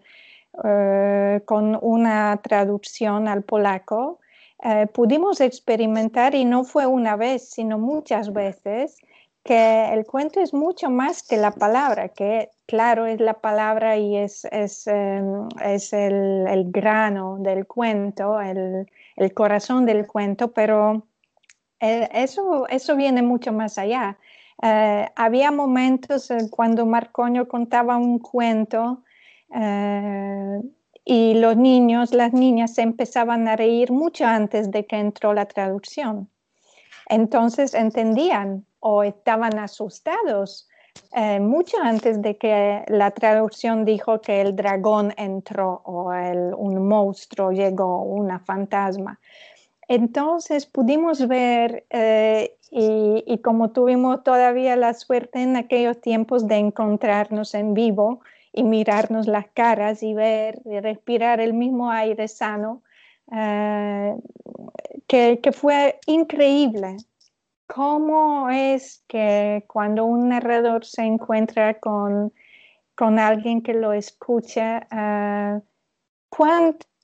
eh, 0.65 1.41
con 1.47 1.79
una 1.81 2.39
traducción 2.43 3.27
al 3.27 3.43
polaco, 3.43 4.21
eh, 4.65 4.87
pudimos 4.87 5.41
experimentar, 5.41 6.35
y 6.35 6.45
no 6.45 6.65
fue 6.65 6.87
una 6.87 7.17
vez, 7.17 7.51
sino 7.51 7.79
muchas 7.79 8.33
veces, 8.33 8.97
que 9.43 9.93
el 9.93 10.07
cuento 10.07 10.41
es 10.41 10.55
mucho 10.55 10.89
más 10.89 11.23
que 11.25 11.37
la 11.37 11.51
palabra, 11.51 12.11
que 12.11 12.51
claro 12.67 13.07
es 13.07 13.21
la 13.21 13.35
palabra 13.35 13.97
y 13.97 14.17
es, 14.17 14.45
es, 14.53 14.87
em, 14.87 15.49
el, 15.59 16.71
grano 16.71 17.39
del 17.41 17.67
cuento, 17.67 18.41
el, 18.41 18.87
corazón 19.35 19.85
del 19.85 20.07
cuento, 20.07 20.53
pero 20.53 21.07
eh, 21.81 22.09
eso, 22.13 22.69
eso 22.69 22.95
viene 22.95 23.23
mucho 23.23 23.53
más 23.53 23.79
allá. 23.79 24.17
Eh, 24.63 25.09
había 25.17 25.51
momentos 25.51 26.29
cuando 26.51 26.87
Marcoño 26.87 27.49
contaba 27.49 27.97
un 27.97 28.21
cuento 28.21 29.03
y 31.05 31.35
los 31.35 31.57
niños, 31.57 32.13
las 32.13 32.33
niñas 32.33 32.75
se 32.75 32.83
empezaban 32.83 33.49
a 33.49 33.57
reír 33.57 33.91
mucho 33.91 34.25
antes 34.25 34.71
de 34.71 34.87
que 34.87 34.97
entró 34.97 35.35
la 35.35 35.47
traducción. 35.47 36.29
Entonces 37.09 37.75
entendían 37.75 38.65
o 38.81 39.03
estaban 39.03 39.59
asustados 39.59 40.69
eh, 41.15 41.41
mucho 41.41 41.77
antes 41.83 42.23
de 42.23 42.37
que 42.37 42.85
la 42.89 43.11
traducción 43.11 43.85
dijo 43.85 44.21
que 44.21 44.41
el 44.41 44.55
dragón 44.55 45.13
entró 45.17 45.83
o 45.85 46.13
el, 46.13 46.55
un 46.55 46.87
monstruo 46.87 47.51
llegó, 47.51 48.03
una 48.03 48.39
fantasma. 48.39 49.19
Entonces 49.89 50.67
pudimos 50.67 51.27
ver, 51.29 51.85
eh, 51.91 52.57
y, 52.71 53.25
y, 53.27 53.39
como 53.39 53.73
tuvimos 53.73 54.23
todavía 54.23 54.77
la 54.77 54.95
suerte 54.95 55.43
en 55.43 55.57
aquellos 55.57 56.01
tiempos 56.01 56.47
de 56.47 56.57
encontrarnos 56.57 57.55
en 57.55 57.75
vivo, 57.75 58.21
y 58.53 58.65
mirarnos 58.65 59.27
las 59.27 59.49
caras 59.49 60.03
y 60.03 60.15
ver 60.15 60.61
y 60.65 60.79
respirar 60.81 61.41
el 61.41 61.55
mismo 61.55 61.91
aire 61.91 62.29
sano, 62.29 62.83
eh, 63.33 64.15
que, 65.07 65.53
fue 65.53 65.99
increíble. 66.07 66.97
¿Cómo 67.67 68.51
es 68.51 69.03
que 69.09 69.65
cuando 69.67 70.05
un 70.05 70.29
narrador 70.29 70.85
se 70.85 71.03
encuentra 71.03 71.81
con, 71.81 72.33
con 72.95 73.19
alguien 73.19 73.63
que 73.63 73.73
lo 73.73 73.95
escucha, 73.95 74.87
uh, 74.93 75.63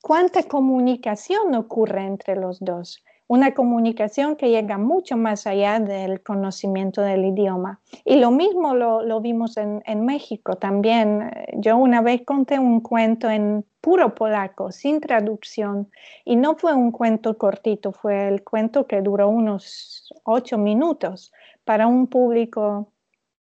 cuánta 0.02 0.42
comunicación 0.42 1.54
ocurre 1.54 2.04
entre 2.04 2.36
los 2.36 2.60
dos? 2.60 3.02
Una 3.28 3.52
comunicación 3.52 4.36
que 4.36 4.48
llega 4.48 4.78
mucho 4.78 5.16
más 5.18 5.46
allá 5.46 5.78
del 5.78 6.22
conocimiento 6.22 7.02
del 7.02 7.26
idioma. 7.26 7.78
Y 8.04 8.16
lo 8.16 8.30
mismo 8.30 8.74
lo, 8.74 9.20
vimos 9.20 9.58
en, 9.58 10.04
México 10.04 10.56
también. 10.56 11.30
Yo 11.58 11.76
una 11.76 12.00
vez 12.00 12.22
conté 12.24 12.58
un 12.58 12.80
cuento 12.80 13.28
en 13.28 13.64
puro 13.82 14.14
polaco, 14.14 14.72
sin 14.72 15.00
traducción, 15.00 15.90
y 16.24 16.36
no 16.36 16.56
fue 16.56 16.72
un 16.72 16.90
cuento 16.90 17.36
cortito, 17.36 17.92
fue 17.92 18.28
el 18.28 18.42
cuento 18.42 18.86
que 18.86 19.02
duró 19.02 19.28
unos 19.28 20.12
ocho 20.24 20.56
minutos 20.56 21.30
para 21.64 21.86
un 21.86 22.06
público 22.06 22.92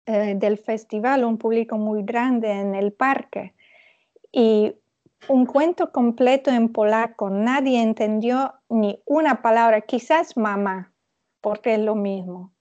eh, 0.06 0.34
del 0.36 0.56
festival, 0.56 1.24
un 1.24 1.36
público 1.36 1.78
muy 1.78 2.04
grande 2.04 2.52
en 2.52 2.76
el 2.76 2.92
parque. 2.92 3.54
Y 4.30 4.74
un 5.28 5.46
cuento 5.46 5.90
completo 5.92 6.50
en 6.50 6.68
polaco, 6.70 7.30
nadie 7.30 7.80
entendió 7.80 8.54
ni 8.68 9.00
una 9.06 9.42
palabra, 9.42 9.80
quizás 9.80 10.36
mamá, 10.36 10.92
porque 11.40 11.74
es 11.74 11.80
lo 11.80 11.94
mismo. 11.94 12.52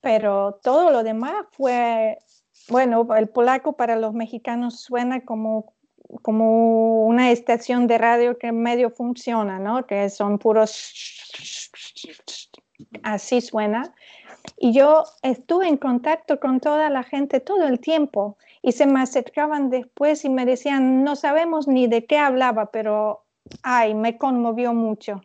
Pero 0.00 0.60
todo 0.62 0.90
lo 0.90 1.02
demás 1.02 1.34
fue, 1.52 2.18
bueno, 2.68 3.06
el 3.16 3.28
polaco 3.28 3.76
para 3.76 3.96
los 3.96 4.14
mexicanos 4.14 4.80
suena 4.80 5.24
como, 5.24 5.74
como 6.22 7.06
una 7.06 7.30
estación 7.30 7.86
de 7.86 7.98
radio 7.98 8.38
que 8.38 8.52
medio 8.52 8.90
funciona, 8.90 9.58
¿no? 9.58 9.86
Que 9.86 10.08
son 10.10 10.38
puros, 10.38 10.92
así 13.02 13.40
suena. 13.40 13.94
Y 14.58 14.72
yo 14.72 15.04
estuve 15.22 15.66
en 15.66 15.76
contacto 15.76 16.38
con 16.38 16.60
toda 16.60 16.88
la 16.88 17.02
gente 17.02 17.40
todo 17.40 17.66
el 17.66 17.80
tiempo 17.80 18.38
y 18.66 18.72
se 18.72 18.84
me 18.84 19.00
acercaban 19.00 19.70
después 19.70 20.24
y 20.24 20.28
me 20.28 20.44
decían, 20.44 21.04
no 21.04 21.14
sabemos 21.14 21.68
ni 21.68 21.86
de 21.86 22.04
qué 22.04 22.18
hablaba, 22.18 22.72
pero, 22.72 23.24
ay, 23.62 23.94
me 23.94 24.18
conmovió 24.18 24.74
mucho. 24.74 25.20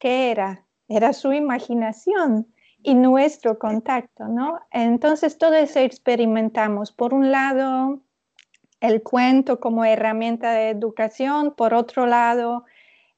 ¿Qué 0.00 0.32
era? 0.32 0.66
Era 0.88 1.12
su 1.12 1.32
imaginación 1.32 2.52
y 2.82 2.94
nuestro 2.94 3.60
contacto, 3.60 4.26
¿no? 4.26 4.58
Entonces 4.72 5.38
todo 5.38 5.54
eso 5.54 5.78
experimentamos. 5.78 6.90
Por 6.90 7.14
un 7.14 7.30
lado, 7.30 8.00
el 8.80 9.04
cuento 9.04 9.60
como 9.60 9.84
herramienta 9.84 10.50
de 10.50 10.70
educación, 10.70 11.54
por 11.54 11.74
otro 11.74 12.06
lado, 12.06 12.64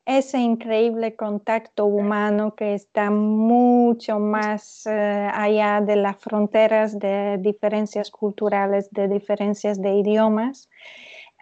ese 0.06 0.38
increíble 0.38 1.16
contacto 1.16 1.84
humano 1.84 2.54
que 2.54 2.74
está 2.74 3.10
mucho 3.10 4.20
más 4.20 4.86
eh, 4.86 5.28
allá 5.34 5.80
de 5.80 5.96
las 5.96 6.16
fronteras 6.16 6.98
de 6.98 7.38
diferencias 7.38 8.12
culturales, 8.12 8.88
de 8.92 9.08
diferencias 9.08 9.82
de 9.82 9.96
idiomas, 9.96 10.70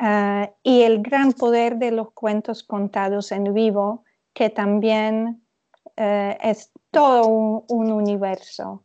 eh, 0.00 0.50
y 0.62 0.82
el 0.82 1.02
gran 1.02 1.34
poder 1.34 1.76
de 1.76 1.90
los 1.90 2.12
cuentos 2.12 2.62
contados 2.62 3.32
en 3.32 3.52
vivo, 3.52 4.02
que 4.32 4.48
también 4.48 5.42
eh, 5.96 6.38
es 6.42 6.72
todo 6.90 7.28
un, 7.68 7.92
universo 7.92 8.82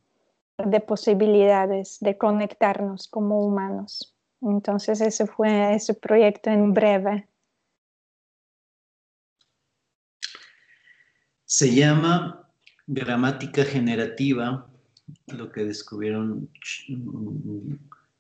de 0.57 0.81
posibilidades 0.81 1.99
de 2.01 2.17
conectarnos 2.17 3.07
como 3.07 3.39
humanos. 3.39 4.13
Entonces 4.41 4.99
ese 4.99 5.25
fue 5.25 5.73
ese 5.73 5.93
proyecto 5.93 6.49
en 6.49 6.73
breve. 6.73 7.29
Se 11.51 11.73
llama 11.73 12.47
gramática 12.85 13.65
generativa, 13.65 14.69
lo 15.25 15.51
que 15.51 15.65
descubrieron 15.65 16.47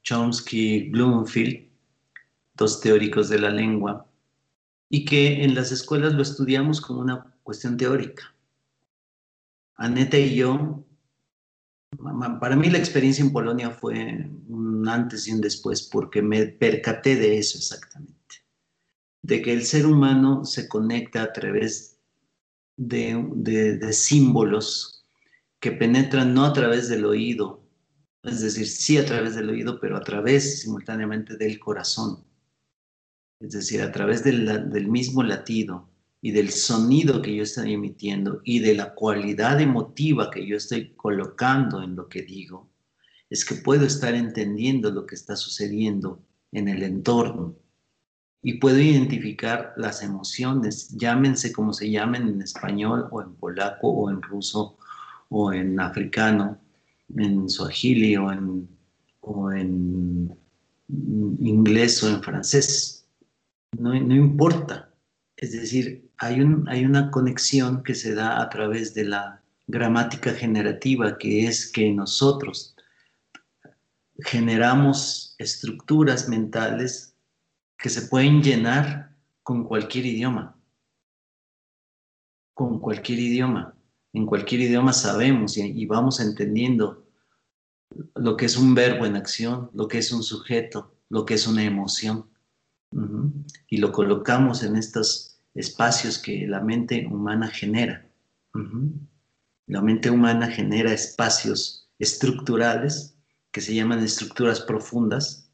Chomsky 0.01 0.57
y 0.57 0.89
Bloomfield, 0.89 1.69
dos 2.55 2.81
teóricos 2.81 3.29
de 3.29 3.37
la 3.37 3.51
lengua, 3.51 4.07
y 4.89 5.05
que 5.05 5.43
en 5.43 5.53
las 5.53 5.71
escuelas 5.71 6.13
lo 6.13 6.23
estudiamos 6.23 6.81
como 6.81 7.01
una 7.01 7.35
cuestión 7.43 7.77
teórica. 7.77 8.33
Aneta 9.75 10.17
y 10.17 10.33
yo, 10.33 10.83
para 12.39 12.55
mí 12.55 12.71
la 12.71 12.79
experiencia 12.79 13.23
en 13.23 13.31
Polonia 13.31 13.69
fue 13.69 14.27
un 14.47 14.87
antes 14.89 15.27
y 15.27 15.33
un 15.33 15.41
después, 15.41 15.83
porque 15.83 16.23
me 16.23 16.47
percaté 16.47 17.15
de 17.15 17.37
eso 17.37 17.59
exactamente, 17.59 18.37
de 19.21 19.43
que 19.43 19.53
el 19.53 19.65
ser 19.65 19.85
humano 19.85 20.45
se 20.45 20.67
conecta 20.67 21.21
a 21.21 21.31
través 21.31 21.98
de, 22.79 23.93
símbolos 23.93 25.05
que 25.59 25.71
penetran 25.71 26.33
no 26.33 26.45
a 26.45 26.53
través 26.53 26.87
del 26.87 27.05
oído, 27.05 27.61
es 28.23 28.41
decir, 28.41 28.67
sí 28.67 28.97
a 28.97 29.05
través 29.05 29.35
del 29.35 29.49
oído, 29.49 29.79
pero 29.79 29.97
a 29.97 30.01
través 30.01 30.61
simultáneamente 30.61 31.35
del 31.35 31.59
corazón, 31.59 32.23
es 33.41 33.51
decir, 33.51 33.81
a 33.81 33.91
través 33.91 34.23
del, 34.23 34.69
del 34.71 34.87
mismo 34.87 35.23
latido 35.23 35.89
y 36.21 36.31
del 36.31 36.51
sonido 36.51 37.21
que 37.21 37.35
yo 37.35 37.43
estoy 37.43 37.73
emitiendo 37.73 38.41
y 38.43 38.59
de 38.59 38.75
la 38.75 38.93
cualidad 38.93 39.59
emotiva 39.59 40.31
que 40.31 40.45
yo 40.47 40.55
estoy 40.55 40.93
colocando 40.95 41.83
en 41.83 41.95
lo 41.95 42.07
que 42.07 42.21
digo, 42.21 42.69
es 43.29 43.43
que 43.43 43.55
puedo 43.55 43.85
estar 43.85 44.15
entendiendo 44.15 44.89
lo 44.91 45.05
que 45.05 45.15
está 45.15 45.35
sucediendo 45.35 46.23
en 46.51 46.67
el 46.67 46.83
entorno 46.83 47.55
y 48.41 48.53
puedo 48.55 48.79
identificar 48.79 49.73
las 49.75 50.01
emociones, 50.01 50.89
llámense 50.97 51.51
como 51.51 51.73
se 51.73 51.89
llamen 51.89 52.27
en 52.27 52.41
español 52.41 53.07
o 53.11 53.21
en 53.21 53.35
polaco 53.35 53.89
o 53.89 54.09
en 54.09 54.21
ruso 54.21 54.77
o 55.29 55.51
en 55.51 55.79
africano, 55.79 56.57
en 57.15 57.49
suajili 57.49 58.15
o 58.15 58.31
en, 58.31 58.69
o 59.21 59.51
en 59.51 60.37
inglés 61.39 62.01
o 62.03 62.09
en 62.09 62.23
francés. 62.23 63.05
No, 63.77 63.93
no 63.93 64.15
importa. 64.15 64.89
Es 65.35 65.51
decir, 65.51 66.09
hay, 66.17 66.41
un, 66.41 66.67
hay 66.69 66.85
una 66.85 67.11
conexión 67.11 67.83
que 67.83 67.95
se 67.95 68.13
da 68.13 68.41
a 68.41 68.49
través 68.49 68.93
de 68.93 69.05
la 69.05 69.41
gramática 69.67 70.33
generativa, 70.33 71.17
que 71.17 71.47
es 71.47 71.71
que 71.71 71.91
nosotros 71.91 72.75
generamos 74.21 75.35
estructuras 75.37 76.27
mentales 76.27 77.13
que 77.79 77.89
se 77.89 78.03
pueden 78.03 78.43
llenar 78.43 79.15
con 79.41 79.63
cualquier 79.63 80.05
idioma. 80.05 80.55
Con 82.53 82.79
cualquier 82.79 83.19
idioma. 83.19 83.73
En 84.11 84.25
cualquier 84.25 84.61
idioma 84.61 84.91
sabemos 84.91 85.57
y, 85.57 85.85
vamos 85.85 86.19
entendiendo 86.19 87.07
lo 88.15 88.35
que 88.35 88.45
es 88.45 88.57
un 88.57 88.75
verbo 88.75 89.05
en 89.05 89.15
acción, 89.15 89.71
lo 89.73 89.87
que 89.87 89.99
es 89.99 90.11
un 90.11 90.23
sujeto, 90.23 90.93
lo 91.09 91.25
que 91.25 91.35
es 91.35 91.47
una 91.47 91.63
emoción. 91.63 92.29
Y 93.69 93.77
lo 93.77 93.91
colocamos 93.93 94.61
en 94.63 94.75
estos 94.75 95.39
espacios 95.53 96.17
que 96.17 96.45
la 96.47 96.59
mente 96.59 97.07
humana 97.09 97.47
genera. 97.47 98.05
La 99.67 99.81
mente 99.81 100.09
humana 100.09 100.47
genera 100.47 100.91
espacios 100.91 101.87
estructurales 101.97 103.15
que 103.51 103.61
se 103.61 103.73
llaman 103.73 103.99
estructuras 103.99 104.59
profundas, 104.59 105.49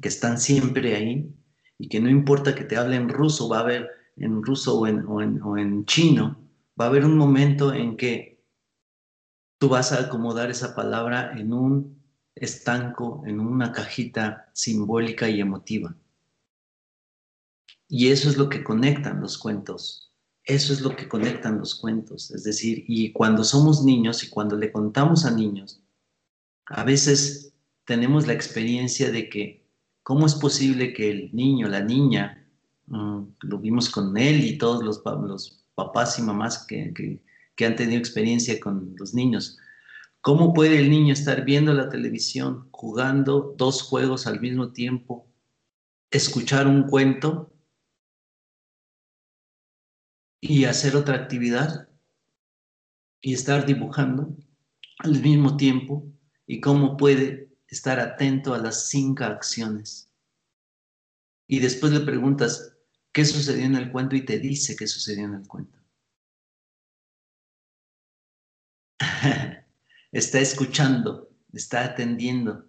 que 0.00 0.08
están 0.08 0.38
siempre 0.38 0.94
ahí 0.94 1.34
y 1.78 1.88
que 1.88 2.00
no 2.00 2.08
importa 2.08 2.54
que 2.54 2.64
te 2.64 2.76
hable 2.76 2.96
en 2.96 3.08
ruso, 3.08 3.48
va 3.48 3.58
a 3.58 3.62
haber 3.62 3.90
en 4.16 4.42
ruso 4.42 4.80
o 4.80 4.86
en, 4.86 5.84
chino, 5.84 6.38
va 6.80 6.86
a 6.86 6.88
haber 6.88 7.04
un 7.04 7.16
momento 7.16 7.72
en 7.74 7.96
que 7.96 8.42
tú 9.58 9.68
vas 9.68 9.92
a 9.92 10.00
acomodar 10.00 10.50
esa 10.50 10.74
palabra 10.74 11.38
en 11.38 11.52
un 11.52 12.02
estanco, 12.34 13.22
en 13.26 13.40
una 13.40 13.72
cajita 13.72 14.50
simbólica 14.52 15.28
y 15.28 15.40
emotiva. 15.40 15.94
Y 17.88 18.08
eso 18.08 18.28
es 18.28 18.36
lo 18.36 18.48
que 18.48 18.64
conectan 18.64 19.20
los 19.20 19.38
cuentos. 19.38 20.14
Eso 20.44 20.72
es 20.72 20.80
lo 20.80 20.94
que 20.94 21.08
conectan 21.08 21.58
los 21.58 21.74
cuentos. 21.74 22.30
Es 22.30 22.44
decir, 22.44 22.84
y 22.88 23.12
cuando 23.12 23.44
somos 23.44 23.84
niños 23.84 24.22
y 24.24 24.28
cuando 24.28 24.56
le 24.56 24.72
contamos 24.72 25.24
a 25.24 25.30
niños, 25.30 25.82
a 26.66 26.84
veces 26.84 27.52
tenemos 27.84 28.26
la 28.26 28.32
experiencia 28.32 29.10
de 29.10 29.28
que 29.28 29.65
¿Cómo 30.06 30.24
es 30.24 30.36
posible 30.36 30.92
que 30.92 31.10
el 31.10 31.30
niño, 31.32 31.66
la 31.66 31.80
niña, 31.80 32.46
mm, 32.86 33.22
lo 33.40 33.58
vimos 33.58 33.90
con 33.90 34.16
él 34.16 34.44
y 34.44 34.56
todos 34.56 34.84
los, 34.84 35.02
papás 35.74 36.20
y 36.20 36.22
mamás 36.22 36.64
que, 36.64 37.20
han 37.66 37.74
tenido 37.74 37.98
experiencia 37.98 38.60
con 38.60 38.94
los 38.96 39.14
niños, 39.14 39.58
¿cómo 40.20 40.54
puede 40.54 40.78
el 40.78 40.90
niño 40.90 41.12
estar 41.12 41.44
viendo 41.44 41.74
la 41.74 41.88
televisión, 41.88 42.68
jugando 42.70 43.56
dos 43.58 43.82
juegos 43.82 44.28
al 44.28 44.40
mismo 44.40 44.70
tiempo, 44.70 45.26
escuchar 46.12 46.68
un 46.68 46.84
cuento 46.84 47.52
y 50.40 50.66
hacer 50.66 50.94
otra 50.94 51.16
actividad 51.16 51.88
y 53.20 53.34
estar 53.34 53.66
dibujando 53.66 54.36
al 54.98 55.20
mismo 55.20 55.56
tiempo? 55.56 56.06
¿Y 56.46 56.60
cómo 56.60 56.96
puede 56.96 57.45
estar 57.68 57.98
atento 58.00 58.54
a 58.54 58.58
las 58.58 58.88
cinco 58.88 59.24
acciones. 59.24 60.10
Y 61.48 61.60
después 61.60 61.92
le 61.92 62.00
preguntas, 62.00 62.76
¿qué 63.12 63.24
sucedió 63.24 63.64
en 63.64 63.76
el 63.76 63.92
cuento? 63.92 64.16
Y 64.16 64.24
te 64.24 64.38
dice 64.38 64.76
qué 64.76 64.86
sucedió 64.86 65.24
en 65.24 65.34
el 65.34 65.46
cuento. 65.46 65.78
está 70.12 70.40
escuchando, 70.40 71.30
está 71.52 71.84
atendiendo, 71.84 72.68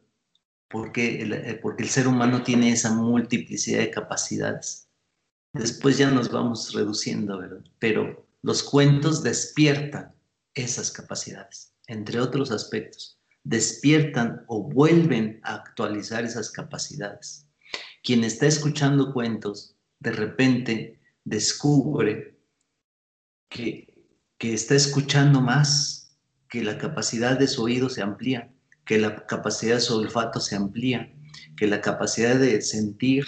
porque 0.68 1.22
el, 1.22 1.34
eh, 1.34 1.60
porque 1.62 1.84
el 1.84 1.90
ser 1.90 2.08
humano 2.08 2.44
tiene 2.44 2.72
esa 2.72 2.94
multiplicidad 2.94 3.80
de 3.80 3.92
capacidades. 3.92 4.90
Después 5.54 5.98
ya 5.98 6.12
nos 6.12 6.30
vamos 6.30 6.74
reduciendo, 6.74 7.40
¿verdad? 7.40 7.64
Pero 7.80 8.28
los 8.44 8.62
cuentos 8.62 9.24
despiertan 9.24 10.14
esas 10.54 10.92
capacidades, 10.92 11.74
entre 11.88 12.20
otros 12.20 12.52
aspectos 12.52 13.17
despiertan 13.48 14.44
o 14.48 14.62
vuelven 14.62 15.40
a 15.44 15.56
actualizar 15.56 16.26
esas 16.26 16.52
capacidades. 16.52 17.48
Quien 18.04 18.26
está 18.26 18.46
escuchando 18.46 19.14
cuentos, 19.14 19.76
de 20.00 20.12
repente 20.12 21.00
descubre 21.24 22.38
que, 23.48 24.06
está 24.40 24.76
escuchando 24.76 25.40
más, 25.40 26.18
que 26.50 26.62
la 26.62 26.78
capacidad 26.78 27.40
de 27.40 27.48
su 27.48 27.64
oído 27.64 27.90
se 27.90 28.02
amplía, 28.02 28.52
que 28.86 28.98
la 28.98 29.26
capacidad 29.26 29.76
de 29.76 29.82
su 29.82 29.98
olfato 29.98 30.42
se 30.42 30.56
amplía, 30.56 31.14
que 31.56 31.68
la 31.68 31.80
capacidad 31.80 32.36
de 32.36 32.62
sentir 32.62 33.26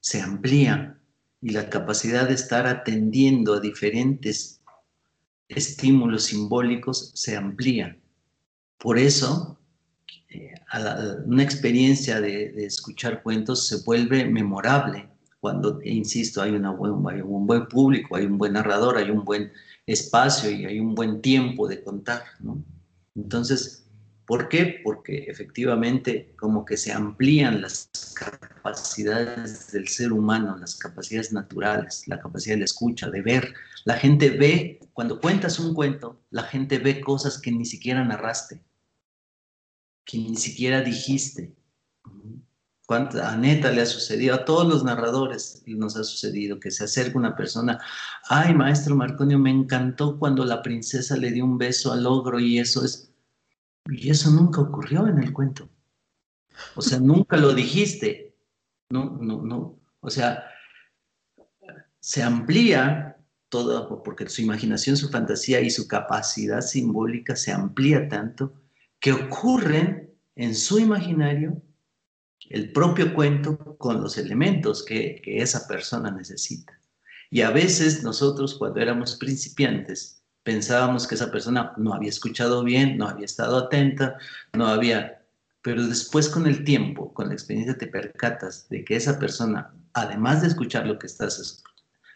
se 0.00 0.20
amplía 0.20 1.00
y 1.40 1.50
la 1.50 1.70
capacidad 1.70 2.28
de 2.28 2.34
estar 2.34 2.66
atendiendo 2.66 3.54
a 3.54 3.60
diferentes 3.60 4.60
estímulos 5.48 6.24
simbólicos 6.24 7.12
se 7.14 7.36
amplía. 7.36 7.98
Por 8.78 8.98
eso, 8.98 9.58
eh, 10.28 10.54
una 11.24 11.42
experiencia 11.42 12.20
de, 12.20 12.64
escuchar 12.64 13.22
cuentos 13.22 13.66
se 13.66 13.82
vuelve 13.82 14.24
memorable 14.26 15.08
cuando, 15.40 15.80
insisto, 15.82 16.42
hay, 16.42 16.50
un 16.50 17.46
buen 17.46 17.68
público, 17.68 18.16
hay 18.16 18.26
un 18.26 18.36
buen 18.36 18.54
narrador, 18.54 18.98
hay 18.98 19.10
un 19.10 19.24
buen 19.24 19.52
espacio 19.86 20.50
y 20.50 20.64
hay 20.64 20.80
un 20.80 20.94
buen 20.94 21.20
tiempo 21.20 21.68
de 21.68 21.82
contar. 21.82 22.24
Entonces, 23.14 23.85
¿Por 24.26 24.48
qué? 24.48 24.80
Porque 24.82 25.26
efectivamente 25.28 26.34
como 26.36 26.64
que 26.64 26.76
se 26.76 26.92
amplían 26.92 27.62
las 27.62 27.90
capacidades 28.14 29.70
del 29.70 29.86
ser 29.86 30.12
humano, 30.12 30.56
las 30.58 30.74
capacidades 30.76 31.32
naturales, 31.32 32.02
la 32.06 32.18
capacidad 32.18 32.56
de 32.56 32.64
escucha, 32.64 33.08
de 33.08 33.22
ver. 33.22 33.54
La 33.84 33.94
gente 33.94 34.30
ve, 34.30 34.80
cuando 34.92 35.20
cuentas 35.20 35.60
un 35.60 35.74
cuento, 35.74 36.20
la 36.30 36.42
gente 36.42 36.78
ve 36.78 37.00
cosas 37.00 37.40
que 37.40 37.52
ni 37.52 37.64
siquiera 37.64 38.04
narraste, 38.04 38.60
que 40.04 40.18
ni 40.18 40.34
siquiera 40.34 40.80
dijiste. 40.80 41.54
A 42.88 43.36
Neta 43.36 43.70
le 43.70 43.82
ha 43.82 43.86
sucedido, 43.86 44.34
a 44.34 44.44
todos 44.44 44.66
los 44.66 44.84
narradores 44.84 45.62
nos 45.66 45.96
ha 45.96 46.04
sucedido 46.04 46.60
que 46.60 46.70
se 46.70 46.84
acerca 46.84 47.18
una 47.18 47.34
persona, 47.34 47.80
ay 48.28 48.54
maestro 48.54 48.94
Marconio, 48.94 49.40
me 49.40 49.50
encantó 49.50 50.16
cuando 50.20 50.44
la 50.44 50.62
princesa 50.62 51.16
le 51.16 51.32
dio 51.32 51.44
un 51.44 51.58
beso 51.58 51.92
al 51.92 52.06
ogro 52.06 52.38
y 52.38 52.60
eso 52.60 52.84
es 52.84 53.10
y 53.90 54.10
eso 54.10 54.30
nunca 54.30 54.60
ocurrió 54.60 55.06
en 55.06 55.18
el 55.22 55.32
cuento. 55.32 55.68
O 56.74 56.82
sea, 56.82 56.98
nunca 56.98 57.36
lo 57.36 57.54
dijiste. 57.54 58.34
No, 58.90 59.18
no, 59.20 59.42
no. 59.42 59.78
O 60.00 60.10
sea, 60.10 60.44
se 62.00 62.22
amplía 62.22 63.16
todo, 63.48 64.02
porque 64.02 64.28
su 64.28 64.42
imaginación, 64.42 64.96
su 64.96 65.08
fantasía 65.08 65.60
y 65.60 65.70
su 65.70 65.86
capacidad 65.86 66.60
simbólica 66.60 67.36
se 67.36 67.52
amplía 67.52 68.08
tanto 68.08 68.52
que 68.98 69.12
ocurren 69.12 70.14
en 70.34 70.54
su 70.54 70.78
imaginario 70.78 71.62
el 72.48 72.72
propio 72.72 73.14
cuento 73.14 73.76
con 73.78 74.00
los 74.00 74.18
elementos 74.18 74.84
que, 74.84 75.20
que 75.22 75.38
esa 75.38 75.66
persona 75.66 76.10
necesita. 76.10 76.78
Y 77.30 77.40
a 77.40 77.50
veces 77.50 78.02
nosotros 78.02 78.54
cuando 78.54 78.80
éramos 78.80 79.16
principiantes, 79.16 80.22
pensábamos 80.46 81.08
que 81.08 81.16
esa 81.16 81.32
persona 81.32 81.72
no 81.76 81.92
había 81.92 82.08
escuchado 82.08 82.62
bien, 82.62 82.96
no 82.96 83.08
había 83.08 83.24
estado 83.24 83.58
atenta, 83.58 84.16
no 84.52 84.68
había... 84.68 85.26
Pero 85.60 85.84
después 85.84 86.28
con 86.28 86.46
el 86.46 86.62
tiempo, 86.62 87.12
con 87.12 87.26
la 87.26 87.34
experiencia, 87.34 87.76
te 87.76 87.88
percatas 87.88 88.68
de 88.68 88.84
que 88.84 88.94
esa 88.94 89.18
persona, 89.18 89.74
además 89.92 90.42
de 90.42 90.46
escuchar 90.46 90.86
lo 90.86 91.00
que 91.00 91.08
estás, 91.08 91.64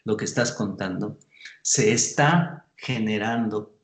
lo 0.04 0.16
que 0.16 0.26
estás 0.26 0.52
contando, 0.52 1.18
se 1.62 1.90
está 1.90 2.68
generando 2.76 3.76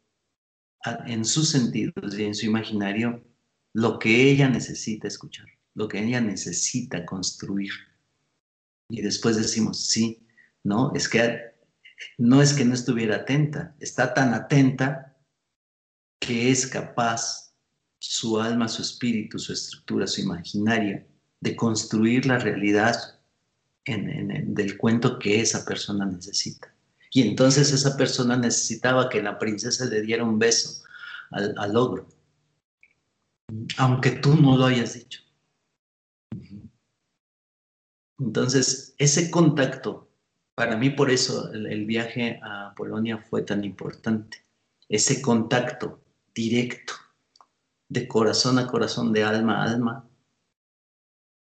en 1.06 1.24
sus 1.24 1.48
sentidos 1.48 2.16
y 2.16 2.24
en 2.24 2.34
su 2.36 2.46
imaginario 2.46 3.24
lo 3.72 3.98
que 3.98 4.30
ella 4.30 4.48
necesita 4.48 5.08
escuchar, 5.08 5.46
lo 5.74 5.88
que 5.88 5.98
ella 6.04 6.20
necesita 6.20 7.04
construir. 7.04 7.72
Y 8.88 9.02
después 9.02 9.36
decimos, 9.36 9.86
sí, 9.86 10.24
no, 10.62 10.92
es 10.94 11.08
que 11.08 11.55
no 12.18 12.42
es 12.42 12.52
que 12.52 12.64
no 12.64 12.74
estuviera 12.74 13.16
atenta, 13.16 13.74
está 13.80 14.14
tan 14.14 14.34
atenta 14.34 15.16
que 16.18 16.50
es 16.50 16.66
capaz 16.66 17.54
su 17.98 18.40
alma, 18.40 18.68
su 18.68 18.82
espíritu, 18.82 19.38
su 19.38 19.52
estructura, 19.52 20.06
su 20.06 20.20
imaginaria, 20.20 21.06
de 21.40 21.56
construir 21.56 22.26
la 22.26 22.38
realidad 22.38 23.20
del 23.86 24.76
cuento 24.78 25.18
que 25.18 25.40
esa 25.40 25.64
persona 25.64 26.04
necesita. 26.06 26.74
Y 27.12 27.22
entonces 27.22 27.72
esa 27.72 27.96
persona 27.96 28.36
necesitaba 28.36 29.08
que 29.08 29.22
la 29.22 29.38
princesa 29.38 29.84
le 29.86 30.02
diera 30.02 30.24
un 30.24 30.38
beso 30.38 30.84
al, 31.30 31.54
al 31.56 31.76
ogro, 31.76 32.08
aunque 33.78 34.10
tú 34.10 34.34
no 34.34 34.56
lo 34.56 34.66
hayas 34.66 34.94
dicho. 34.94 35.20
Entonces, 38.18 38.94
ese 38.98 39.30
contacto 39.30 40.05
para 40.56 40.74
mí 40.78 40.88
por 40.88 41.10
eso 41.10 41.52
el, 41.52 41.84
viaje 41.84 42.40
a 42.42 42.72
Polonia 42.74 43.18
fue 43.18 43.42
tan 43.42 43.62
importante. 43.62 44.42
Ese 44.88 45.20
contacto 45.20 46.00
directo, 46.34 46.94
de 47.90 48.08
corazón 48.08 48.58
a 48.58 48.66
corazón, 48.66 49.12
de 49.12 49.22
alma 49.22 49.62
a 49.62 49.64
alma, 49.70 50.08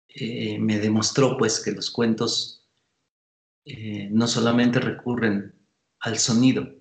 eh, 0.08 0.60
me 0.60 0.78
demostró 0.78 1.36
pues 1.36 1.58
que 1.58 1.72
los 1.72 1.90
cuentos 1.90 2.68
eh, 3.64 4.08
no 4.12 4.28
solamente 4.28 4.78
recurren 4.78 5.56
al 5.98 6.18
sonido, 6.18 6.72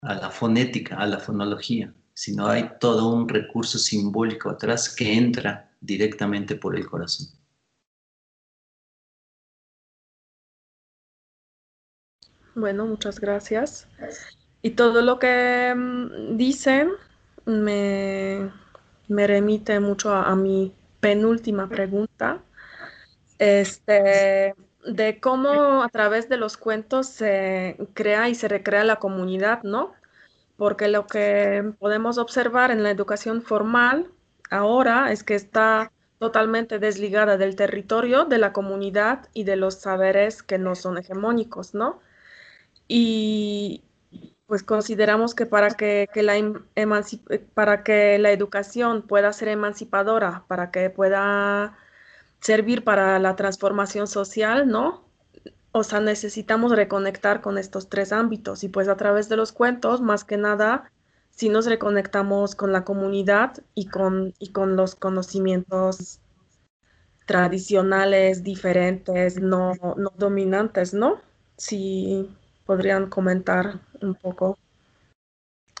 a 0.00 0.14
la 0.14 0.30
fonética, 0.30 0.96
a 0.96 1.06
la 1.06 1.20
fonología, 1.20 1.94
sino 2.14 2.48
hay 2.48 2.68
todo 2.80 3.14
un 3.14 3.28
recurso 3.28 3.78
simbólico 3.78 4.50
atrás 4.50 4.92
que 4.92 5.14
entra 5.14 5.72
directamente 5.80 6.56
por 6.56 6.76
el 6.76 6.88
corazón. 6.88 7.28
Bueno, 12.54 12.86
muchas 12.86 13.20
gracias. 13.20 13.88
Y 14.60 14.70
todo 14.70 15.02
lo 15.02 15.18
que 15.18 15.74
mm, 15.74 16.36
dicen 16.36 16.90
me, 17.44 18.50
remite 19.08 19.80
mucho 19.80 20.12
a, 20.12 20.34
mi 20.36 20.74
penúltima 21.00 21.68
pregunta, 21.68 22.40
este, 23.38 24.54
de 24.86 25.20
cómo 25.20 25.82
a 25.82 25.88
través 25.88 26.28
de 26.28 26.36
los 26.36 26.56
cuentos 26.56 27.08
se 27.08 27.76
crea 27.94 28.28
y 28.28 28.34
se 28.34 28.48
recrea 28.48 28.84
la 28.84 28.96
comunidad, 28.96 29.62
¿no? 29.64 29.92
Porque 30.56 30.88
lo 30.88 31.06
que 31.06 31.72
podemos 31.78 32.18
observar 32.18 32.70
en 32.70 32.82
la 32.82 32.90
educación 32.90 33.42
formal 33.42 34.08
ahora 34.50 35.10
es 35.10 35.24
que 35.24 35.34
está 35.34 35.90
totalmente 36.18 36.78
desligada 36.78 37.36
del 37.36 37.56
territorio, 37.56 38.26
de 38.26 38.38
la 38.38 38.52
comunidad 38.52 39.28
y 39.32 39.42
de 39.42 39.56
los 39.56 39.80
saberes 39.80 40.44
que 40.44 40.58
no 40.58 40.76
son 40.76 40.98
hegemónicos, 40.98 41.74
¿no? 41.74 42.00
Y 42.94 43.82
pues 44.46 44.62
consideramos 44.62 45.34
que 45.34 45.46
para 45.46 45.70
que, 45.70 46.08
la 46.16 46.34
para 47.54 47.82
que 47.82 48.18
la 48.18 48.32
educación 48.32 49.00
pueda 49.00 49.32
ser 49.32 49.48
emancipadora, 49.48 50.44
para 50.46 50.70
que 50.70 50.90
pueda 50.90 51.74
servir 52.40 52.84
para 52.84 53.18
la 53.18 53.34
transformación 53.34 54.06
social, 54.06 54.68
¿no? 54.68 55.04
O 55.72 55.84
sea, 55.84 56.00
necesitamos 56.00 56.72
reconectar 56.72 57.40
con 57.40 57.56
estos 57.56 57.88
tres 57.88 58.12
ámbitos 58.12 58.62
y 58.62 58.68
pues 58.68 58.88
a 58.88 58.96
través 58.98 59.30
de 59.30 59.36
los 59.36 59.52
cuentos, 59.52 60.02
más 60.02 60.24
que 60.24 60.36
nada, 60.36 60.92
si 61.30 61.48
nos 61.48 61.64
reconectamos 61.64 62.54
con 62.54 62.72
la 62.72 62.84
comunidad 62.84 63.54
y 63.74 63.86
con, 63.86 64.34
y 64.38 64.50
con 64.52 64.76
los 64.76 64.96
conocimientos 64.96 66.20
tradicionales, 67.24 68.42
diferentes, 68.42 69.40
no, 69.40 69.72
no 69.96 70.12
dominantes, 70.18 70.92
¿no? 70.92 71.22
Si, 71.56 72.28
podrían 72.66 73.08
comentar 73.08 73.80
un 74.00 74.14
poco 74.14 74.58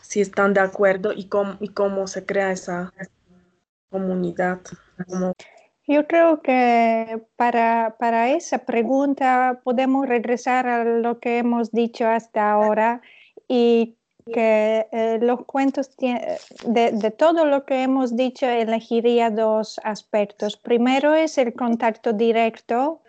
si 0.02 0.20
están 0.20 0.52
de 0.52 0.60
acuerdo 0.60 1.12
y 1.12 1.26
cómo, 1.26 1.56
y 1.60 1.68
cómo 1.68 2.06
se 2.06 2.26
crea 2.26 2.52
esa 2.52 2.92
comunidad. 3.90 4.60
Yo 5.86 6.06
creo 6.06 6.42
que 6.42 7.22
para, 7.36 7.96
para, 7.98 8.30
esa 8.30 8.58
pregunta 8.58 9.60
podemos 9.64 10.06
regresar 10.06 10.66
a 10.66 10.84
lo 10.84 11.18
que 11.18 11.38
hemos 11.38 11.72
dicho 11.72 12.06
hasta 12.06 12.52
ahora 12.52 13.00
y 13.48 13.96
que 14.32 14.86
eh, 14.92 15.18
los 15.20 15.44
cuentos 15.46 15.96
de, 15.96 16.38
de, 16.92 17.10
todo 17.10 17.44
lo 17.44 17.64
que 17.64 17.82
hemos 17.82 18.16
dicho 18.16 18.46
elegiría 18.46 19.30
dos 19.30 19.80
aspectos. 19.82 20.56
Primero 20.56 21.14
es 21.14 21.38
el 21.38 21.54
contacto 21.54 22.12
directo 22.12 23.02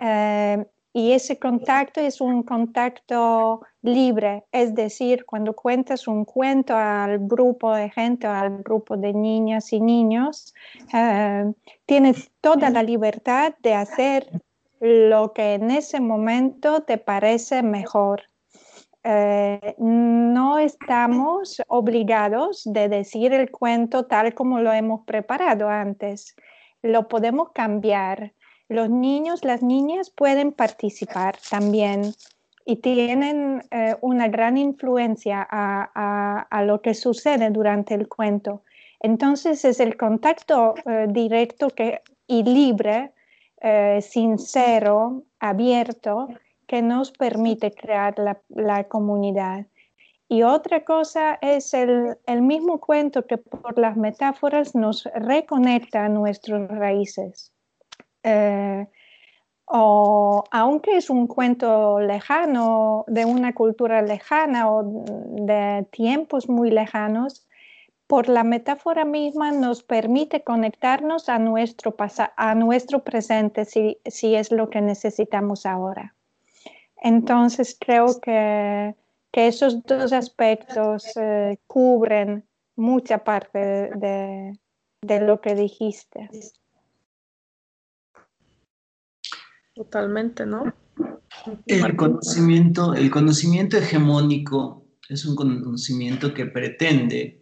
eh, 0.00 0.64
y 0.92 1.12
ese 1.12 1.38
contacto 1.38 2.00
es 2.00 2.20
un 2.20 2.42
contacto 2.42 3.62
libre, 3.82 4.44
es 4.50 4.74
decir, 4.74 5.24
cuando 5.24 5.54
cuentas 5.54 6.08
un 6.08 6.24
cuento 6.24 6.76
al 6.76 7.18
grupo 7.20 7.74
de 7.74 7.90
gente, 7.90 8.26
al 8.26 8.62
grupo 8.62 8.96
de 8.96 9.12
niñas 9.12 9.72
y 9.72 9.80
niños, 9.80 10.52
eh, 10.92 11.44
tienes 11.86 12.30
toda 12.40 12.70
la 12.70 12.82
libertad 12.82 13.54
de 13.62 13.74
hacer 13.74 14.28
lo 14.80 15.32
que 15.32 15.54
en 15.54 15.70
ese 15.70 16.00
momento 16.00 16.82
te 16.82 16.98
parece 16.98 17.62
mejor. 17.62 18.22
Eh, 19.02 19.76
no 19.78 20.58
estamos 20.58 21.62
obligados 21.68 22.62
de 22.64 22.88
decir 22.88 23.32
el 23.32 23.50
cuento 23.50 24.06
tal 24.06 24.34
como 24.34 24.58
lo 24.60 24.72
hemos 24.72 25.06
preparado 25.06 25.68
antes. 25.68 26.34
Lo 26.82 27.08
podemos 27.08 27.52
cambiar 27.52 28.32
los 28.70 28.88
niños, 28.88 29.44
las 29.44 29.62
niñas 29.62 30.10
pueden 30.10 30.52
participar 30.52 31.36
también 31.50 32.14
y 32.64 32.76
tienen 32.76 33.64
eh, 33.72 33.96
una 34.00 34.28
gran 34.28 34.56
influencia 34.56 35.44
a, 35.50 36.62
lo 36.64 36.80
que 36.80 36.94
sucede 36.94 37.50
durante 37.50 37.94
el 37.94 38.06
cuento. 38.06 38.62
Entonces 39.00 39.64
es 39.64 39.80
el 39.80 39.96
contacto 39.96 40.74
eh, 40.86 41.06
directo 41.08 41.70
que, 41.70 42.00
y 42.28 42.44
libre, 42.44 43.10
eh, 43.60 43.98
sincero, 44.02 45.24
abierto, 45.40 46.28
que 46.68 46.80
nos 46.80 47.10
permite 47.10 47.72
crear 47.72 48.14
la, 48.48 48.84
comunidad. 48.84 49.66
Y 50.28 50.44
otra 50.44 50.84
cosa 50.84 51.40
es 51.42 51.74
el, 51.74 52.16
mismo 52.40 52.78
cuento 52.78 53.26
que 53.26 53.36
por 53.36 53.76
las 53.80 53.96
metáforas 53.96 54.76
nos 54.76 55.08
reconecta 55.12 56.04
a 56.04 56.08
nuestras 56.08 56.68
raíces. 56.68 57.49
Eh, 58.22 58.86
o 59.72 60.44
aunque 60.50 60.96
es 60.96 61.10
un 61.10 61.26
cuento 61.28 62.00
lejano, 62.00 63.04
de 63.06 63.24
una 63.24 63.54
cultura 63.54 64.02
lejana 64.02 64.70
o 64.70 64.82
de 64.84 65.86
tiempos 65.92 66.48
muy 66.48 66.70
lejanos, 66.70 67.46
por 68.10 68.28
la 68.28 68.42
metáfora 68.42 69.04
misma 69.04 69.52
nos 69.52 69.84
permite 69.84 70.42
conectarnos 70.42 71.28
a 71.28 71.38
nuestro, 71.38 71.94
a 72.36 72.54
nuestro 72.56 73.04
presente 73.04 73.64
si, 73.64 74.00
es 74.34 74.50
lo 74.50 74.68
que 74.68 74.80
necesitamos 74.80 75.64
ahora. 75.64 76.16
Entonces 77.00 77.76
creo 77.78 78.20
que, 78.20 78.96
esos 79.32 79.84
dos 79.84 80.12
aspectos 80.12 81.16
eh, 81.16 81.58
cubren 81.68 82.44
mucha 82.74 83.18
parte 83.18 83.58
de, 83.94 84.58
de 85.02 85.20
lo 85.20 85.40
que 85.40 85.54
dijiste. 85.54 86.28
Totalmente, 89.74 90.46
¿no? 90.46 90.74
El 91.66 91.96
conocimiento, 91.96 92.94
el 92.94 93.10
conocimiento 93.10 93.78
hegemónico 93.78 94.84
es 95.08 95.24
un 95.24 95.36
conocimiento 95.36 96.34
que 96.34 96.46
pretende, 96.46 97.40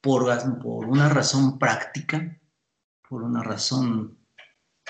por, 0.00 0.26
por 0.62 0.86
una 0.86 1.08
razón 1.08 1.58
práctica, 1.58 2.38
por 3.08 3.22
una 3.22 3.42
razón 3.42 4.18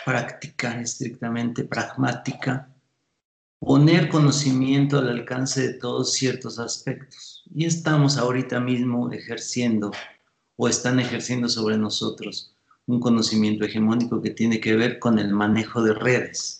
práctica, 0.04 0.80
estrictamente 0.80 1.64
pragmática, 1.64 2.74
poner 3.58 4.08
conocimiento 4.08 4.98
al 4.98 5.08
alcance 5.08 5.60
de 5.62 5.74
todos 5.74 6.12
ciertos 6.12 6.58
aspectos. 6.58 7.44
Y 7.54 7.66
estamos 7.66 8.16
ahorita 8.16 8.60
mismo 8.60 9.10
ejerciendo 9.12 9.90
o 10.56 10.68
están 10.68 11.00
ejerciendo 11.00 11.48
sobre 11.48 11.78
nosotros 11.78 12.54
un 12.86 13.00
conocimiento 13.00 13.64
hegemónico 13.64 14.20
que 14.20 14.30
tiene 14.30 14.60
que 14.60 14.74
ver 14.74 14.98
con 14.98 15.18
el 15.18 15.32
manejo 15.32 15.82
de 15.82 15.94
redes 15.94 16.59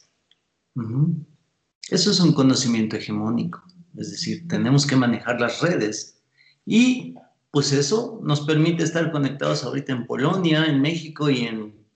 eso 1.91 2.11
es 2.11 2.21
un 2.21 2.33
conocimiento 2.33 2.97
hegemónico, 2.97 3.63
es 3.97 4.11
decir, 4.11 4.47
tenemos 4.49 4.87
que 4.87 4.97
manejar 4.97 5.41
las 5.41 5.61
redes 5.61 6.23
y 6.65 7.15
pues 7.51 7.73
eso 7.73 8.21
nos 8.23 8.43
permite 8.43 8.85
estar 8.85 9.11
conectados 9.11 9.65
ahorita 9.65 9.93
en 9.93 10.07
Polonia, 10.07 10.67
en 10.67 10.81
México 10.81 11.29
y 11.29 11.43
en 11.43 11.87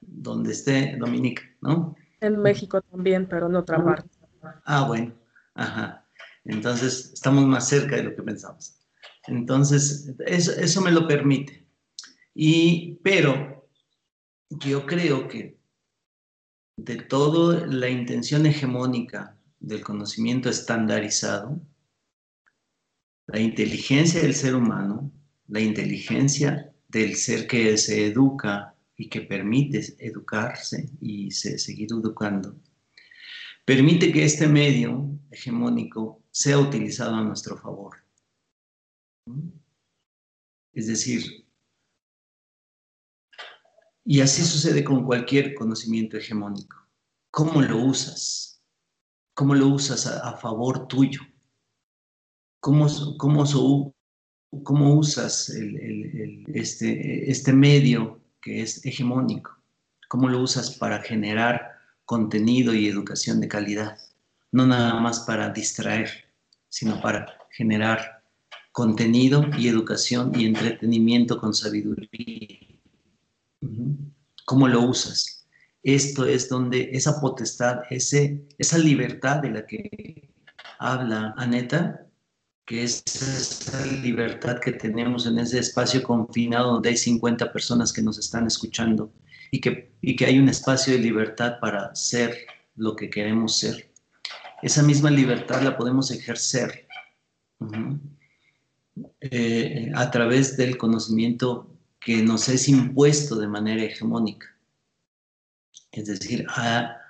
donde 0.00 0.52
esté 0.52 0.96
Dominica, 0.98 1.42
¿no? 1.60 1.94
En 2.20 2.40
México 2.40 2.80
también, 2.80 3.28
pero 3.28 3.46
en 3.46 3.56
otra 3.56 3.84
parte. 3.84 4.08
Ah, 4.64 4.86
bueno, 4.86 5.14
ajá. 5.54 6.06
Entonces, 6.44 7.12
estamos 7.12 7.44
más 7.44 7.68
cerca 7.68 7.96
de 7.96 8.04
lo 8.04 8.16
que 8.16 8.22
pensamos. 8.22 8.78
Entonces, 9.26 10.14
eso, 10.26 10.52
eso 10.52 10.80
me 10.80 10.92
lo 10.92 11.06
permite. 11.06 11.66
Y, 12.34 12.98
pero 13.02 13.68
yo 14.50 14.86
creo 14.86 15.28
que 15.28 15.58
de 16.76 16.96
toda 16.96 17.66
la 17.66 17.88
intención 17.88 18.46
hegemónica 18.46 19.36
del 19.60 19.82
conocimiento 19.82 20.50
estandarizado, 20.50 21.60
la 23.26 23.40
inteligencia 23.40 24.20
del 24.20 24.34
ser 24.34 24.54
humano, 24.54 25.10
la 25.48 25.60
inteligencia 25.60 26.72
del 26.88 27.16
ser 27.16 27.46
que 27.46 27.76
se 27.78 28.06
educa 28.06 28.74
y 28.96 29.08
que 29.08 29.22
permite 29.22 29.80
educarse 29.98 30.90
y 31.00 31.30
seguir 31.30 31.88
educando, 31.90 32.56
permite 33.64 34.12
que 34.12 34.24
este 34.24 34.46
medio 34.46 35.18
hegemónico 35.30 36.22
sea 36.30 36.58
utilizado 36.58 37.16
a 37.16 37.24
nuestro 37.24 37.56
favor. 37.56 37.96
Es 40.72 40.86
decir, 40.86 41.45
y 44.08 44.20
así 44.20 44.44
sucede 44.44 44.84
con 44.84 45.04
cualquier 45.04 45.52
conocimiento 45.54 46.16
hegemónico. 46.16 46.76
¿Cómo 47.32 47.60
lo 47.60 47.78
usas? 47.78 48.62
¿Cómo 49.34 49.54
lo 49.54 49.66
usas 49.66 50.06
a, 50.06 50.36
favor 50.36 50.86
tuyo? 50.86 51.20
¿Cómo, 52.60 52.86
cómo, 53.18 54.94
usas 54.94 55.52
este, 56.54 57.30
este 57.30 57.52
medio 57.52 58.20
que 58.40 58.62
es 58.62 58.86
hegemónico? 58.86 59.58
¿Cómo 60.08 60.28
lo 60.28 60.40
usas 60.40 60.78
para 60.78 61.02
generar 61.02 61.72
contenido 62.04 62.74
y 62.74 62.86
educación 62.86 63.40
de 63.40 63.48
calidad? 63.48 63.98
No 64.52 64.66
nada 64.66 65.00
más 65.00 65.20
para 65.20 65.50
distraer, 65.50 66.10
sino 66.68 67.02
para 67.02 67.26
generar 67.50 68.22
contenido 68.70 69.44
y 69.58 69.66
educación 69.66 70.32
y 70.38 70.46
entretenimiento 70.46 71.40
con 71.40 71.52
sabiduría 71.54 72.65
¿Cómo 74.44 74.68
lo 74.68 74.82
usas? 74.82 75.46
Esto 75.82 76.26
es 76.26 76.48
donde 76.48 76.90
esa 76.92 77.20
potestad, 77.20 77.80
ese, 77.90 78.44
esa 78.58 78.78
libertad 78.78 79.38
de 79.38 79.50
la 79.50 79.66
que 79.66 80.30
habla 80.78 81.34
Aneta, 81.36 82.06
que 82.64 82.82
es 82.82 83.02
esa 83.06 83.86
libertad 83.86 84.58
que 84.58 84.72
tenemos 84.72 85.26
en 85.26 85.38
ese 85.38 85.60
espacio 85.60 86.02
confinado 86.02 86.72
donde 86.72 86.88
hay 86.88 86.96
50 86.96 87.52
personas 87.52 87.92
que 87.92 88.02
nos 88.02 88.18
están 88.18 88.46
escuchando 88.46 89.12
y 89.52 89.60
que, 89.60 89.92
y 90.00 90.16
que 90.16 90.26
hay 90.26 90.38
un 90.40 90.48
espacio 90.48 90.92
de 90.92 90.98
libertad 90.98 91.58
para 91.60 91.94
ser 91.94 92.36
lo 92.74 92.96
que 92.96 93.08
queremos 93.08 93.56
ser. 93.56 93.92
Esa 94.62 94.82
misma 94.82 95.10
libertad 95.10 95.62
la 95.62 95.76
podemos 95.76 96.10
ejercer 96.10 96.88
eh, 99.20 99.92
a 99.94 100.10
través 100.10 100.56
del 100.56 100.76
conocimiento 100.76 101.75
que 102.06 102.22
nos 102.22 102.48
es 102.48 102.68
impuesto 102.68 103.34
de 103.34 103.48
manera 103.48 103.82
hegemónica. 103.82 104.46
Es 105.90 106.06
decir, 106.06 106.46
a, 106.50 107.00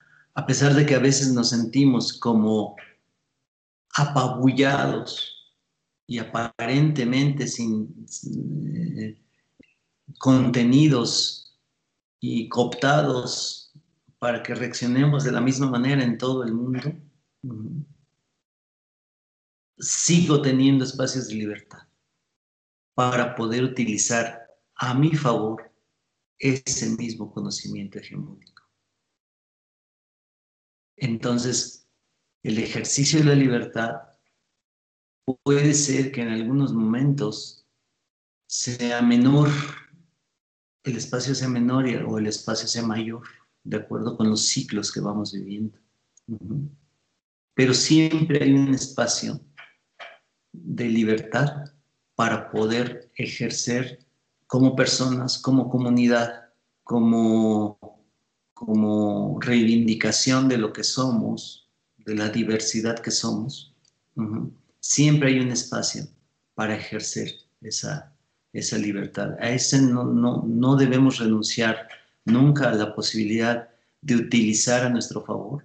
pesar 0.46 0.72
de 0.72 0.86
que 0.86 0.94
a 0.94 0.98
veces 0.98 1.34
nos 1.34 1.50
sentimos 1.50 2.14
como 2.14 2.76
apabullados 3.94 5.54
y 6.06 6.18
aparentemente 6.18 7.46
sin, 7.46 8.06
eh, 8.98 9.20
contenidos 10.18 11.60
y 12.18 12.48
cooptados 12.48 13.74
para 14.18 14.42
que 14.42 14.54
reaccionemos 14.54 15.24
de 15.24 15.32
la 15.32 15.42
misma 15.42 15.68
manera 15.68 16.02
en 16.02 16.16
todo 16.16 16.42
el 16.42 16.54
mundo, 16.54 16.90
sigo 19.76 20.40
teniendo 20.40 20.84
espacios 20.84 21.28
de 21.28 21.34
libertad 21.34 21.80
para 22.94 23.34
poder 23.34 23.62
utilizar 23.62 24.45
a 24.76 24.94
mi 24.94 25.14
favor 25.14 25.72
ese 26.38 26.90
mismo 26.96 27.32
conocimiento 27.32 27.98
hegemónico. 27.98 28.62
Entonces, 30.96 31.88
el 32.42 32.58
ejercicio 32.58 33.18
de 33.18 33.24
la 33.26 33.34
libertad 33.34 33.94
puede 35.42 35.74
ser 35.74 36.12
que 36.12 36.22
en 36.22 36.28
algunos 36.28 36.72
momentos 36.72 37.66
sea 38.48 39.02
menor, 39.02 39.50
el 40.84 40.96
espacio 40.96 41.34
sea 41.34 41.48
menor 41.48 41.86
o 42.06 42.18
el 42.18 42.26
espacio 42.26 42.68
sea 42.68 42.82
mayor, 42.82 43.22
de 43.64 43.78
acuerdo 43.78 44.16
con 44.16 44.30
los 44.30 44.46
ciclos 44.46 44.92
que 44.92 45.00
vamos 45.00 45.32
viviendo. 45.32 45.78
Pero 47.54 47.74
siempre 47.74 48.44
hay 48.44 48.52
un 48.52 48.74
espacio 48.74 49.40
de 50.52 50.84
libertad 50.84 51.72
para 52.14 52.50
poder 52.50 53.10
ejercer 53.16 54.05
como 54.46 54.76
personas, 54.76 55.38
como 55.38 55.68
comunidad, 55.68 56.50
como, 56.84 57.78
como 58.54 59.40
reivindicación 59.40 60.48
de 60.48 60.58
lo 60.58 60.72
que 60.72 60.84
somos, 60.84 61.68
de 61.98 62.14
la 62.14 62.28
diversidad 62.28 62.98
que 63.00 63.10
somos, 63.10 63.74
siempre 64.80 65.30
hay 65.30 65.40
un 65.40 65.50
espacio 65.50 66.06
para 66.54 66.76
ejercer 66.76 67.34
esa, 67.60 68.12
esa 68.52 68.78
libertad. 68.78 69.36
A 69.40 69.50
ese 69.50 69.82
no, 69.82 70.04
no, 70.04 70.44
no 70.46 70.76
debemos 70.76 71.18
renunciar 71.18 71.88
nunca 72.24 72.70
a 72.70 72.74
la 72.74 72.94
posibilidad 72.94 73.68
de 74.00 74.16
utilizar 74.16 74.84
a 74.84 74.88
nuestro 74.88 75.24
favor 75.24 75.64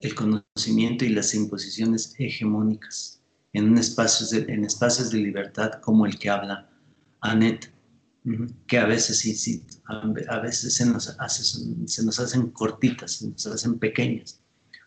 el 0.00 0.14
conocimiento 0.14 1.04
y 1.04 1.10
las 1.10 1.34
imposiciones 1.34 2.14
hegemónicas 2.18 3.20
en, 3.52 3.70
un 3.70 3.78
espacio 3.78 4.38
en 4.48 4.64
espacios 4.64 5.10
de 5.10 5.18
libertad 5.18 5.80
como 5.80 6.06
el 6.06 6.18
que 6.18 6.30
habla 6.30 6.68
Anet, 7.20 7.72
que 8.66 8.78
a 8.78 8.86
veces 8.86 9.18
sí, 9.20 9.64
a 9.86 10.38
veces 10.40 10.74
se 10.74 10.86
nos, 10.86 11.16
se 11.86 12.04
nos 12.04 12.20
hacen 12.20 12.50
cortitas, 12.50 13.12
se 13.12 13.28
nos 13.28 13.46
hacen 13.46 13.78
pequeñas, 13.78 14.40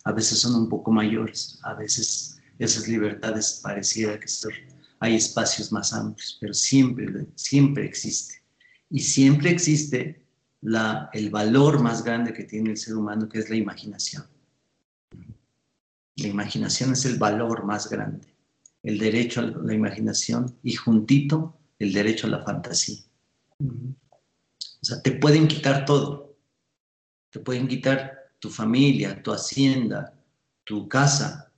a 0.04 0.12
veces 0.12 0.40
son 0.40 0.56
un 0.56 0.70
poco 0.70 0.92
mayores, 0.92 1.60
a 1.64 1.74
veces 1.74 2.40
esas 2.60 2.88
libertades 2.88 3.60
pareciera 3.64 4.20
que 4.20 4.28
son 4.28 4.52
hay 5.02 5.16
espacios 5.16 5.72
más 5.72 5.94
amplios, 5.94 6.38
pero 6.40 6.54
siempre, 6.54 7.26
siempre 7.34 7.86
existe. 7.86 8.36
Y 8.88 9.00
siempre 9.00 9.50
existe 9.50 10.24
la, 10.62 11.10
el 11.12 11.32
valor 11.32 11.82
más 11.82 12.04
grande 12.04 12.34
que 12.34 12.44
tiene 12.44 12.70
el 12.70 12.78
ser 12.78 12.96
humano, 12.96 13.28
que 13.28 13.40
es 13.40 13.50
la 13.50 13.56
imaginación. 13.56 14.24
La 16.18 16.28
imaginación 16.28 16.94
es 16.94 17.04
el 17.06 17.18
valor 17.18 17.66
más 17.66 17.90
grande, 17.90 18.28
el 18.84 19.00
derecho 19.00 19.42
a 19.42 19.46
la 19.46 19.74
imaginación 19.74 20.56
y 20.62 20.76
juntito 20.76 21.58
el 21.82 21.94
derecho 21.94 22.28
a 22.28 22.32
la 22.32 22.44
fantasía. 22.44 23.00
O 23.60 24.86
sea, 24.86 25.02
te 25.02 25.12
pueden 25.12 25.48
quitar 25.48 25.86
todo. 25.86 26.38
Te 27.32 27.40
pueden 27.40 27.68
quitar 27.68 28.34
tu 28.40 28.50
familia, 28.50 29.22
tu 29.22 29.32
hacienda, 29.32 30.14
tu 30.64 30.88
casa, 30.88 31.52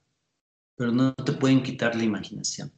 pero 0.75 0.91
no 0.91 1.13
te 1.13 1.33
pueden 1.33 1.61
quitar 1.61 1.95
la 1.95 2.03
imaginación. 2.03 2.71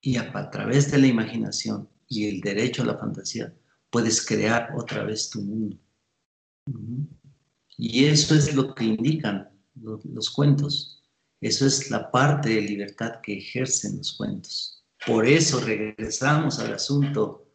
Y 0.00 0.16
a, 0.16 0.50
través 0.50 0.90
de 0.90 0.98
la 0.98 1.06
imaginación 1.06 1.88
y 2.08 2.28
el 2.28 2.40
derecho 2.40 2.82
a 2.82 2.86
la 2.86 2.98
fantasía, 2.98 3.54
puedes 3.90 4.24
crear 4.24 4.70
otra 4.74 5.04
vez 5.04 5.28
tu 5.28 5.42
mundo. 5.42 5.76
Y 7.76 8.04
eso 8.06 8.34
es 8.34 8.54
lo 8.54 8.74
que 8.74 8.84
indican 8.84 9.50
los, 9.74 10.04
los, 10.06 10.30
cuentos. 10.30 11.02
Eso 11.40 11.66
es 11.66 11.90
la 11.90 12.10
parte 12.10 12.50
de 12.50 12.62
libertad 12.62 13.20
que 13.22 13.38
ejercen 13.38 13.98
los 13.98 14.16
cuentos. 14.16 14.79
Por 15.06 15.26
eso 15.26 15.60
regresamos 15.60 16.58
al 16.58 16.74
asunto 16.74 17.46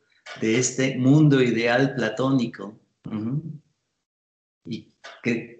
de 0.42 0.58
este 0.58 0.98
mundo 0.98 1.42
ideal 1.42 1.94
platónico. 1.96 2.80
Y 4.66 4.94
que 5.22 5.60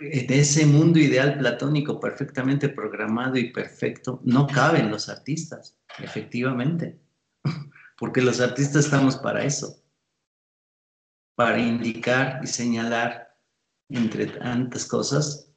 en 0.00 0.32
ese 0.32 0.66
mundo 0.66 0.98
ideal 0.98 1.38
platónico 1.38 2.00
perfectamente 2.00 2.68
programado 2.68 3.36
y 3.36 3.52
perfecto 3.52 4.20
no 4.24 4.46
caben 4.46 4.90
los 4.90 5.08
artistas, 5.08 5.78
efectivamente. 5.98 6.98
Porque 7.98 8.22
los 8.22 8.40
artistas 8.40 8.86
estamos 8.86 9.16
para 9.16 9.44
eso, 9.44 9.82
para 11.36 11.58
indicar 11.58 12.40
y 12.42 12.46
señalar, 12.46 13.36
entre 13.90 14.26
tantas 14.26 14.86
cosas, 14.86 15.52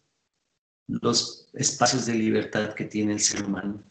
los 0.87 1.49
espacios 1.53 2.05
de 2.05 2.15
libertad 2.15 2.73
que 2.73 2.85
tiene 2.85 3.13
el 3.13 3.19
ser 3.19 3.45
humano. 3.45 3.83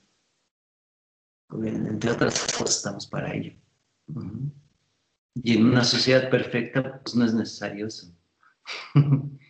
Entre 1.52 2.10
otras 2.10 2.40
cosas 2.56 2.76
estamos 2.76 3.06
para 3.06 3.34
ello. 3.34 3.52
Y 5.34 5.56
en 5.56 5.66
una 5.66 5.84
sociedad 5.84 6.30
perfecta, 6.30 7.00
pues 7.02 7.14
no 7.14 7.24
es 7.24 7.34
necesario 7.34 7.86
eso. 7.86 8.12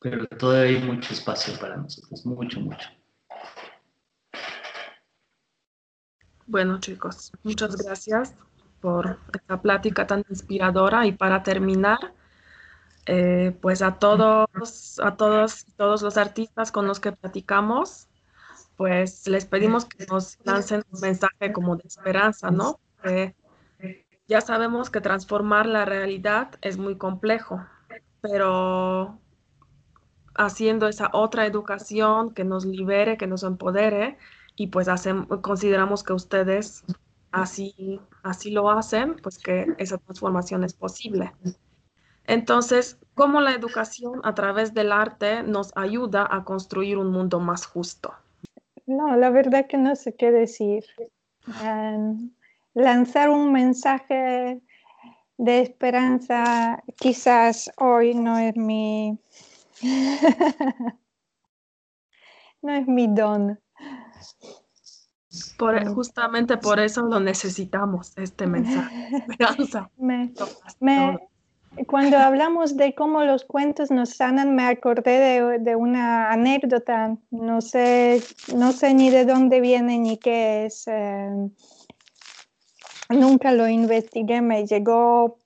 Pero 0.00 0.26
todavía 0.26 0.78
hay 0.78 0.84
mucho 0.84 1.12
espacio 1.14 1.58
para 1.60 1.76
nosotros, 1.76 2.26
mucho, 2.26 2.60
mucho. 2.60 2.88
Bueno, 6.46 6.80
chicos, 6.80 7.32
muchas 7.44 7.76
gracias 7.76 8.34
por 8.80 9.20
esta 9.32 9.62
plática 9.62 10.06
tan 10.06 10.24
inspiradora 10.28 11.06
y 11.06 11.12
para 11.12 11.44
terminar, 11.44 12.12
eh, 13.06 13.56
pues 13.62 13.80
a 13.80 13.98
todos, 14.00 14.98
a 15.00 15.16
todos, 15.16 15.66
todos 15.76 16.02
los 16.02 16.16
artistas 16.16 16.72
con 16.72 16.88
los 16.88 16.98
que 16.98 17.12
platicamos, 17.12 18.08
pues 18.76 19.26
les 19.28 19.46
pedimos 19.46 19.84
que 19.84 20.06
nos 20.06 20.38
lancen 20.44 20.82
un 20.90 21.00
mensaje 21.00 21.52
como 21.52 21.76
de 21.76 21.84
esperanza, 21.86 22.50
¿no? 22.50 22.78
ya 24.28 24.40
sabemos 24.40 24.88
que 24.88 25.00
transformar 25.00 25.66
la 25.66 25.84
realidad 25.84 26.52
es 26.62 26.78
muy 26.78 26.96
complejo, 26.96 27.66
pero 28.20 29.18
haciendo 30.34 30.88
esa 30.88 31.10
otra 31.12 31.44
educación 31.46 32.32
que 32.32 32.44
nos 32.44 32.64
libere, 32.64 33.16
que 33.16 33.26
nos 33.26 33.42
empodere, 33.42 34.16
y 34.56 34.68
pues 34.68 34.88
consideramos 35.42 36.02
que 36.02 36.12
ustedes 36.12 36.84
así, 37.30 38.00
así 38.22 38.50
lo 38.50 38.70
hacen, 38.70 39.16
pues 39.16 39.38
que 39.38 39.66
esa 39.78 39.98
transformación 39.98 40.64
es 40.64 40.74
posible. 40.74 41.32
Entonces, 42.24 42.98
¿cómo 43.14 43.40
la 43.40 43.54
educación 43.54 44.20
a 44.24 44.34
través 44.34 44.74
del 44.74 44.92
arte 44.92 45.42
nos 45.42 45.72
ayuda 45.76 46.26
a 46.30 46.44
construir 46.44 46.98
un 46.98 47.10
mundo 47.10 47.40
más 47.40 47.66
justo? 47.66 48.14
No, 48.86 49.16
la 49.16 49.30
verdad 49.30 49.66
que 49.66 49.76
no 49.78 49.96
sé 49.96 50.14
qué 50.14 50.30
decir. 50.30 50.84
lanzar 52.74 53.30
un 53.30 53.52
mensaje 53.52 54.60
de 55.38 55.60
esperanza 55.60 56.82
quizás 56.98 57.70
hoy 57.78 58.14
no 58.14 58.38
es 58.38 58.56
mi 58.56 59.18
no 62.62 62.72
es 62.72 62.86
mi 62.86 63.08
don. 63.08 63.58
Por, 65.58 65.84
justamente 65.94 66.58
por 66.58 66.78
eso 66.78 67.02
lo 67.02 67.18
necesitamos, 67.18 68.12
este 68.16 68.46
mensaje. 68.46 69.16
Esperanza. 69.28 69.90
Cuando 71.86 72.18
hablamos 72.18 72.76
de 72.76 72.94
cómo 72.94 73.24
los 73.24 73.44
cuentos 73.44 73.90
nos 73.90 74.10
sanan, 74.10 74.54
me 74.54 74.64
acordé 74.64 75.58
de, 75.58 75.76
una 75.76 76.30
anécdota. 76.30 77.16
No 77.30 77.60
sé, 77.60 78.22
no 78.54 78.72
sé 78.72 78.94
ni 78.94 79.10
de 79.10 79.24
dónde 79.24 79.60
viene 79.60 79.98
ni 79.98 80.18
qué 80.18 80.66
es. 80.66 80.86
Eh, 80.86 81.30
nunca 83.08 83.52
lo 83.52 83.68
investigué, 83.68 84.42
me 84.42 84.66
llegó 84.66 85.38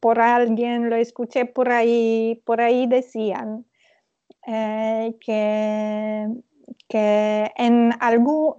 por 0.00 0.20
alguien, 0.20 0.90
lo 0.90 0.96
escuché 0.96 1.44
por 1.44 1.70
ahí, 1.70 2.42
por 2.44 2.60
ahí 2.60 2.86
decían 2.86 3.66
eh, 4.46 5.16
que, 5.20 6.28
que, 6.88 7.52
en 7.56 7.92
algún, 8.00 8.54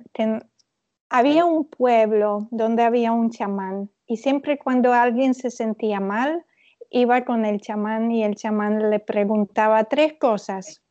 había 1.09 1.45
un 1.45 1.65
pueblo 1.65 2.47
donde 2.51 2.83
había 2.83 3.11
un 3.11 3.31
chamán 3.31 3.89
y 4.07 4.17
siempre 4.17 4.57
cuando 4.57 4.93
alguien 4.93 5.33
se 5.33 5.49
sentía 5.49 5.99
mal, 5.99 6.45
iba 6.89 7.25
con 7.25 7.45
el 7.45 7.59
chamán 7.59 8.11
y 8.11 8.23
el 8.23 8.35
chamán 8.35 8.89
le 8.89 8.99
preguntaba 8.99 9.83
tres 9.85 10.13
cosas. 10.19 10.81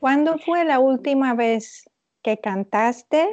¿Cuándo 0.00 0.38
fue 0.38 0.64
la 0.64 0.78
última 0.78 1.34
vez 1.34 1.88
que 2.22 2.38
cantaste? 2.38 3.28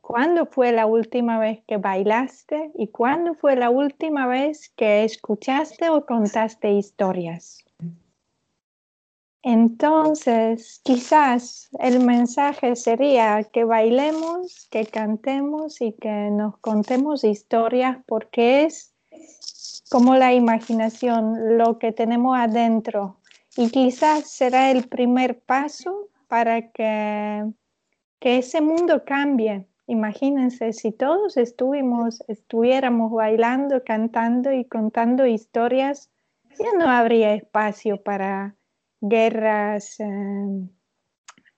¿Cuándo 0.00 0.46
fue 0.46 0.72
la 0.72 0.86
última 0.86 1.38
vez 1.38 1.60
que 1.66 1.76
bailaste? 1.76 2.72
¿Y 2.74 2.88
cuándo 2.88 3.34
fue 3.34 3.56
la 3.56 3.70
última 3.70 4.26
vez 4.26 4.72
que 4.76 5.04
escuchaste 5.04 5.90
o 5.90 6.06
contaste 6.06 6.72
historias? 6.72 7.64
Entonces, 9.42 10.80
quizás 10.84 11.68
el 11.78 12.00
mensaje 12.00 12.74
sería 12.76 13.44
que 13.44 13.64
bailemos, 13.64 14.68
que 14.70 14.86
cantemos 14.86 15.80
y 15.80 15.92
que 15.92 16.30
nos 16.30 16.58
contemos 16.58 17.24
historias 17.24 17.98
porque 18.06 18.64
es 18.64 18.94
como 19.90 20.16
la 20.16 20.34
imaginación, 20.34 21.56
lo 21.56 21.78
que 21.78 21.92
tenemos 21.92 22.36
adentro. 22.36 23.20
Y 23.56 23.70
quizás 23.70 24.30
será 24.30 24.70
el 24.70 24.88
primer 24.88 25.40
paso 25.40 26.08
para 26.26 26.70
que, 26.70 27.44
que 28.20 28.38
ese 28.38 28.60
mundo 28.60 29.04
cambie, 29.04 29.66
Imagínense 29.88 30.74
si 30.74 30.92
todos 30.92 31.38
estuvimos, 31.38 32.22
estuviéramos 32.28 33.10
bailando, 33.10 33.82
cantando 33.84 34.52
y 34.52 34.66
contando 34.66 35.24
historias, 35.26 36.10
ya 36.58 36.74
no 36.78 36.90
habría 36.90 37.32
espacio 37.32 38.02
para 38.02 38.57
guerras, 39.00 40.00
em, 40.00 40.68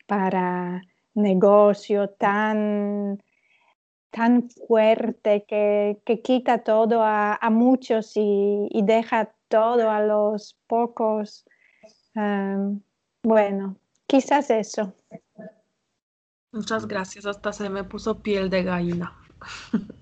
para 0.06 0.82
negocio 1.14 2.10
tan, 2.10 3.22
tan 4.10 4.50
fuerte 4.50 5.44
que, 5.46 6.20
quita 6.22 6.58
todo 6.64 7.02
a, 7.02 7.38
muchos 7.50 8.12
y, 8.16 8.68
deja 8.82 9.32
todo 9.48 9.90
a 9.90 10.00
los 10.00 10.58
pocos. 10.66 11.44
Em, 12.14 12.80
bueno, 13.22 13.76
quizás 14.06 14.50
eso. 14.50 14.94
Muchas 16.52 16.86
gracias, 16.86 17.26
hasta 17.26 17.52
se 17.52 17.70
me 17.70 17.84
puso 17.84 18.20
piel 18.20 18.50
de 18.50 18.64
gallina. 18.64 19.16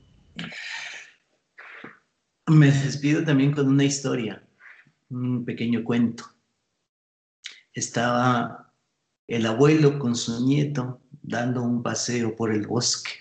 Me 2.46 2.66
despido 2.68 3.22
también 3.24 3.52
con 3.52 3.68
una 3.68 3.84
historia, 3.84 4.42
un 5.10 5.44
pequeño 5.44 5.84
cuento. 5.84 6.24
Estaba 7.78 8.74
el 9.28 9.46
abuelo 9.46 10.00
con 10.00 10.16
su 10.16 10.44
nieto 10.44 11.00
dando 11.22 11.62
un 11.62 11.80
paseo 11.80 12.34
por 12.34 12.52
el 12.52 12.66
bosque. 12.66 13.12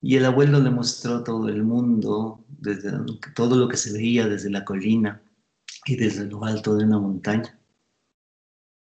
Y 0.00 0.14
el 0.14 0.24
abuelo 0.24 0.60
le 0.60 0.70
mostró 0.70 1.24
todo 1.24 1.48
el 1.48 1.64
mundo, 1.64 2.44
desde 2.48 2.92
todo 3.34 3.56
lo 3.56 3.68
que 3.68 3.76
se 3.76 3.92
veía 3.92 4.28
desde 4.28 4.50
la 4.50 4.64
colina 4.64 5.20
y 5.84 5.96
desde 5.96 6.26
lo 6.26 6.44
alto 6.44 6.76
de 6.76 6.84
una 6.84 7.00
montaña. 7.00 7.58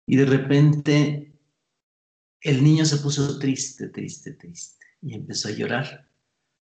Y 0.06 0.16
de 0.16 0.26
repente 0.26 1.32
el 2.42 2.62
niño 2.62 2.84
se 2.84 2.98
puso 2.98 3.38
triste, 3.38 3.88
triste, 3.88 4.32
triste 4.34 4.84
y 5.00 5.14
empezó 5.14 5.48
a 5.48 5.52
llorar. 5.52 6.10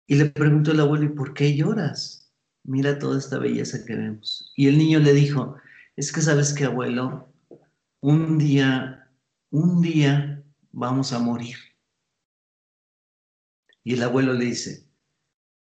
Y 0.06 0.16
le 0.16 0.26
preguntó 0.26 0.72
el 0.72 0.80
abuelo, 0.80 1.06
¿y 1.06 1.14
por 1.16 1.32
qué 1.32 1.56
lloras? 1.56 2.30
Mira 2.64 2.98
toda 2.98 3.18
esta 3.18 3.38
belleza 3.38 3.82
que 3.86 3.96
vemos. 3.96 4.52
Y 4.56 4.66
el 4.66 4.76
niño 4.76 4.98
le 4.98 5.14
dijo, 5.14 5.56
es 5.96 6.12
que 6.12 6.20
sabes 6.20 6.52
que 6.52 6.64
abuelo, 6.64 7.32
un 8.00 8.38
día, 8.38 9.10
un 9.50 9.80
día 9.80 10.44
vamos 10.72 11.12
a 11.12 11.18
morir. 11.18 11.56
Y 13.84 13.94
el 13.94 14.02
abuelo 14.02 14.32
le 14.32 14.46
dice, 14.46 14.88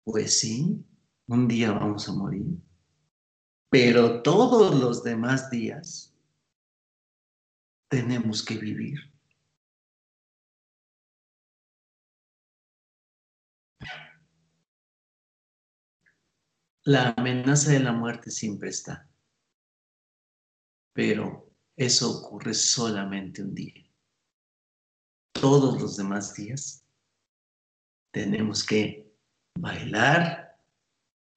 pues 0.04 0.38
sí, 0.38 0.84
un 1.26 1.48
día 1.48 1.72
vamos 1.72 2.08
a 2.08 2.12
morir, 2.12 2.46
pero 3.70 4.22
todos 4.22 4.74
los 4.74 5.02
demás 5.02 5.50
días 5.50 6.14
tenemos 7.88 8.44
que 8.44 8.56
vivir. 8.56 8.98
La 16.84 17.14
amenaza 17.16 17.72
de 17.72 17.80
la 17.80 17.92
muerte 17.92 18.30
siempre 18.30 18.70
está, 18.70 19.09
pero 21.00 21.50
eso 21.76 22.10
ocurre 22.10 22.52
solamente 22.52 23.40
un 23.40 23.54
día. 23.54 23.90
Todos 25.32 25.80
los 25.80 25.96
demás 25.96 26.34
días 26.34 26.84
tenemos 28.12 28.62
que 28.62 29.10
bailar, 29.58 30.58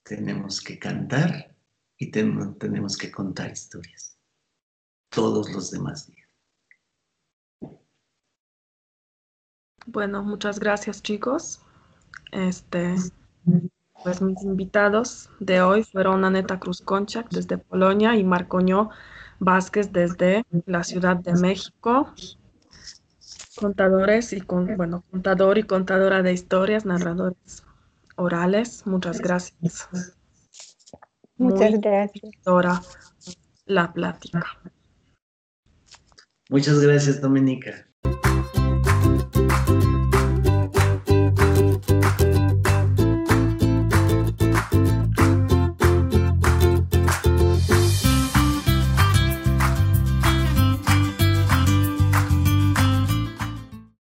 tenemos 0.04 0.60
que 0.60 0.78
cantar 0.78 1.56
y 1.98 2.12
tenemos 2.12 2.98
que 2.98 3.10
contar 3.10 3.54
historias. 3.54 4.20
Todos 5.10 5.50
los 5.54 5.72
demás 5.72 6.08
días. 6.08 6.30
Bueno, 9.86 10.24
muchas 10.24 10.60
gracias 10.60 11.02
chicos. 11.02 11.62
Este, 12.34 12.96
pues 14.04 14.22
mis 14.22 14.44
invitados 14.44 15.30
de 15.40 15.62
hoy 15.62 15.86
fueron 15.86 16.26
Aneta 16.26 16.60
Cruz 16.60 16.82
Concha 16.82 17.24
desde 17.32 17.58
Polonia 17.58 18.18
y 18.18 18.26
Marcoño 18.26 18.90
Vázquez 19.40 19.92
desde 19.92 20.46
la 20.66 20.84
Ciudad 20.84 21.18
de 21.18 21.34
México. 21.34 22.14
Contadores 23.56 24.34
y 24.34 24.42
con, 24.42 24.76
bueno, 24.78 25.04
contador 25.12 25.58
y 25.58 25.64
contadora 25.64 26.24
de 26.24 26.34
historias, 26.34 26.86
narradores 26.86 27.64
orales. 28.16 28.86
Muchas 28.86 29.20
gracias. 29.20 29.88
Muchas 31.38 31.80
gracias. 31.80 32.32
Ahora 32.46 32.82
la 33.66 33.94
plática. 33.94 34.46
Muchas 36.50 36.80
gracias, 36.80 37.22
Dominica. 37.22 37.88
Thank 39.54 39.84
you. 39.84 39.93